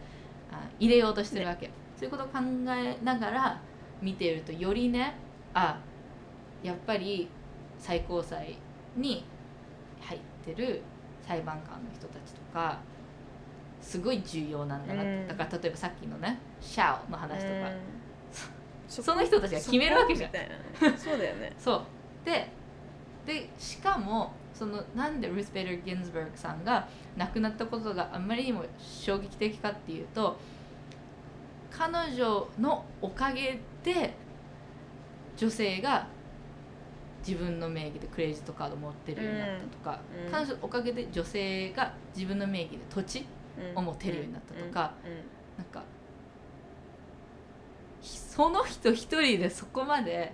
[0.51, 3.61] あ入れようとしてるわけ、そういうことを考えながら
[4.01, 5.15] 見てるとよりね
[5.53, 5.79] あ
[6.61, 7.27] やっぱり
[7.79, 8.57] 最高裁
[8.95, 9.25] に
[9.99, 10.81] 入ってる
[11.27, 12.79] 裁判官の人たちとか
[13.81, 15.27] すごい重要なんだなって、うん。
[15.27, 17.79] だから例えばさっきのね「シャオ」の話とか、うん。
[18.87, 20.31] その人たちが決めるわけじゃん。
[20.97, 21.53] そうだよね。
[21.59, 21.81] そう。
[22.25, 22.49] で
[23.25, 26.87] でしかもそのなんでルース・ベイダー・ギンズバーグさんが
[27.17, 30.37] 亡くなったことがあんまりにも衝撃的かっていうと
[31.77, 34.15] 彼女のおかげで
[35.35, 36.07] 女性が
[37.25, 40.25] 自分の名義でクレジットカード持ってるようになったとか、うん。
[40.25, 43.25] うん彼女のおかげで女性が自分の名義で土地
[43.75, 45.11] を持てるようになったとか、うん。
[45.11, 45.17] うん。
[45.57, 45.83] なんか
[48.01, 50.33] その人一人でそこまで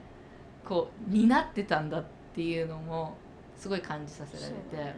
[0.64, 3.18] こう担ってたんだっていうのも
[3.58, 4.96] すごい感じさせられて、ね。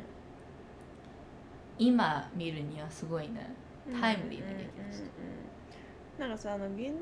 [1.77, 3.55] 今見るにはすごいね。
[3.99, 5.34] タイムリーな劇でした
[6.19, 6.95] なんかさあのギン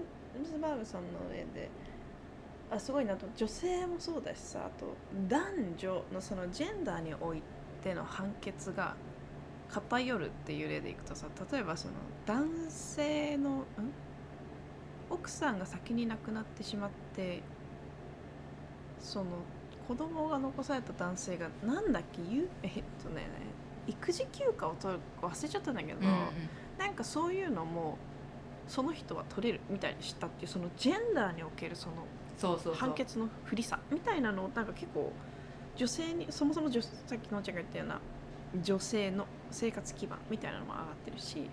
[0.44, 1.70] ズバーグさんの上で
[2.72, 4.96] あすごいなと女性もそうだしさあと
[5.28, 5.44] 男
[5.78, 7.42] 女のそのジェンダーにおい
[7.84, 8.96] ての判決が
[9.70, 11.94] 偏るっていう例でいくとさ例えばその
[12.26, 13.64] 男性のん？
[15.10, 17.42] 奥さんが先に亡くなってしまって
[19.00, 19.26] その
[19.88, 22.72] 子供が残された男性がなんだっけゆえっ
[23.04, 23.28] とね
[23.86, 26.14] 育児休暇を取るか忘れちゃったんだけど、うんうん。
[26.80, 27.98] なんかそういうのも
[28.68, 35.12] その人は取れるみたいにしたっていうそのジェンダーにおけるその判決の不利さみたいなのをなんか結構
[35.76, 38.00] 女性にそもそも女さっきのおちゃんが言ったような
[38.62, 41.50] 女性の生活基盤みたいなのも上がってるし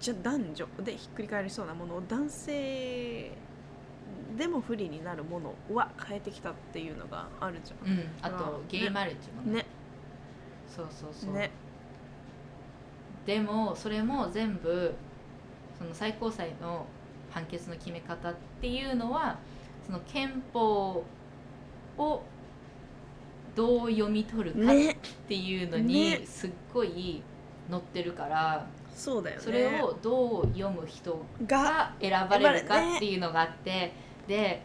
[0.00, 3.30] じゃあ男女でひっくり返りそうなものを男性
[4.36, 7.92] でも不利になるものは変えてきたっていうのがあるじゃん。
[7.92, 9.58] うん、あとうんゲイマレッジもね。
[9.58, 9.66] ね。
[10.66, 11.50] そうそうそう、ね。
[13.26, 14.94] でもそれも全部
[15.84, 16.86] その最高裁の
[17.30, 19.38] 判決の決め方っていうのは
[19.84, 21.04] その憲法
[21.98, 22.22] を
[23.54, 24.96] どう読み取るかっね
[25.28, 25.82] ていうのね。
[25.82, 27.22] にすっごい
[27.70, 29.42] 載ってるから、そうだよね。
[29.42, 33.92] それをどう読む人がが選ばれるかっていうのがあって
[34.26, 34.62] で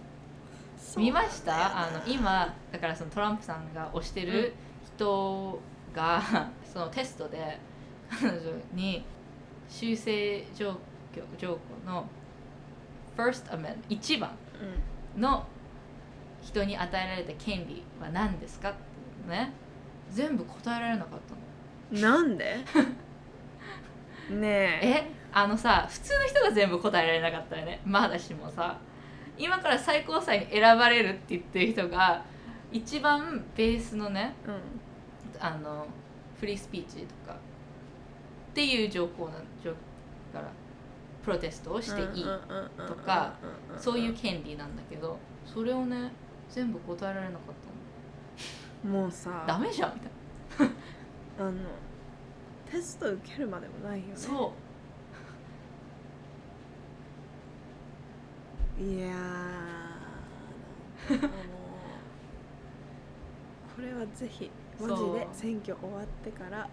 [0.98, 1.88] 見ました？
[1.88, 4.54] あの今だからそのトランプさんが推してる
[4.96, 5.60] 人
[5.94, 7.60] が、そのテストで
[8.10, 8.40] 彼女
[8.74, 9.04] に
[9.70, 10.80] 修正条項
[11.38, 12.08] 条項の
[13.18, 14.32] First Amendment 一番
[15.16, 15.22] うん。
[15.22, 15.46] の
[16.42, 19.52] 人に与えられた権利は何ですかってね。
[20.10, 21.20] 全部答えられなかっ
[21.92, 22.02] たの。
[22.02, 22.58] なんで？
[24.30, 24.80] ねえ。
[25.06, 27.82] えあのさ普通の人が全部答えられなかったよね。
[27.86, 28.78] まだしもさ。
[29.38, 32.24] 今から最高裁に選ばれるって言ってる人が
[32.74, 34.62] 一番ベースのねうん。
[35.42, 35.88] あの
[36.40, 37.34] フリースピーチとか。
[37.36, 39.34] っていう条項な
[39.64, 39.72] 条
[40.34, 40.44] から
[41.30, 42.26] プロテストをしていい
[42.88, 43.34] とか
[43.78, 46.12] そういう権利なんだけどそれをね
[46.50, 47.42] 全部答えられなかっ
[48.84, 50.10] たのもうさダメじゃんみたい
[50.68, 50.74] な
[51.46, 51.58] あの
[52.72, 54.54] テスト受けるまでもないよねそ
[58.80, 59.14] ういやーあ
[61.14, 61.20] の
[63.76, 64.50] これはぜひ
[64.80, 66.68] マジで選挙終わってから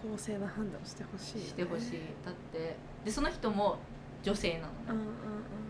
[0.00, 3.78] 公正な判断をしてほしいね、してほしいだってでその人も
[4.22, 5.06] 女性なのね。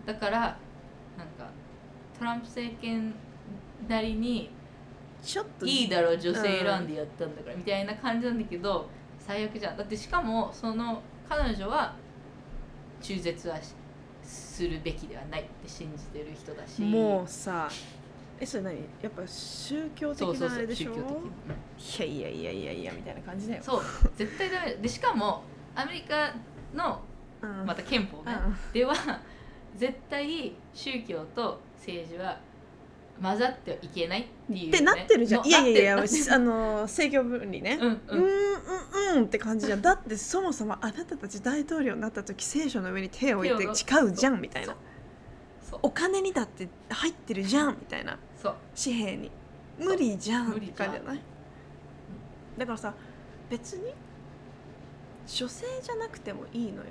[0.05, 1.49] だからなんか
[2.17, 3.13] トランプ政権
[3.87, 4.49] なりに
[5.21, 8.87] ちょっといいだろう女性選んでやったんだからみたいな感じなんだけど
[9.19, 9.77] 最悪じゃん。
[9.77, 11.95] だってしかもその彼女は
[13.01, 13.73] 中絶はし
[14.23, 16.81] するべきではないって信じてる人だし。
[16.81, 17.69] もうさ
[18.39, 18.75] えそれ何？
[19.01, 20.93] やっぱ宗教的そうそうそうなあれでしょ？
[20.93, 21.07] 宗教
[21.97, 22.17] 的に。
[22.17, 23.63] いやいやいやいやいやみたいな感じだよ。
[23.63, 23.81] そう。
[24.15, 24.75] 絶対ダメ。
[24.75, 25.43] でしかも
[25.73, 26.33] アメリカ
[26.73, 27.14] のうん
[27.65, 28.55] また憲法ね、うん。
[28.73, 28.93] では
[29.75, 32.39] 絶対宗教と政治は
[33.21, 35.41] 混ざってはいけないっていう、ね、ってなってるじゃん。
[35.43, 35.95] のいやいやいや
[36.33, 37.77] あの政教分離ね。
[37.81, 39.81] うんううんんうんうんって感じじゃん。
[39.81, 44.75] だってそもそもあなたたち大統領になった時聖書の上に手を置いて誓うじゃんみたいな。
[45.81, 48.17] お金にだって入ってるじゃんみたいな。
[48.41, 48.55] そう。
[48.81, 49.31] 紙幣に。
[49.77, 51.21] 無理じゃんって感じじゃない？
[52.57, 52.93] だからさ
[53.49, 53.93] 別に
[55.27, 56.83] 女性じゃなくてもいいのよ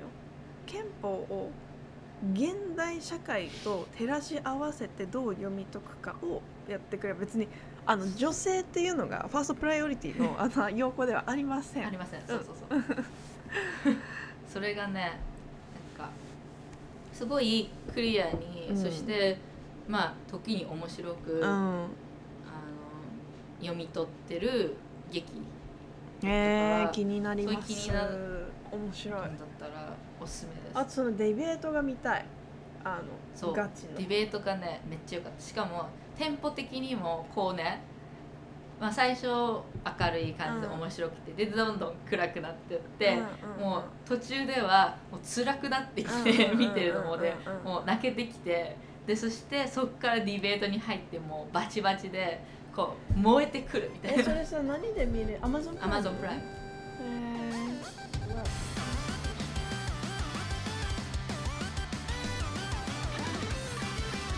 [0.67, 1.51] 憲法を
[2.33, 7.49] 現代社会と照らし合わせてどう読み解くかをやってくれば別に
[7.87, 11.87] あの女性っていうのがファーストプライオリティの あの要項ではありません。
[11.87, 12.23] ありません。
[12.27, 12.85] そうそうそう
[14.49, 15.21] そ れがね
[15.99, 16.11] なんか
[17.13, 18.77] すごいクリアに、うん。
[18.77, 19.37] そして
[19.87, 21.89] まあ時に面白く、うあのん
[23.61, 24.75] 読み取ってる
[25.11, 25.33] 劇
[26.23, 27.69] えー、気になります。
[27.69, 29.21] そういう気になる面白い。
[29.21, 29.84] だったら
[30.25, 30.71] おすすめです。
[30.75, 32.25] あとそのディベートが見たい。
[32.83, 33.01] あ
[33.35, 33.51] そう。
[33.51, 33.95] のガチの。
[33.97, 35.43] ディベートがねめっちゃ良かった。
[35.43, 35.87] しかも
[36.19, 37.83] テンポ的にもこうね、
[38.81, 39.63] まあ、最初明
[40.13, 40.81] るい感じでうん。
[40.81, 43.27] 面白くて、でどんどん暗くなってって、うんうん
[43.57, 43.61] うん。
[43.61, 48.77] もう途中ではもう辛くなってきて、うんうんうんうん見てるのもで、うんうんもう泣けてきて
[49.07, 52.43] でそしてそっからディベートに入ってもうバチバチで
[52.75, 54.21] こう燃えてくるみたいな。
[54.23, 57.44] えそれさ何で見れアマゾンアマゾンプライムへ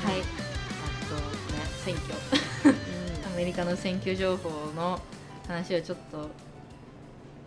[0.07, 0.21] はい。
[0.21, 0.23] あ
[1.09, 1.17] と
[1.53, 2.15] ね選挙。
[2.15, 5.01] ー アメリカの選挙情報の
[5.49, 6.29] 話をちょっと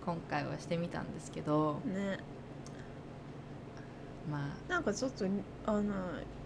[0.05, 2.19] 今回はしてみたんですけどうんね。
[4.29, 5.25] まなんかちょっと
[5.65, 5.93] あの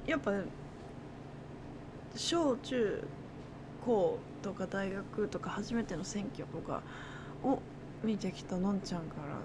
[0.06, 0.34] やっぱ
[2.16, 3.04] 小中
[3.84, 6.84] 高とか大学とか初めての選挙とか
[7.44, 7.58] を
[8.04, 9.40] 見てきたのんちゃんから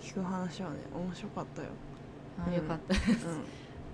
[0.00, 1.68] 聞く話はね面白かったよ、
[2.46, 3.30] あ、よかったです、う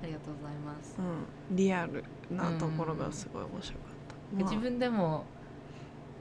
[0.03, 4.51] ありがとうございます、んうん、リアルなところがすごい面白かった、まあ。
[4.51, 5.24] 自分でも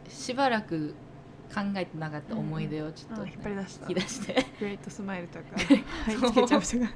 [0.07, 0.93] しばらく
[1.53, 3.89] 考えてなかった思い出をちょっと、あ引っ張り出した。
[3.89, 4.45] 引き出して。
[4.59, 5.45] グレートスマイルとか。
[5.57, 6.93] はいつけちゃう人がね。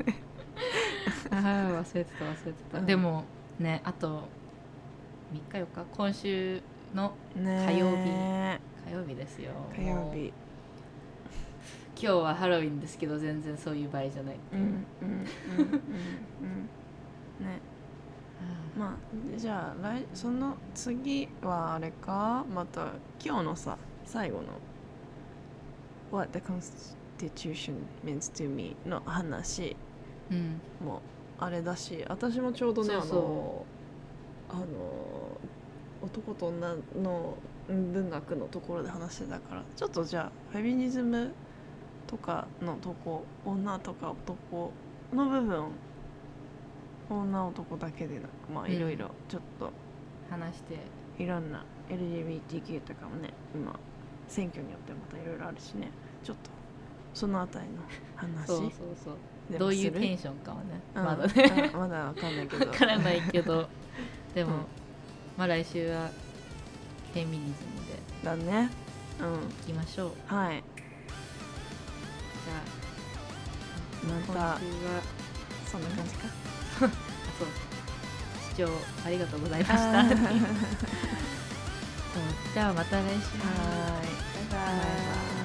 [1.32, 2.86] あー忘れてた忘れてた、うん。
[2.86, 3.26] でも
[3.60, 4.24] ねあと
[5.34, 5.86] 3日4日？
[5.91, 6.62] 今週
[6.94, 7.95] のね火曜日。
[8.07, 8.60] え。
[8.88, 9.52] 火曜日ですよ。
[9.76, 10.32] 火曜日
[11.98, 15.86] 今日はハロウィンですけど全然そういう場合じゃないっていう、うんうんうんうんうん
[17.46, 17.60] ね。
[18.78, 19.38] まあ。
[19.38, 22.46] じゃあ来その次はあれか。
[22.54, 22.92] また
[23.24, 24.44] 今日のさ最後の
[26.12, 29.76] 「What the Constitution means to me」の話
[30.32, 30.60] うん。
[30.86, 31.02] も
[31.40, 33.66] あれだし私もちょうどねそうそ
[34.50, 34.66] あのあの
[36.02, 41.34] 男と女の文学のところで話してたからちょっとじゃあフェミニズム
[42.07, 44.72] とかのとこ女とか男
[45.14, 45.65] の部分
[47.10, 48.72] 女男だけでなくまあうん。
[48.72, 49.72] いろいろちょっと
[50.30, 51.06] 話して。
[51.18, 53.77] いろんな LGBTQ とかもね今
[54.27, 55.90] 選挙によってまたいろいろあるしね。
[56.23, 56.49] ちょっと
[57.14, 57.82] そのあたりの
[58.15, 58.48] 話。
[58.48, 58.72] そうそう
[59.03, 59.60] そう。
[59.60, 61.03] どういうテンションかはね、うん。
[61.06, 61.72] まだね。
[61.73, 62.65] うんまだわかんないけど。
[62.68, 63.68] わからないけど。
[64.34, 64.61] でも、うん。
[65.38, 66.10] まあ来週は
[67.14, 68.69] フェミニズムでだね。
[69.22, 69.49] うん。
[69.49, 70.11] いきましょう。
[70.26, 70.64] はい
[72.46, 72.62] じゃあ
[74.06, 74.60] また
[75.70, 76.28] そんな感じか。
[76.86, 76.90] あ
[77.40, 77.48] そう。
[78.50, 78.70] 視聴
[79.06, 80.04] ありがとうございました。
[82.54, 83.38] じゃあまた来週。
[83.40, 83.46] バ
[84.42, 84.58] イバ
[85.42, 85.45] イ